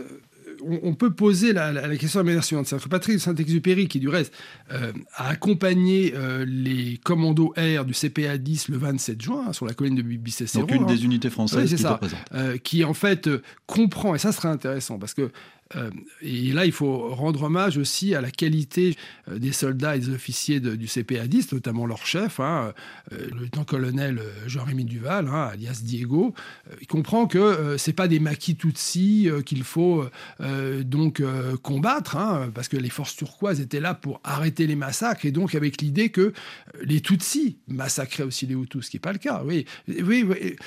on, 0.61 0.93
peut 0.93 1.11
poser 1.11 1.53
la, 1.53 1.71
question 1.97 2.19
de 2.19 2.25
la 2.25 2.31
manière 2.31 2.43
suivante. 2.43 2.67
C'est 2.67 2.81
que 2.81 2.89
Patrick 2.89 3.19
Saint-Exupéry, 3.19 3.87
qui 3.87 3.99
du 3.99 4.09
reste 4.09 4.33
euh, 4.71 4.91
a 5.15 5.29
accompagné 5.29 6.13
euh, 6.15 6.45
les 6.47 6.99
commandos 7.03 7.53
air 7.55 7.85
du 7.85 7.93
CPA 7.93 8.37
10 8.37 8.69
le 8.69 8.77
27 8.77 9.21
juin 9.21 9.45
hein, 9.47 9.53
sur 9.53 9.65
la 9.65 9.73
colline 9.73 9.95
de 9.95 10.01
Bicester. 10.01 10.59
Donc 10.59 10.71
une 10.71 10.85
des 10.85 11.05
unités 11.05 11.29
françaises 11.29 11.73
qui 11.73 11.81
ça, 11.81 11.99
euh, 12.33 12.57
qui 12.57 12.83
en 12.83 12.93
fait 12.93 13.29
comprend, 13.65 14.15
et 14.15 14.19
ça 14.19 14.31
serait 14.31 14.49
intéressant, 14.49 14.99
parce 14.99 15.13
que 15.13 15.31
et 16.21 16.51
là, 16.51 16.65
il 16.65 16.71
faut 16.71 17.09
rendre 17.13 17.43
hommage 17.43 17.77
aussi 17.77 18.15
à 18.15 18.21
la 18.21 18.31
qualité 18.31 18.95
euh, 19.29 19.37
des 19.37 19.51
soldats 19.51 19.95
et 19.95 19.99
des 19.99 20.09
officiers 20.09 20.59
du 20.59 20.87
CPA 20.87 21.27
10, 21.27 21.53
notamment 21.53 21.85
leur 21.85 22.05
chef, 22.07 22.39
hein, 22.39 22.73
euh, 23.13 23.27
le 23.31 23.43
lieutenant-colonel 23.43 24.19
Jean-Rémy 24.47 24.85
Duval, 24.85 25.27
hein, 25.27 25.49
alias 25.53 25.81
Diego. 25.83 26.33
il 26.81 26.87
comprend 26.87 27.27
que 27.27 27.75
c'est 27.77 27.93
pas 27.93 28.07
des 28.07 28.19
maquis 28.19 28.55
Tutsis 28.55 29.29
qu'il 29.45 29.63
faut 29.63 30.05
donc 30.81 31.21
combattre, 31.61 32.17
hein, 32.17 32.51
parce 32.53 32.67
que 32.67 32.77
les 32.77 32.89
forces 32.89 33.15
turquoises 33.15 33.59
étaient 33.59 33.79
là 33.79 33.93
pour 33.93 34.19
arrêter 34.23 34.67
les 34.67 34.75
massacres, 34.75 35.25
et 35.25 35.31
donc 35.31 35.55
avec 35.55 35.81
l'idée 35.81 36.09
que 36.09 36.33
les 36.81 37.01
Tutsis 37.01 37.57
massacraient 37.67 38.23
aussi 38.23 38.47
les 38.47 38.55
Hutus, 38.55 38.85
ce 38.85 38.89
qui 38.89 38.97
n'est 38.97 39.01
pas 39.01 39.13
le 39.13 39.19
cas. 39.19 39.43
Oui, 39.45 39.65
oui, 39.87 40.25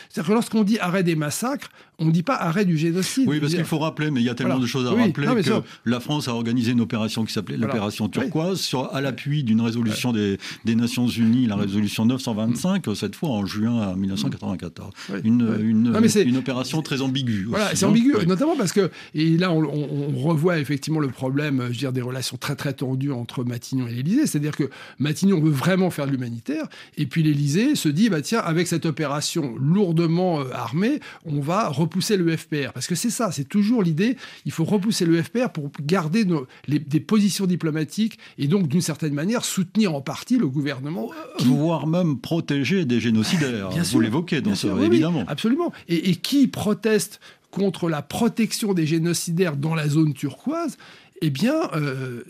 C'est-à-dire 0.09 0.29
que 0.29 0.33
lorsqu'on 0.33 0.63
dit 0.63 0.79
arrêt 0.79 1.03
des 1.03 1.17
massacres, 1.17 1.71
on 1.99 2.07
ne 2.07 2.11
dit 2.11 2.23
pas 2.23 2.37
arrêt 2.37 2.65
du 2.65 2.77
génocide. 2.77 3.29
Oui, 3.29 3.41
parce 3.41 3.55
qu'il 3.55 3.65
faut 3.65 3.79
rappeler, 3.79 4.11
mais 4.11 4.21
il 4.21 4.27
y 4.27 4.31
a 4.31 4.35
tellement 4.35 4.59
de 4.59 4.67
choses 4.67 4.87
à 4.87 4.91
rappeler 4.93 5.43
que 5.43 5.62
la 5.84 6.01
France 6.01 6.28
a 6.28 6.34
organisé 6.34 6.72
une 6.72 6.80
opération 6.80 7.24
qui 7.24 7.32
s'appelait 7.32 7.57
l'opération 7.57 8.09
turquoise 8.09 8.61
sur, 8.61 8.95
à 8.95 9.01
l'appui 9.01 9.45
d'une 9.45 9.61
résolution 9.61 10.12
des, 10.12 10.38
des, 10.64 10.74
Nations 10.74 11.07
Unies, 11.07 11.47
la 11.47 11.57
résolution 11.57 12.05
925, 12.07 12.84
cette 12.95 13.14
fois 13.14 13.30
en 13.30 13.47
juin 13.47 13.95
1994. 13.97 14.90
Une, 15.24 15.57
une, 15.61 15.95
une, 16.26 16.36
opération 16.36 16.82
très 16.82 17.03
ambiguë. 17.03 17.47
Voilà, 17.49 17.74
c'est 17.74 17.84
ambigu, 17.84 18.14
notamment 18.26 18.57
parce 18.57 18.72
que, 18.72 18.90
et 19.14 19.36
là 19.36 19.53
on, 19.53 19.62
on, 19.62 20.22
revoit 20.22 20.59
effectivement 20.59 21.01
le 21.01 21.09
problème, 21.09 21.61
je 21.64 21.68
veux 21.68 21.74
dire, 21.74 21.93
des 21.93 22.03
relations 22.03 22.36
très 22.36 22.57
très 22.57 22.72
tendues 22.72 23.12
entre 23.12 23.45
Matignon 23.45 23.86
et 23.86 23.95
l'Élysée. 23.95 24.26
C'est-à-dire 24.26 24.57
que 24.57 24.70
Matignon 24.99 25.40
veut 25.40 25.51
vraiment 25.51 25.90
faire 25.90 26.07
de 26.07 26.12
l'humanitaire, 26.12 26.66
et 26.97 27.07
puis 27.07 27.22
l'Élysée 27.22 27.74
se 27.74 27.88
dit, 27.88 28.09
bah 28.09 28.22
tiens, 28.22 28.40
avec 28.40 28.66
cette 28.66 28.86
opération 28.86 29.55
lourdement 29.61 30.40
euh, 30.40 30.45
armée, 30.53 31.01
on 31.24 31.40
va 31.40 31.68
repousser 31.68 32.16
le 32.16 32.36
FPR. 32.36 32.72
Parce 32.72 32.86
que 32.86 32.95
c'est 32.95 33.11
ça, 33.11 33.32
c'est 33.32 33.49
toujours 33.49 33.82
l'idée, 33.82 34.16
il 34.45 34.53
faut 34.53 34.64
repousser 34.64 34.82
le 34.83 35.22
FPR 35.22 35.51
pour 35.53 35.70
garder 35.80 36.26
des 36.68 37.01
positions 37.01 37.47
diplomatiques 37.47 38.18
et 38.39 38.49
donc 38.49 38.68
d'une 38.68 38.80
certaine 38.80 39.14
manière 39.14 39.45
soutenir 39.45 39.95
en 39.95 40.01
partie 40.01 40.39
le 40.39 40.49
gouvernement. 40.49 41.11
Voire 41.41 41.87
même 41.87 42.18
protéger 42.18 42.85
des 42.85 43.01
génocidaires. 43.01 43.70
Bien 43.70 43.83
Vous 43.83 44.01
l'évoquez 44.01 44.41
dans 44.41 44.55
ce, 44.55 44.66
évidemment. 44.85 45.24
absolument. 45.26 45.72
Et, 45.89 46.11
et 46.11 46.16
qui 46.16 46.47
proteste 46.47 47.20
contre 47.51 47.89
la 47.89 48.03
protection 48.03 48.72
des 48.72 48.87
génocidaires 48.87 49.57
dans 49.57 49.74
la 49.74 49.87
zone 49.87 50.14
turquoise, 50.14 50.78
eh 51.25 51.31
bien, 51.31 51.70
euh, 51.75 52.25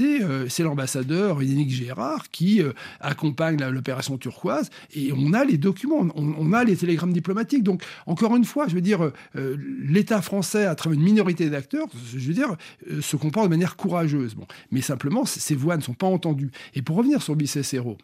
euh, 0.00 0.46
c'est 0.48 0.62
l'ambassadeur 0.62 1.42
Yannick 1.42 1.70
Gérard 1.70 2.30
qui 2.30 2.62
euh, 2.62 2.72
accompagne 3.00 3.56
l'opération 3.56 4.18
turquoise 4.18 4.68
et 4.94 5.12
on 5.16 5.32
a 5.32 5.46
les 5.46 5.56
documents, 5.56 6.06
on, 6.14 6.52
a 6.52 6.62
les 6.62 6.76
télégrammes 6.76 7.14
diplomatiques. 7.14 7.62
Donc, 7.62 7.82
encore 8.06 8.36
une 8.36 8.44
fois, 8.44 8.68
je 8.68 8.74
veux 8.74 8.82
dire, 8.82 9.10
l'État 9.34 10.20
français, 10.20 10.66
à 10.66 10.74
travers 10.74 10.98
une 10.98 11.04
minorité 11.04 11.48
d'acteurs, 11.48 11.86
je 12.14 12.18
veux 12.18 12.34
dire, 12.34 12.54
se 13.00 13.16
comporte 13.16 13.46
de 13.46 13.50
manière 13.50 13.76
courageuse. 13.76 14.34
Bon. 14.34 14.46
Mais 14.70 14.82
simplement, 14.82 15.24
ces 15.24 15.54
voix 15.54 15.78
ne 15.78 15.82
sont 15.82 15.94
pas 15.94 16.06
entendues. 16.06 16.50
Et 16.74 16.82
pour 16.82 16.96
revenir 16.96 17.22
sur 17.22 17.34
Bicessero, 17.34 17.96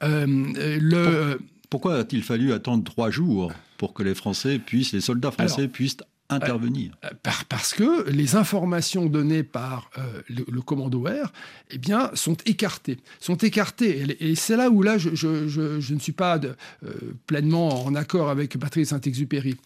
le. 0.00 1.38
Pourquoi 1.68 1.96
a-t-il 1.96 2.22
fallu 2.22 2.52
attendre 2.52 2.84
trois 2.84 3.10
jours 3.10 3.52
pour 3.76 3.92
que 3.92 4.04
les 4.04 4.14
Français 4.14 4.60
puissent, 4.60 4.92
les 4.92 5.00
soldats 5.00 5.32
français 5.32 5.66
puissent 5.66 5.98
intervenir 6.28 6.92
euh, 7.04 7.10
Parce 7.48 7.72
que 7.72 8.08
les 8.10 8.36
informations 8.36 9.06
données 9.06 9.42
par 9.42 9.90
euh, 9.98 10.22
le, 10.28 10.60
commando 10.60 11.06
air 11.06 11.32
eh 11.70 11.78
bien, 11.78 12.10
sont 12.14 12.36
écartées. 12.46 12.98
Sont 13.20 13.36
écartées. 13.36 14.16
Et, 14.20 14.34
c'est 14.34 14.56
là 14.56 14.70
où 14.70 14.82
là, 14.82 14.98
je, 14.98 15.14
je, 15.14 15.94
ne 15.94 15.98
suis 15.98 16.12
pas 16.12 16.38
de, 16.38 16.54
euh, 16.84 16.92
pleinement 17.26 17.84
en 17.84 17.94
accord 17.94 18.28
avec 18.28 18.58
Patrice 18.58 18.88
Saint-Exupéry. 18.90 19.56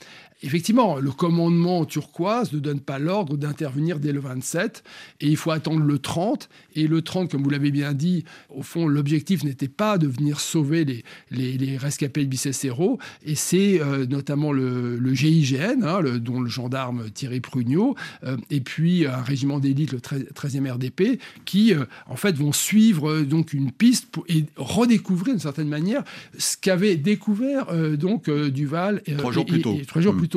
Effectivement, 0.42 0.96
le 0.96 1.10
commandement 1.10 1.84
turquoise 1.84 2.52
ne 2.52 2.58
donne 2.58 2.80
pas 2.80 2.98
l'ordre 2.98 3.36
d'intervenir 3.36 3.98
dès 3.98 4.12
le 4.12 4.20
27 4.20 4.82
et 5.20 5.28
il 5.28 5.36
faut 5.36 5.50
attendre 5.50 5.84
le 5.84 5.98
30. 5.98 6.48
Et 6.74 6.86
le 6.86 7.02
30, 7.02 7.30
comme 7.30 7.42
vous 7.42 7.50
l'avez 7.50 7.70
bien 7.70 7.92
dit, 7.92 8.24
au 8.48 8.62
fond, 8.62 8.86
l'objectif 8.86 9.44
n'était 9.44 9.68
pas 9.68 9.98
de 9.98 10.06
venir 10.06 10.40
sauver 10.40 10.84
les, 10.84 11.04
les, 11.30 11.58
les 11.58 11.76
rescapés 11.76 12.24
de 12.24 12.30
Bicessero 12.30 12.98
et 13.24 13.34
c'est 13.34 13.80
notamment 14.08 14.52
le, 14.52 14.96
le 14.96 15.14
GIGN, 15.14 15.82
hein, 15.82 16.00
le, 16.00 16.18
dont 16.18 16.40
le 16.40 16.48
gendarme 16.48 17.10
Thierry 17.10 17.40
Prugnot, 17.40 17.94
euh, 18.24 18.36
et 18.50 18.60
puis 18.60 19.06
un 19.06 19.22
régiment 19.22 19.58
d'élite, 19.58 19.92
le 19.92 19.98
13e 19.98 20.70
RDP, 20.70 21.20
qui 21.44 21.74
euh, 21.74 21.84
en 22.06 22.16
fait 22.16 22.36
vont 22.36 22.52
suivre 22.52 23.10
euh, 23.10 23.24
donc 23.24 23.52
une 23.52 23.72
piste 23.72 24.08
et 24.28 24.44
redécouvrir 24.56 25.34
d'une 25.34 25.40
certaine 25.40 25.68
manière 25.68 26.02
ce 26.38 26.56
qu'avait 26.56 26.96
découvert 26.96 27.66
donc 27.96 28.30
Duval 28.30 29.02
trois 29.18 29.32
jours 29.32 29.46
plus 29.46 29.62
tôt. 29.62 29.76
trois 29.86 30.02
jours 30.02 30.14
mmh. 30.14 30.18
plus 30.18 30.28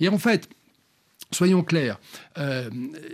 Et 0.00 0.08
en 0.08 0.18
fait, 0.18 0.48
Soyons 1.30 1.62
clairs, 1.62 2.00
euh, 2.38 2.70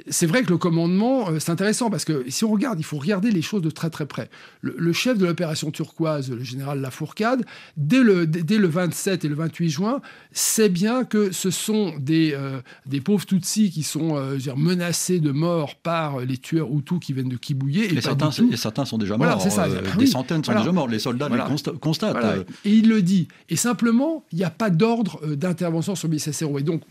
c'est 0.08 0.26
vrai 0.26 0.44
que 0.44 0.50
le 0.50 0.56
commandement, 0.56 1.30
euh, 1.30 1.40
c'est 1.40 1.50
intéressant 1.50 1.90
parce 1.90 2.04
que 2.04 2.24
si 2.30 2.44
on 2.44 2.52
regarde, 2.52 2.78
il 2.78 2.84
faut 2.84 2.96
regarder 2.96 3.32
les 3.32 3.42
choses 3.42 3.60
de 3.60 3.70
très 3.70 3.90
très 3.90 4.06
près. 4.06 4.30
Le, 4.60 4.92
chef 4.92 5.18
de 5.18 5.26
l'opération 5.26 5.72
turquoise, 5.72 6.30
le 6.30 6.44
général 6.44 6.80
Lafourcade, 6.80 7.44
dès 7.76 8.04
le, 8.04 8.28
dès 8.28 8.58
le 8.58 8.68
27 8.68 9.24
et 9.24 9.28
le 9.28 9.34
28 9.34 9.68
juin, 9.68 10.00
sait 10.30 10.68
bien 10.68 11.02
que 11.02 11.32
ce 11.32 11.50
sont 11.50 11.94
des, 11.98 12.34
euh, 12.34 12.60
des 12.86 13.00
pauvres 13.00 13.26
Tutsis 13.26 13.72
qui 13.72 13.82
sont 13.82 14.14
menacés 14.56 15.18
de 15.18 15.32
mort 15.32 15.74
par 15.74 16.20
les 16.20 16.36
tueurs 16.36 16.68
Hutus 16.70 17.00
qui 17.00 17.14
viennent 17.14 17.28
de 17.28 17.36
Kibouyer. 17.36 17.92
Et, 17.92 18.00
certains, 18.00 18.30
et 18.30 18.56
certains 18.56 18.84
sont 18.84 18.98
déjà 18.98 19.16
morts. 19.16 19.42
Ça. 19.42 19.66
des 19.98 20.06
centaines 20.06 20.44
sont 20.44 20.54
déjà 20.54 20.70
morts. 20.70 20.86
Les 20.86 21.00
soldats 21.00 21.28
les 21.28 21.78
constatent. 21.80 22.16
Et 22.64 22.70
il 22.70 22.88
le 22.88 23.02
dit. 23.02 23.26
Et 23.48 23.56
simplement, 23.56 24.24
il 24.30 24.38
n'y 24.38 24.44
a 24.44 24.50
pas 24.50 24.70
d'ordre 24.70 25.34
d'intervention 25.34 25.96
sur 25.96 26.08
Bicessero. 26.08 26.60
Et 26.60 26.62
donc, 26.62 26.82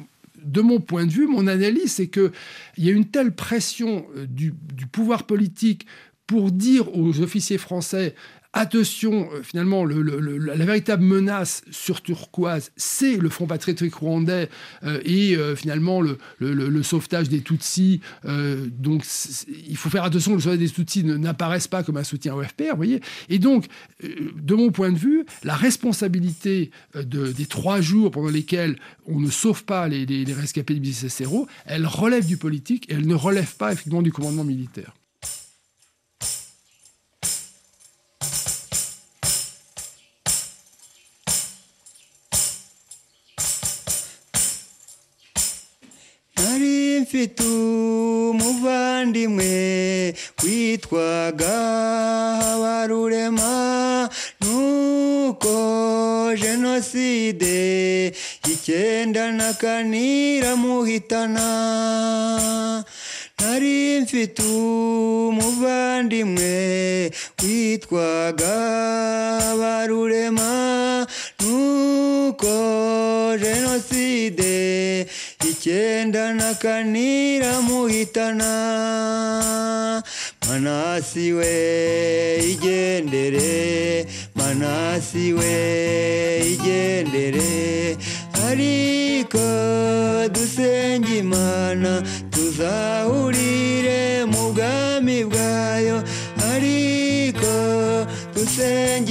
de 0.44 0.62
mon 0.62 0.80
point 0.80 1.06
de 1.06 1.12
vue, 1.12 1.28
mon 1.28 1.48
analyse, 1.48 1.94
c'est 1.94 2.08
qu'il 2.08 2.32
y 2.78 2.90
a 2.90 2.92
une 2.92 3.06
telle 3.06 3.34
pression 3.34 4.06
euh, 4.16 4.26
du, 4.28 4.54
pouvoir 4.92 5.24
politique 5.24 5.86
pour 6.28 6.52
dire 6.52 6.96
aux 6.98 7.22
officiers 7.22 7.58
français 7.58 8.16
Attention, 8.56 9.30
euh, 9.34 9.42
finalement, 9.42 9.84
la 9.84 10.66
véritable 10.66 11.04
menace 11.04 11.64
sur 11.72 12.04
Turquoise, 12.04 12.72
c'est 12.78 13.18
le 13.18 13.30
Front 13.30 13.48
patriotique 13.48 13.96
rwandais 13.96 14.48
euh, 14.84 15.02
et 15.06 15.36
euh, 15.36 15.56
finalement 15.56 16.02
le, 16.02 16.84
sauvetage 16.84 17.30
des 17.30 17.42
Tutsis. 17.42 18.02
donc, 18.24 19.06
il 19.48 19.76
faut 19.76 19.90
faire 19.90 20.04
attention 20.04 20.32
que 20.32 20.36
le 20.36 20.42
sauvetage 20.42 20.60
des 20.60 20.70
Tutsis 20.70 21.04
n'apparaisse 21.04 21.68
pas 21.68 21.82
comme 21.82 21.98
un 21.98 22.04
soutien 22.04 22.36
au 22.36 22.44
FPR, 22.44 22.72
vous 22.72 22.78
voyez. 22.78 23.02
Et 23.30 23.40
donc, 23.40 23.66
de 24.04 24.54
mon 24.54 24.70
point 24.72 24.92
de 24.92 24.98
vue, 24.98 25.26
la 25.44 25.56
responsabilité 25.56 26.70
des 26.96 27.46
trois 27.48 27.82
jours 27.82 28.12
pendant 28.12 28.30
lesquels 28.30 28.78
on 29.08 29.20
ne 29.20 29.32
sauve 29.32 29.64
pas 29.64 29.88
les, 29.88 30.06
les, 30.06 30.34
rescapés 30.34 30.76
du 30.76 30.80
Bicessero, 30.80 31.48
elle 31.66 31.88
relève 31.88 32.26
du 32.26 32.38
politique 32.38 32.90
et 32.90 32.94
elle 32.94 33.08
ne 33.08 33.16
relève 33.16 33.56
pas 33.56 33.72
effectivement 33.72 34.02
du 34.02 34.12
commandement 34.12 34.44
militaire. 34.44 34.94
Feito 47.14 47.46
umuvandimwe 48.34 49.54
witwaga 50.44 51.56
habarurema. 52.42 54.10
Nuko 54.42 55.54
jenoside 56.42 57.54
icyenda 58.54 59.32
na 59.32 59.54
kanira 59.54 60.56
muhitana. 60.56 61.48
Nari 63.40 64.00
mfite 64.02 64.42
umuvandimwe 65.30 66.54
witwaga 67.44 68.56
barurema 69.60 70.52
nuko 71.42 72.54
icyenda 75.68 76.34
na 76.34 76.54
kanira 76.60 77.62
muhitana 77.64 78.52
manasi 80.46 81.32
we 81.32 81.54
igendere 82.52 84.06
manasi 84.36 85.32
we 85.32 85.56
igendere. 86.54 87.96
Ariko 88.48 89.40
dusenga 90.36 91.08
imana 91.24 92.04
tuzahurire 92.30 94.26
mu 94.28 94.52
bwami 94.52 95.24
bwayo. 95.24 96.04
Ariko 96.52 97.56
dusenga 98.36 99.03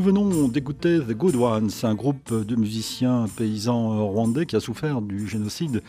Nous 0.00 0.06
venons 0.06 0.48
d'écouter 0.48 0.98
The 0.98 1.12
Good 1.12 1.36
Ones, 1.36 1.70
un 1.82 1.94
groupe 1.94 2.32
de 2.32 2.56
musiciens 2.56 3.26
paysans 3.36 4.08
rwandais 4.08 4.46
qui 4.46 4.56
a 4.56 4.60
souffert 4.60 5.02
du 5.02 5.28
génocide. 5.28 5.82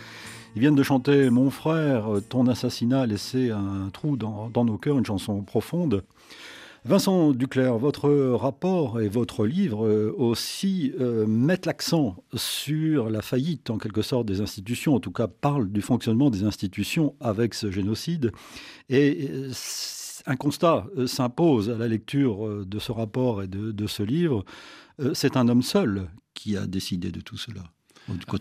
Ils 0.54 0.60
viennent 0.60 0.76
de 0.76 0.84
chanter 0.84 1.30
Mon 1.30 1.50
frère, 1.50 2.10
ton 2.28 2.46
assassinat 2.48 3.04
a 3.04 3.06
laissé 3.06 3.52
un 3.52 3.90
trou 3.94 4.18
dans, 4.18 4.66
nos 4.66 4.78
cœurs, 4.78 4.98
une 4.98 5.06
chanson 5.06 5.42
profonde. 5.44 6.04
Vincent 6.84 7.32
Duclerc, 7.32 7.78
votre 7.78 8.10
rapport 8.34 9.00
et 9.00 9.08
votre 9.08 9.46
livre 9.46 9.88
euh, 9.88 10.14
aussi 10.18 10.92
euh, 11.00 11.26
mettent 11.26 11.68
l'accent 11.68 12.18
sur 12.34 13.10
la 13.10 13.22
faillite 13.22 13.70
en 13.70 13.78
quelque 13.78 14.02
sorte 14.02 14.26
des 14.26 14.42
institutions, 14.42 14.96
en 14.96 15.00
tout 15.00 15.12
cas 15.12 15.28
parlent 15.28 15.72
du 15.72 15.82
fonctionnement 15.82 16.32
des 16.32 16.44
institutions 16.44 17.16
avec 17.22 17.54
ce 17.54 17.72
génocide. 17.72 18.32
Euh, 18.92 19.52
un 20.26 20.36
constat 20.36 20.86
s'impose 21.06 21.70
à 21.70 21.78
la 21.78 21.88
lecture 21.88 22.66
de 22.66 22.80
ce 22.80 22.92
rapport 22.92 23.44
et 23.44 23.48
de 23.48 23.88
ce 23.88 24.04
livre. 24.04 24.46
C'est 25.14 25.38
un 25.38 25.48
homme 25.48 25.64
seul 25.64 26.10
qui 26.34 26.58
a 26.58 26.66
décidé 26.68 27.12
de 27.12 27.22
tout 27.22 27.38
cela. 27.38 27.64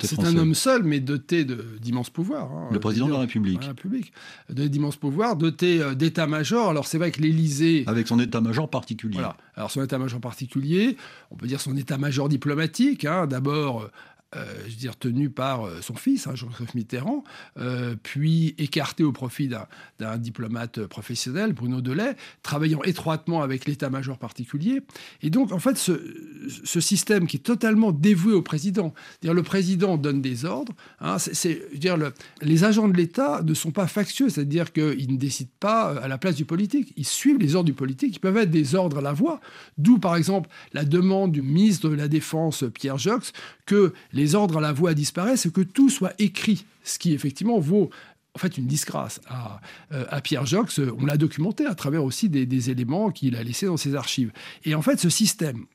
C'est 0.02 0.24
un 0.24 0.36
homme 0.36 0.54
seul, 0.54 0.82
mais 0.82 1.00
doté 1.00 1.44
d'immenses 1.44 2.10
pouvoirs. 2.10 2.50
Hein, 2.50 2.68
le 2.72 2.80
président 2.80 3.06
de 3.06 3.12
la 3.12 3.20
République. 3.20 3.62
République. 3.64 4.12
D'immenses 4.48 4.96
pouvoirs, 4.96 5.36
doté 5.36 5.82
euh, 5.82 5.94
d'état-major. 5.94 6.70
Alors 6.70 6.86
c'est 6.86 6.98
vrai 6.98 7.10
que 7.10 7.20
l'Élysée... 7.20 7.84
Avec 7.86 8.08
son 8.08 8.18
état-major 8.18 8.68
particulier. 8.68 9.14
Voilà. 9.14 9.36
Alors 9.54 9.70
son 9.70 9.82
état-major 9.82 10.20
particulier, 10.20 10.96
on 11.30 11.36
peut 11.36 11.46
dire 11.46 11.60
son 11.60 11.76
état-major 11.76 12.28
diplomatique. 12.28 13.04
Hein. 13.04 13.26
D'abord, 13.26 13.88
euh, 14.36 14.44
je 14.66 14.70
veux 14.70 14.76
dire, 14.76 14.96
tenu 14.96 15.28
par 15.28 15.66
euh, 15.66 15.80
son 15.80 15.96
fils, 15.96 16.28
hein, 16.28 16.36
Jean-Christophe 16.36 16.76
Mitterrand, 16.76 17.24
euh, 17.58 17.96
puis 18.00 18.54
écarté 18.58 19.02
au 19.02 19.10
profit 19.10 19.50
d'un 19.98 20.18
diplomate 20.18 20.86
professionnel, 20.86 21.52
Bruno 21.52 21.80
Delay, 21.80 22.14
travaillant 22.44 22.80
étroitement 22.84 23.42
avec 23.42 23.66
l'état-major 23.66 24.18
particulier. 24.18 24.82
Et 25.22 25.30
donc, 25.30 25.50
en 25.50 25.58
fait, 25.58 25.76
ce, 25.76 26.00
ce, 26.64 26.80
système 26.80 27.26
qui 27.26 27.38
est 27.38 27.40
totalement 27.40 27.90
dévoué 27.90 28.32
au 28.32 28.40
président, 28.40 28.94
dire 29.20 29.34
le 29.34 29.42
président 29.42 29.96
donne 29.96 30.22
des 30.22 30.44
ordres, 30.44 30.74
hein, 31.00 31.18
c'est, 31.18 31.76
dire, 31.76 31.96
le, 31.96 32.12
les 32.40 32.62
agents 32.62 32.86
de 32.86 32.96
l'État 32.96 33.42
ne 33.42 33.52
sont 33.52 33.72
pas 33.72 33.88
factieux, 33.88 34.28
c'est-à-dire 34.28 34.72
qu'ils 34.72 35.12
ne 35.12 35.18
décident 35.18 35.50
pas 35.58 36.00
à 36.00 36.06
la 36.06 36.18
place 36.18 36.36
du 36.36 36.44
politique, 36.44 36.92
ils 36.96 37.04
suivent 37.04 37.38
les 37.38 37.56
ordres 37.56 37.66
du 37.66 37.74
politique, 37.74 38.14
ils 38.14 38.20
peuvent 38.20 38.36
être 38.36 38.50
des 38.50 38.76
ordres 38.76 38.98
à 38.98 39.02
la 39.02 39.12
voix, 39.12 39.40
d'où 39.76 39.98
par 39.98 40.14
exemple 40.14 40.48
la 40.72 40.84
demande 40.84 41.32
du 41.32 41.42
ministre 41.42 41.88
de 41.88 41.96
la 41.96 42.06
Défense, 42.06 42.64
Pierre 42.72 42.96
Jox, 42.96 43.32
que 43.66 43.92
les 44.12 44.19
ordres 44.34 44.58
à 44.58 44.60
la 44.60 44.72
voix 44.72 44.94
disparaissent 44.94 45.46
et 45.46 45.50
que 45.50 45.60
tout 45.60 45.90
soit 45.90 46.12
écrit, 46.18 46.64
ce 46.84 46.98
qui 46.98 47.12
effectivement 47.12 47.58
vaut 47.58 47.90
en 48.34 48.38
fait 48.38 48.58
une 48.58 48.66
disgrâce 48.66 49.20
à, 49.28 49.60
euh, 49.92 50.04
Pierre 50.22 50.46
Jox. 50.46 50.80
On 50.98 51.04
l'a 51.04 51.16
documenté 51.16 51.66
à 51.66 51.74
travers 51.74 52.04
aussi 52.04 52.28
des, 52.28 52.70
éléments 52.70 53.10
qu'il 53.10 53.36
a 53.36 53.42
laissés 53.42 53.66
dans 53.66 53.76
ses 53.76 53.94
archives. 53.94 54.32
Et 54.64 54.74
en 54.74 54.82
fait, 54.82 55.00
ce 55.00 55.10
système, 55.10 55.66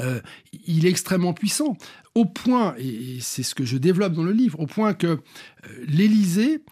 euh, 0.00 0.20
il 0.66 0.86
est 0.86 0.90
extrêmement 0.90 1.32
puissant, 1.32 1.76
au 2.14 2.24
point, 2.24 2.74
et, 2.78 3.18
c'est 3.20 3.42
ce 3.42 3.54
que 3.54 3.64
je 3.64 3.76
développe 3.76 4.12
dans 4.12 4.22
le 4.22 4.32
livre, 4.32 4.60
au 4.60 4.66
point 4.66 4.94
que 4.94 5.06
euh, 5.06 5.20
l'Élysée, 5.86 6.62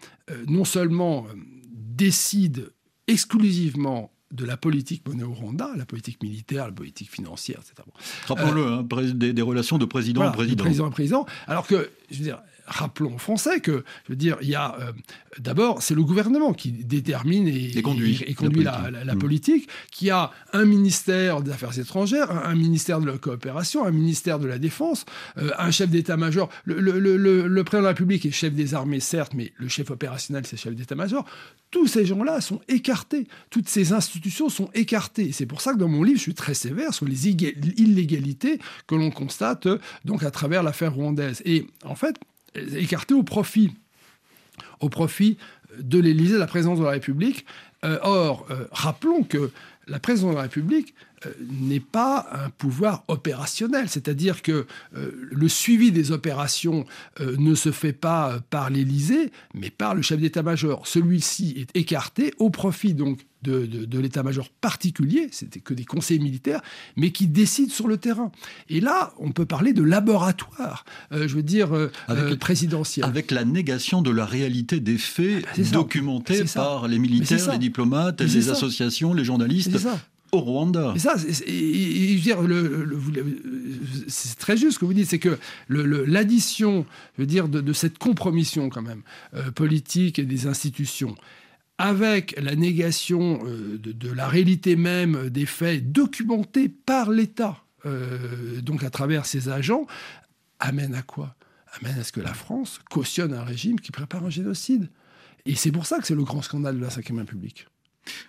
non 0.47 0.63
seulement 0.63 1.27
décide 1.75 2.71
exclusivement 3.07 4.12
de 4.33 4.45
la 4.45 4.57
politique 4.57 5.07
menée 5.07 5.23
au 5.23 5.33
Rwanda, 5.33 5.69
la 5.77 5.85
politique 5.85 6.21
militaire, 6.21 6.65
la 6.65 6.73
politique 6.73 7.09
financière, 7.11 7.59
etc. 7.59 7.87
Rappelons-le, 8.27 8.65
hein, 8.65 8.83
des, 9.13 9.41
relations 9.41 9.77
de 9.77 9.85
président 9.85 10.21
à 10.21 10.31
président. 10.31 10.63
président 10.63 10.87
à 10.87 10.91
président. 10.91 11.25
Alors 11.47 11.67
que, 11.67 11.91
je 12.09 12.17
veux 12.17 12.23
dire, 12.23 12.41
rappelons 12.73 13.15
aux 13.15 13.19
Français 13.19 13.59
que, 13.59 13.83
je 14.05 14.11
veux 14.11 14.15
dire, 14.15 14.37
il 14.41 14.49
y 14.49 14.55
a 14.55 14.75
euh, 14.79 14.91
d'abord, 15.39 15.81
c'est 15.81 15.95
le 15.95 16.03
gouvernement 16.03 16.53
qui 16.53 16.71
détermine 16.71 17.47
et, 17.47 17.81
conduit, 17.81 18.25
la, 18.63 19.15
politique. 19.15 19.69
qui 19.91 20.09
a 20.09 20.31
un 20.51 20.65
ministère 20.65 21.41
des 21.41 21.51
Affaires 21.51 21.77
étrangères, 21.77 22.31
un, 22.31 22.55
ministère 22.55 22.99
de 22.99 23.05
la 23.05 23.17
coopération, 23.17 23.85
un 23.85 23.91
ministère 23.91 24.39
de 24.39 24.47
la 24.47 24.57
défense, 24.57 25.05
euh, 25.37 25.51
un 25.57 25.71
chef 25.71 25.89
d'état-major. 25.89 26.49
Le, 26.65 26.79
le, 26.79 27.63
président 27.63 27.81
de 27.81 27.83
la 27.83 27.89
République 27.89 28.25
est 28.25 28.31
chef 28.31 28.53
des 28.53 28.73
armées, 28.73 28.99
certes, 28.99 29.33
mais 29.35 29.53
le 29.57 29.67
chef 29.67 29.91
opérationnel, 29.91 30.45
c'est 30.45 30.57
chef 30.57 30.75
d'état-major. 30.75 31.25
Tous 31.71 31.87
ces 31.87 32.05
gens-là 32.05 32.41
sont 32.41 32.61
écartés. 32.67 33.27
Toutes 33.49 33.69
ces 33.69 33.93
institutions 33.93 34.49
sont 34.49 34.69
écartées. 34.73 35.31
C'est 35.31 35.45
pour 35.45 35.61
ça 35.61 35.73
que 35.73 35.79
dans 35.79 35.87
mon 35.87 36.03
livre, 36.03 36.17
je 36.17 36.23
suis 36.23 36.35
très 36.35 36.53
sévère 36.53 36.93
sur 36.93 37.05
les 37.05 37.27
illégalités 37.27 38.59
que 38.87 38.95
l'on 38.95 39.11
constate 39.11 39.67
donc 40.05 40.23
à 40.23 40.31
travers 40.31 40.63
l'affaire 40.63 40.93
rwandaise. 40.93 41.41
Et 41.45 41.67
en 41.83 41.95
fait, 41.95 42.15
écarté 42.55 43.13
au 43.13 43.23
profit, 43.23 43.71
de 45.79 45.99
l'Élysée, 45.99 46.35
de 46.35 46.39
la 46.39 46.47
présidence 46.47 46.79
de 46.79 46.83
la 46.83 46.91
République. 46.91 47.45
Euh, 47.83 47.99
or, 48.01 48.45
euh, 48.49 48.65
rappelons 48.71 49.23
que 49.23 49.51
la 49.87 49.99
présidence 49.99 50.31
de 50.31 50.35
la 50.37 50.43
République 50.43 50.93
euh, 50.93 51.12
n'est 51.39 51.79
pas 51.79 52.27
un 52.31 52.49
pouvoir 52.49 53.03
opérationnel, 53.07 53.89
c'est-à-dire 53.89 54.41
que 54.41 54.65
le 54.93 55.47
suivi 55.47 55.91
des 55.91 56.11
opérations 56.11 56.85
ne 57.19 57.55
se 57.55 57.71
fait 57.71 57.93
pas 57.93 58.39
par 58.49 58.69
l'Élysée, 58.69 59.31
mais 59.53 59.69
par 59.69 59.95
le 59.95 60.01
chef 60.01 60.19
d'état-major. 60.19 60.87
Celui-ci 60.87 61.55
est 61.57 61.77
écarté 61.77 62.33
au 62.37 62.49
profit 62.49 62.93
donc 62.93 63.19
de, 63.43 63.99
l'état-major 63.99 64.49
particulier, 64.61 65.27
c'était 65.31 65.59
que 65.59 65.73
des 65.73 65.85
conseils 65.85 66.19
militaires, 66.19 66.61
mais 66.95 67.11
qui 67.11 67.27
décident 67.27 67.71
sur 67.71 67.87
le 67.87 67.97
terrain. 67.97 68.31
Et 68.69 68.79
là, 68.79 69.13
on 69.19 69.31
peut 69.31 69.45
parler 69.45 69.73
de 69.73 69.83
laboratoire, 69.83 70.85
euh, 71.11 71.27
je 71.27 71.35
veux 71.35 71.43
dire, 71.43 71.75
euh, 71.75 71.91
avec, 72.07 72.23
euh, 72.23 72.37
présidentiel. 72.37 73.05
Avec 73.05 73.31
la 73.31 73.45
négation 73.45 74.01
de 74.01 74.11
la 74.11 74.25
réalité 74.25 74.79
des 74.79 74.97
faits 74.97 75.45
ah 75.47 75.61
documentés 75.71 76.43
par 76.53 76.87
les 76.87 76.99
militaires, 76.99 77.51
les 77.51 77.57
diplomates, 77.57 78.21
les 78.21 78.49
associations, 78.49 79.13
les 79.13 79.25
journalistes 79.25 79.77
au 80.33 80.39
Rwanda. 80.39 80.93
ça, 80.97 81.15
c'est 84.07 84.37
très 84.39 84.57
juste 84.57 84.73
ce 84.73 84.79
que 84.79 84.85
vous 84.85 84.93
dites, 84.93 85.09
c'est 85.09 85.19
que 85.19 85.37
l'addition, 85.69 86.85
je 87.15 87.21
veux 87.21 87.27
dire, 87.27 87.47
de, 87.47 87.73
cette 87.73 87.97
compromission 87.97 88.69
quand 88.69 88.81
même 88.81 89.03
politique 89.55 90.19
et 90.19 90.25
des 90.25 90.47
institutions 90.47 91.15
avec 91.77 92.39
la 92.39 92.55
négation 92.55 93.41
euh, 93.45 93.77
de, 93.77 94.11
la 94.11 94.27
réalité 94.27 94.75
même 94.75 95.29
des 95.29 95.45
faits 95.45 95.91
documentés 95.91 96.69
par 96.69 97.09
l'État, 97.09 97.63
euh, 97.85 98.61
donc 98.61 98.83
à 98.83 98.89
travers 98.89 99.25
ses 99.25 99.49
agents, 99.49 99.85
amène 100.59 100.95
à 100.95 101.01
quoi? 101.01 101.35
Amène 101.81 101.99
à 101.99 102.03
ce 102.03 102.11
que 102.11 102.21
la 102.21 102.33
France 102.33 102.79
cautionne 102.89 103.33
un 103.33 103.43
régime 103.43 103.79
qui 103.79 103.91
prépare 103.91 104.23
un 104.23 104.29
génocide. 104.29 104.89
Et 105.45 105.55
c'est 105.55 105.71
pour 105.71 105.85
ça 105.85 105.99
que 105.99 106.05
c'est 106.05 106.15
le 106.15 106.23
grand 106.23 106.41
scandale 106.41 106.77
de 106.77 106.81
la 106.81 106.87
Ve 106.87 107.01
République. 107.17 107.67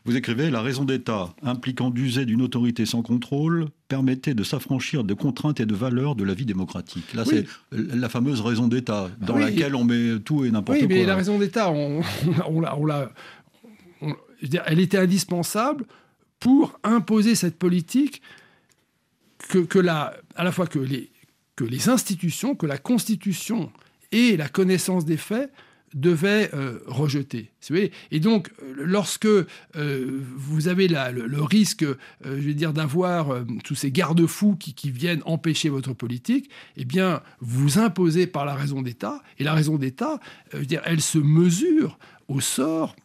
Vous 0.05 0.17
écrivez 0.17 0.51
La 0.51 0.63
raison 0.63 0.85
d'État, 0.85 1.35
impliquant 1.43 1.91
d'user 1.91 2.27
d'une 2.27 2.43
autorité 2.43 2.87
sans 2.87 3.03
contrôle, 3.03 3.69
permettait 3.89 4.35
de 4.35 4.43
s'affranchir 4.43 5.05
de 5.05 5.15
contraintes 5.15 5.61
et 5.61 5.67
de 5.67 5.75
valeurs 5.75 6.15
de 6.15 6.25
la 6.25 6.35
vie 6.35 6.45
démocratique. 6.45 7.13
Là, 7.15 7.25
c'est 7.25 7.47
la 7.73 8.09
fameuse 8.09 8.41
raison 8.41 8.69
d'État, 8.69 9.11
dans 9.21 9.37
laquelle 9.37 9.75
on 9.75 9.85
met 9.85 10.19
tout 10.21 10.45
et 10.45 10.51
n'importe 10.51 10.79
quoi. 10.79 10.87
Oui, 10.87 10.95
mais 10.95 11.05
la 11.05 11.17
raison 11.17 11.39
d'État, 11.39 11.71
on, 11.71 12.03
l'a 12.61 13.13
elle 14.67 14.81
était 14.81 14.99
indispensable 14.99 15.87
pour 16.39 16.79
imposer 16.83 17.35
cette 17.35 17.57
politique 17.57 18.21
que, 19.49 19.79
la, 19.79 20.15
à 20.37 20.45
la 20.45 20.53
fois 20.53 20.67
que 20.67 20.79
les, 20.79 21.11
que 21.57 21.65
les 21.65 21.89
institutions, 21.89 22.55
que 22.55 22.67
la 22.67 22.79
Constitution 22.79 23.73
et 24.13 24.37
la 24.37 24.49
connaissance 24.49 25.05
des 25.05 25.17
faits 25.17 25.51
devait 25.95 26.51
rejeter. 26.87 27.51
Et 28.11 28.21
donc, 28.21 28.51
lorsque 28.77 29.29
vous 29.75 30.69
avez 30.69 30.89
le, 30.89 31.43
risque, 31.43 31.85
je 32.25 32.31
veux 32.31 32.55
dire, 32.55 32.73
d'avoir 32.73 33.45
tous 33.63 33.75
ces 33.75 33.91
garde-fous 33.91 34.57
qui, 34.57 34.75
qui, 34.75 34.91
viennent 34.91 35.23
empêcher 35.25 35.69
votre 35.69 35.93
politique, 35.93 36.51
eh 36.77 36.85
bien, 36.85 37.23
vous 37.41 37.79
imposez 37.79 38.27
par 38.27 38.45
la 38.45 38.55
raison 38.55 38.83
d'État. 38.83 39.23
Et 39.39 39.45
la 39.45 39.55
raison 39.55 39.77
d'État, 39.77 40.21
je 40.53 40.59
veux 40.59 40.67
dire, 40.67 40.83
elle 40.85 41.01
se 41.01 41.19
mesure 41.19 41.99
au 42.29 42.41
sort 42.41 42.97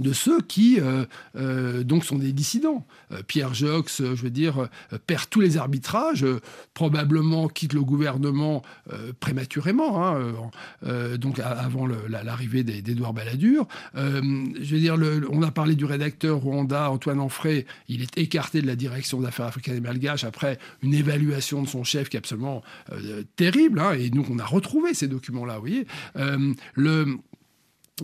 de 0.00 0.12
ceux 0.12 0.40
qui 0.40 0.80
euh, 0.80 1.04
euh, 1.36 1.84
donc 1.84 2.04
sont 2.04 2.18
des 2.18 2.32
dissidents. 2.32 2.86
Euh, 3.12 3.22
Pierre 3.26 3.54
Jox, 3.54 3.98
je 3.98 4.22
veux 4.22 4.30
dire, 4.30 4.68
perd 5.06 5.28
tous 5.30 5.40
les 5.40 5.56
arbitrages, 5.56 6.26
probablement 6.74 7.48
quitte 7.48 7.72
le 7.72 7.82
gouvernement 7.82 8.62
prématurément, 9.20 10.04
hein, 10.04 10.32
donc 11.18 11.38
avant 11.38 11.86
l'arrivée 11.86 12.64
d'Edouard 12.64 13.12
Balladur. 13.12 13.66
je 13.94 14.74
veux 14.74 14.78
dire, 14.78 14.96
on 15.30 15.42
a 15.42 15.50
parlé 15.50 15.74
du 15.74 15.84
rédacteur 15.84 16.38
Rwanda, 16.38 16.90
Antoine 16.90 17.20
Anfray, 17.20 17.66
il 17.88 18.02
est 18.02 18.16
écarté 18.18 18.62
de 18.62 18.66
la 18.66 18.76
direction 18.76 19.20
d'affaires 19.20 19.46
africaines 19.46 19.76
et 19.76 19.80
malgaches 19.80 20.24
après 20.24 20.58
une 20.82 20.94
évaluation 20.94 21.62
de 21.62 21.68
son 21.68 21.84
chef 21.84 22.08
qui 22.08 22.16
est 22.16 22.20
absolument 22.20 22.62
terrible, 23.36 23.80
hein, 23.80 23.92
et 23.92 24.10
nous 24.10 24.24
on 24.30 24.38
a 24.38 24.46
retrouvé 24.46 24.94
ces 24.94 25.08
documents-là, 25.08 25.54
vous 25.54 25.60
voyez. 25.60 25.86
le 26.74 27.18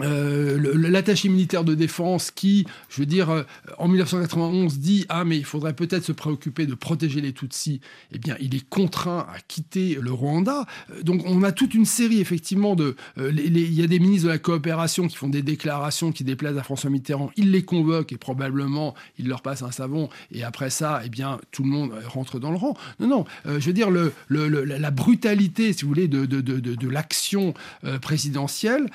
euh, 0.02 0.74
l'attaché 0.90 1.28
militaire 1.28 1.64
de 1.64 1.74
défense 1.74 2.30
qui, 2.30 2.66
je 2.88 3.00
veux 3.00 3.06
dire, 3.06 3.30
euh, 3.30 3.42
en 3.78 3.88
1991 3.88 4.78
dit 4.78 5.06
ah 5.08 5.24
mais 5.24 5.38
il 5.38 5.44
faudrait 5.44 5.72
peut-être 5.72 6.04
se 6.04 6.12
préoccuper 6.12 6.66
de 6.66 6.74
protéger 6.74 7.20
les 7.20 7.32
Tutsis, 7.32 7.80
eh 8.12 8.18
bien 8.18 8.36
il 8.40 8.54
est 8.54 8.68
contraint 8.68 9.26
à 9.32 9.38
quitter 9.48 9.98
le 10.00 10.12
Rwanda. 10.12 10.66
Euh, 10.90 11.02
donc 11.02 11.22
on 11.26 11.42
a 11.42 11.52
toute 11.52 11.74
une 11.74 11.86
série 11.86 12.20
effectivement 12.20 12.74
de, 12.76 12.96
il 13.18 13.72
y 13.72 13.82
a 13.82 13.86
des 13.86 13.98
ministres 13.98 14.26
de 14.26 14.32
la 14.32 14.38
coopération 14.38 15.08
qui 15.08 15.16
font 15.16 15.28
des 15.28 15.42
déclarations 15.42 16.12
qui 16.12 16.24
déplaisent 16.24 16.58
à 16.58 16.62
François 16.62 16.90
Mitterrand, 16.90 17.30
il 17.36 17.50
les 17.50 17.62
convoque 17.62 18.12
et 18.12 18.18
probablement 18.18 18.94
il 19.18 19.28
leur 19.28 19.40
passe 19.40 19.62
un 19.62 19.70
savon 19.70 20.08
et 20.30 20.44
après 20.44 20.70
ça, 20.70 21.00
eh 21.04 21.08
bien 21.08 21.38
tout 21.52 21.62
le 21.62 21.70
monde 21.70 21.92
rentre 22.06 22.38
dans 22.38 22.50
le 22.50 22.56
rang. 22.56 22.76
Non 23.00 23.08
non, 23.08 23.24
je 23.46 23.64
veux 23.66 23.72
dire 23.72 23.90
le, 23.90 24.12
la 24.28 24.90
brutalité, 24.90 25.72
si 25.72 25.82
vous 25.82 25.88
voulez, 25.88 26.08
de, 26.08 26.26
de, 26.26 26.40
de 26.40 26.88
l'action 26.88 27.54
présidentielle 28.00 28.90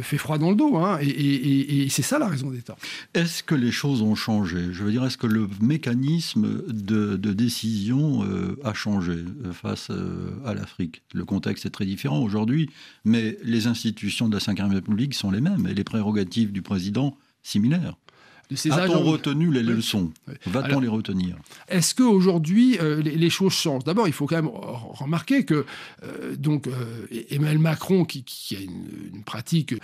fait 0.00 0.18
froid 0.18 0.38
dans 0.38 0.50
le 0.50 0.56
dos. 0.56 0.76
Hein, 0.76 0.98
et, 1.00 1.86
c'est 1.90 2.02
ça 2.02 2.18
la 2.18 2.28
raison 2.28 2.50
d'État. 2.50 2.76
Est-ce 3.14 3.42
que 3.42 3.54
les 3.54 3.70
choses 3.70 4.02
ont 4.02 4.14
changé? 4.14 4.72
Je 4.72 4.84
veux 4.84 4.90
dire, 4.90 5.04
est-ce 5.04 5.18
que 5.18 5.26
le 5.26 5.48
mécanisme 5.60 6.62
de, 6.68 7.16
décision 7.16 8.24
euh, 8.24 8.58
a 8.64 8.74
changé 8.74 9.12
euh, 9.12 9.52
face 9.52 9.88
euh, 9.90 10.30
à 10.44 10.54
l'Afrique? 10.54 11.02
Le 11.12 11.24
contexte 11.24 11.66
est 11.66 11.70
très 11.70 11.86
différent 11.86 12.20
aujourd'hui, 12.20 12.70
mais 13.04 13.38
les 13.42 13.66
institutions 13.66 14.28
de 14.28 14.38
la 14.38 14.66
Ve 14.66 14.72
République 14.72 15.14
sont 15.14 15.30
les 15.30 15.40
mêmes 15.40 15.66
et 15.66 15.74
les 15.74 15.84
prérogatives 15.84 16.52
du 16.52 16.62
président 16.62 17.16
similaires. 17.42 17.96
A-t-on 18.70 19.02
retenu 19.02 19.52
les 19.52 19.62
leçons 19.62 20.12
Va-t-on 20.46 20.80
les 20.80 20.88
retenir 20.88 21.36
Est-ce 21.68 21.94
qu'aujourd'hui, 21.94 22.78
euh, 22.80 23.00
les, 23.02 23.30
choses 23.30 23.52
changent? 23.52 23.84
D'abord, 23.84 24.06
il 24.06 24.12
faut 24.12 24.26
quand 24.26 24.36
même 24.36 24.50
remarquer 24.50 25.44
que 25.44 25.64
euh, 26.02 26.36
donc, 26.36 26.66
euh, 26.66 27.06
Emmanuel 27.30 27.58
Macron, 27.58 28.04
qui, 28.04 28.24
a 28.56 28.60
une, 28.60 29.22
pratique 29.24 29.74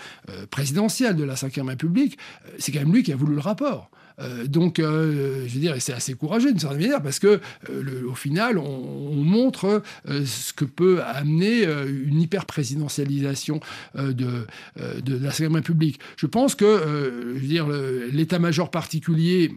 présidentielle 0.50 1.16
de 1.16 1.24
la 1.24 1.34
Ve 1.34 1.66
République, 1.66 2.18
c'est 2.58 2.72
quand 2.72 2.80
même 2.80 2.92
lui 2.92 3.02
qui 3.02 3.12
a 3.12 3.16
voulu 3.16 3.34
le 3.34 3.40
rapport. 3.40 3.90
Euh, 4.20 4.46
donc, 4.46 4.78
euh, 4.78 5.44
je 5.46 5.54
veux 5.54 5.60
dire, 5.60 5.74
c'est 5.78 5.92
assez 5.92 6.14
courageux 6.14 6.50
d'une 6.50 6.58
certaine 6.58 6.80
manière 6.80 7.02
parce 7.02 7.18
que, 7.18 7.40
euh, 7.70 8.08
au 8.08 8.14
final, 8.14 8.58
on, 8.58 9.14
montre 9.28 9.82
ce 10.06 10.52
que 10.52 10.64
peut 10.64 11.02
amener 11.02 11.64
une 11.64 12.20
hyper-présidentialisation 12.20 13.60
de, 13.94 14.46
la 14.76 15.30
République. 15.30 15.58
République. 15.58 16.00
Je 16.16 16.26
pense 16.26 16.54
que, 16.54 16.80
je 17.34 17.40
veux 17.40 17.46
dire, 17.46 17.66
l'état-major 18.12 18.70
particulier 18.70 19.52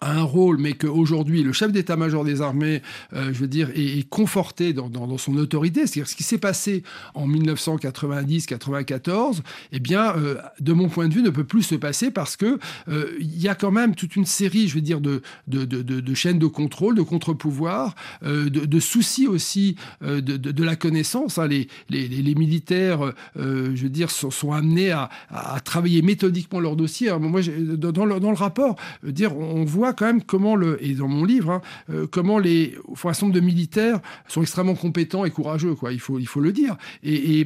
un 0.00 0.22
rôle, 0.22 0.58
mais 0.58 0.74
qu'aujourd'hui, 0.74 1.42
le 1.42 1.52
chef 1.52 1.72
d'état-major 1.72 2.24
des 2.24 2.40
armées, 2.40 2.82
euh, 3.14 3.32
je 3.32 3.40
veux 3.40 3.48
dire, 3.48 3.70
est, 3.74 4.08
conforté 4.08 4.72
dans, 4.72 5.18
son 5.18 5.36
autorité. 5.36 5.86
C'est-à-dire 5.86 6.08
ce 6.08 6.16
qui 6.16 6.22
s'est 6.22 6.38
passé 6.38 6.82
en 7.14 7.28
1990-94, 7.28 9.40
eh 9.72 9.80
bien, 9.80 10.14
euh, 10.16 10.36
de 10.60 10.72
mon 10.72 10.88
point 10.88 11.08
de 11.08 11.14
vue, 11.14 11.22
ne 11.22 11.30
peut 11.30 11.44
plus 11.44 11.62
se 11.62 11.74
passer 11.74 12.10
parce 12.10 12.36
que 12.36 12.58
euh, 12.88 13.16
il 13.20 13.40
y 13.40 13.48
a 13.48 13.54
quand 13.54 13.70
même 13.70 13.94
toute 13.94 14.16
une 14.16 14.24
série, 14.24 14.68
je 14.68 14.74
veux 14.74 14.80
dire, 14.80 15.00
de, 15.00 15.22
de, 15.46 15.64
de, 15.64 16.14
chaînes 16.14 16.38
de 16.38 16.46
contrôle, 16.46 16.94
de 16.94 17.02
contre-pouvoirs, 17.02 17.94
de, 18.22 18.80
soucis 18.80 19.26
aussi 19.26 19.76
de, 20.00 20.64
la 20.64 20.76
connaissance. 20.76 21.38
Hein. 21.38 21.48
Les, 21.48 21.68
les, 21.88 22.08
les, 22.08 22.34
militaires, 22.34 23.12
je 23.36 23.82
veux 23.82 23.88
dire, 23.88 24.10
sont, 24.10 24.52
amenés 24.52 24.90
à, 24.90 25.08
à, 25.30 25.60
travailler 25.60 26.02
méthodiquement 26.02 26.60
leur 26.60 26.76
dossier. 26.76 27.10
moi, 27.18 27.40
dans 27.42 28.04
le, 28.04 28.20
dans 28.20 28.30
le 28.30 28.36
rapport, 28.36 28.76
dire, 29.02 29.36
on 29.36 29.64
voit 29.64 29.87
quand 29.92 30.06
même 30.06 30.22
comment 30.22 30.56
le 30.56 30.82
et 30.84 30.94
dans 30.94 31.08
mon 31.08 31.24
livre 31.24 31.50
hein, 31.50 31.62
euh, 31.90 32.06
comment 32.10 32.38
les 32.38 32.76
nombre 33.22 33.34
de 33.34 33.40
militaires 33.40 34.00
sont 34.28 34.42
extrêmement 34.42 34.74
compétents 34.74 35.24
et 35.24 35.30
courageux 35.30 35.74
quoi. 35.74 35.92
Il 35.92 36.00
faut 36.00 36.18
il 36.18 36.26
faut 36.26 36.40
le 36.40 36.52
dire. 36.52 36.76
Et, 37.02 37.44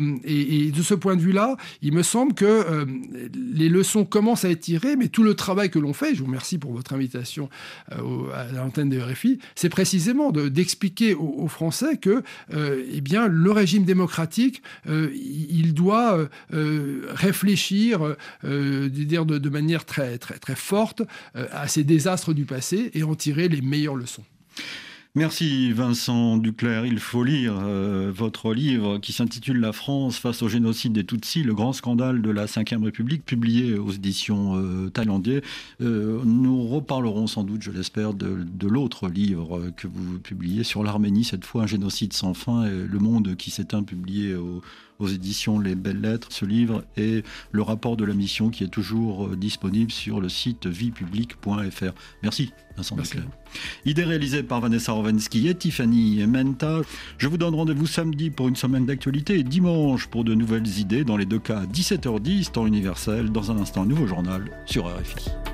de 0.72 0.82
ce 0.82 0.94
point 0.94 1.16
de 1.16 1.20
vue 1.20 1.32
là, 1.32 1.56
il 1.82 1.92
me 1.92 2.02
semble 2.02 2.34
que 2.34 2.44
euh, 2.44 2.84
les 3.34 3.68
leçons 3.68 4.04
commencent 4.04 4.44
à 4.44 4.50
être 4.50 4.60
tirées, 4.60 4.96
mais 4.96 5.08
tout 5.08 5.22
le 5.22 5.34
travail 5.34 5.70
que 5.70 5.78
l'on 5.78 5.92
fait, 5.92 6.14
je 6.14 6.20
vous 6.20 6.26
remercie 6.26 6.58
pour 6.58 6.72
votre 6.72 6.92
invitation 6.92 7.48
euh, 7.92 8.32
à 8.34 8.50
l'antenne 8.52 8.88
de 8.88 8.98
RFI, 8.98 9.38
c'est 9.54 9.68
précisément 9.68 10.30
d'expliquer 10.32 11.14
aux, 11.14 11.48
Français 11.48 11.96
que 11.96 12.22
eh 12.52 13.00
bien 13.00 13.28
le 13.28 13.50
régime 13.50 13.84
démocratique 13.84 14.62
il 14.86 15.74
doit 15.74 16.28
réfléchir 16.50 18.16
dire 18.42 19.26
de, 19.26 19.38
de, 19.38 19.48
manière 19.50 19.84
très 19.84 20.18
très 20.18 20.38
très 20.38 20.54
forte 20.54 21.02
à 21.34 21.68
ces 21.68 21.84
désastres 21.84 22.31
du 22.32 22.44
passé 22.44 22.90
et 22.94 23.02
en 23.02 23.14
tirer 23.14 23.48
les 23.48 23.60
meilleures 23.60 23.96
leçons. 23.96 24.24
Merci 25.14 25.72
Vincent 25.72 26.38
Duclerc. 26.38 26.86
Il 26.86 26.98
faut 26.98 27.22
lire 27.22 27.52
euh, 27.62 28.10
votre 28.14 28.54
livre 28.54 28.96
qui 28.96 29.12
s'intitule 29.12 29.60
La 29.60 29.74
France 29.74 30.16
face 30.16 30.40
au 30.40 30.48
génocide 30.48 30.94
des 30.94 31.04
Tutsis, 31.04 31.42
le 31.42 31.54
grand 31.54 31.74
scandale 31.74 32.22
de 32.22 32.30
la 32.30 32.46
Ve 32.46 32.82
République, 32.82 33.22
publié 33.22 33.74
aux 33.74 33.90
éditions 33.90 34.56
euh, 34.56 34.90
euh, 35.82 36.22
nous 36.24 36.66
reparlerons 36.66 37.26
sans 37.26 37.44
doute, 37.44 37.60
je 37.60 37.70
l'espère, 37.70 38.14
de, 38.14 38.38
de 38.42 38.66
l'autre 38.66 39.08
livre 39.08 39.70
que 39.76 39.86
vous 39.86 40.18
publiez 40.18 40.64
sur 40.64 40.82
l'Arménie, 40.82 41.24
cette 41.24 41.44
fois 41.44 41.64
un 41.64 41.66
génocide 41.66 42.14
sans 42.14 42.32
fin, 42.32 42.64
et 42.64 42.70
le 42.70 42.98
monde 42.98 43.36
qui 43.36 43.50
s'éteint, 43.50 43.82
publié 43.82 44.34
au 44.34 44.62
aux 45.02 45.08
éditions 45.08 45.58
Les 45.58 45.74
Belles 45.74 46.00
Lettres. 46.00 46.28
Ce 46.30 46.44
livre 46.44 46.84
est 46.96 47.24
le 47.50 47.62
rapport 47.62 47.96
de 47.96 48.04
la 48.04 48.14
mission 48.14 48.50
qui 48.50 48.64
est 48.64 48.68
toujours 48.68 49.26
euh, 49.26 49.36
disponible 49.36 49.90
sur 49.90 50.20
le 50.20 50.28
site 50.28 50.66
viepublic.fr. 50.66 51.92
Merci, 52.22 52.52
Vincent 52.76 52.96
Merci. 52.96 53.18
Idée 53.84 54.04
réalisée 54.04 54.42
par 54.42 54.60
Vanessa 54.60 54.92
Rovensky 54.92 55.48
et 55.48 55.54
Tiffany 55.54 56.24
Menta. 56.26 56.80
Je 57.18 57.28
vous 57.28 57.38
donne 57.38 57.54
rendez-vous 57.54 57.86
samedi 57.86 58.30
pour 58.30 58.48
une 58.48 58.56
semaine 58.56 58.86
d'actualité 58.86 59.38
et 59.38 59.44
dimanche 59.44 60.06
pour 60.06 60.24
de 60.24 60.34
nouvelles 60.34 60.78
idées, 60.78 61.04
dans 61.04 61.16
les 61.16 61.26
deux 61.26 61.38
cas 61.38 61.64
17h10, 61.64 62.52
temps 62.52 62.66
universel. 62.66 63.30
Dans 63.30 63.50
un 63.50 63.58
instant, 63.58 63.82
un 63.82 63.86
nouveau 63.86 64.06
journal 64.06 64.50
sur 64.66 64.86
RFI. 64.86 65.51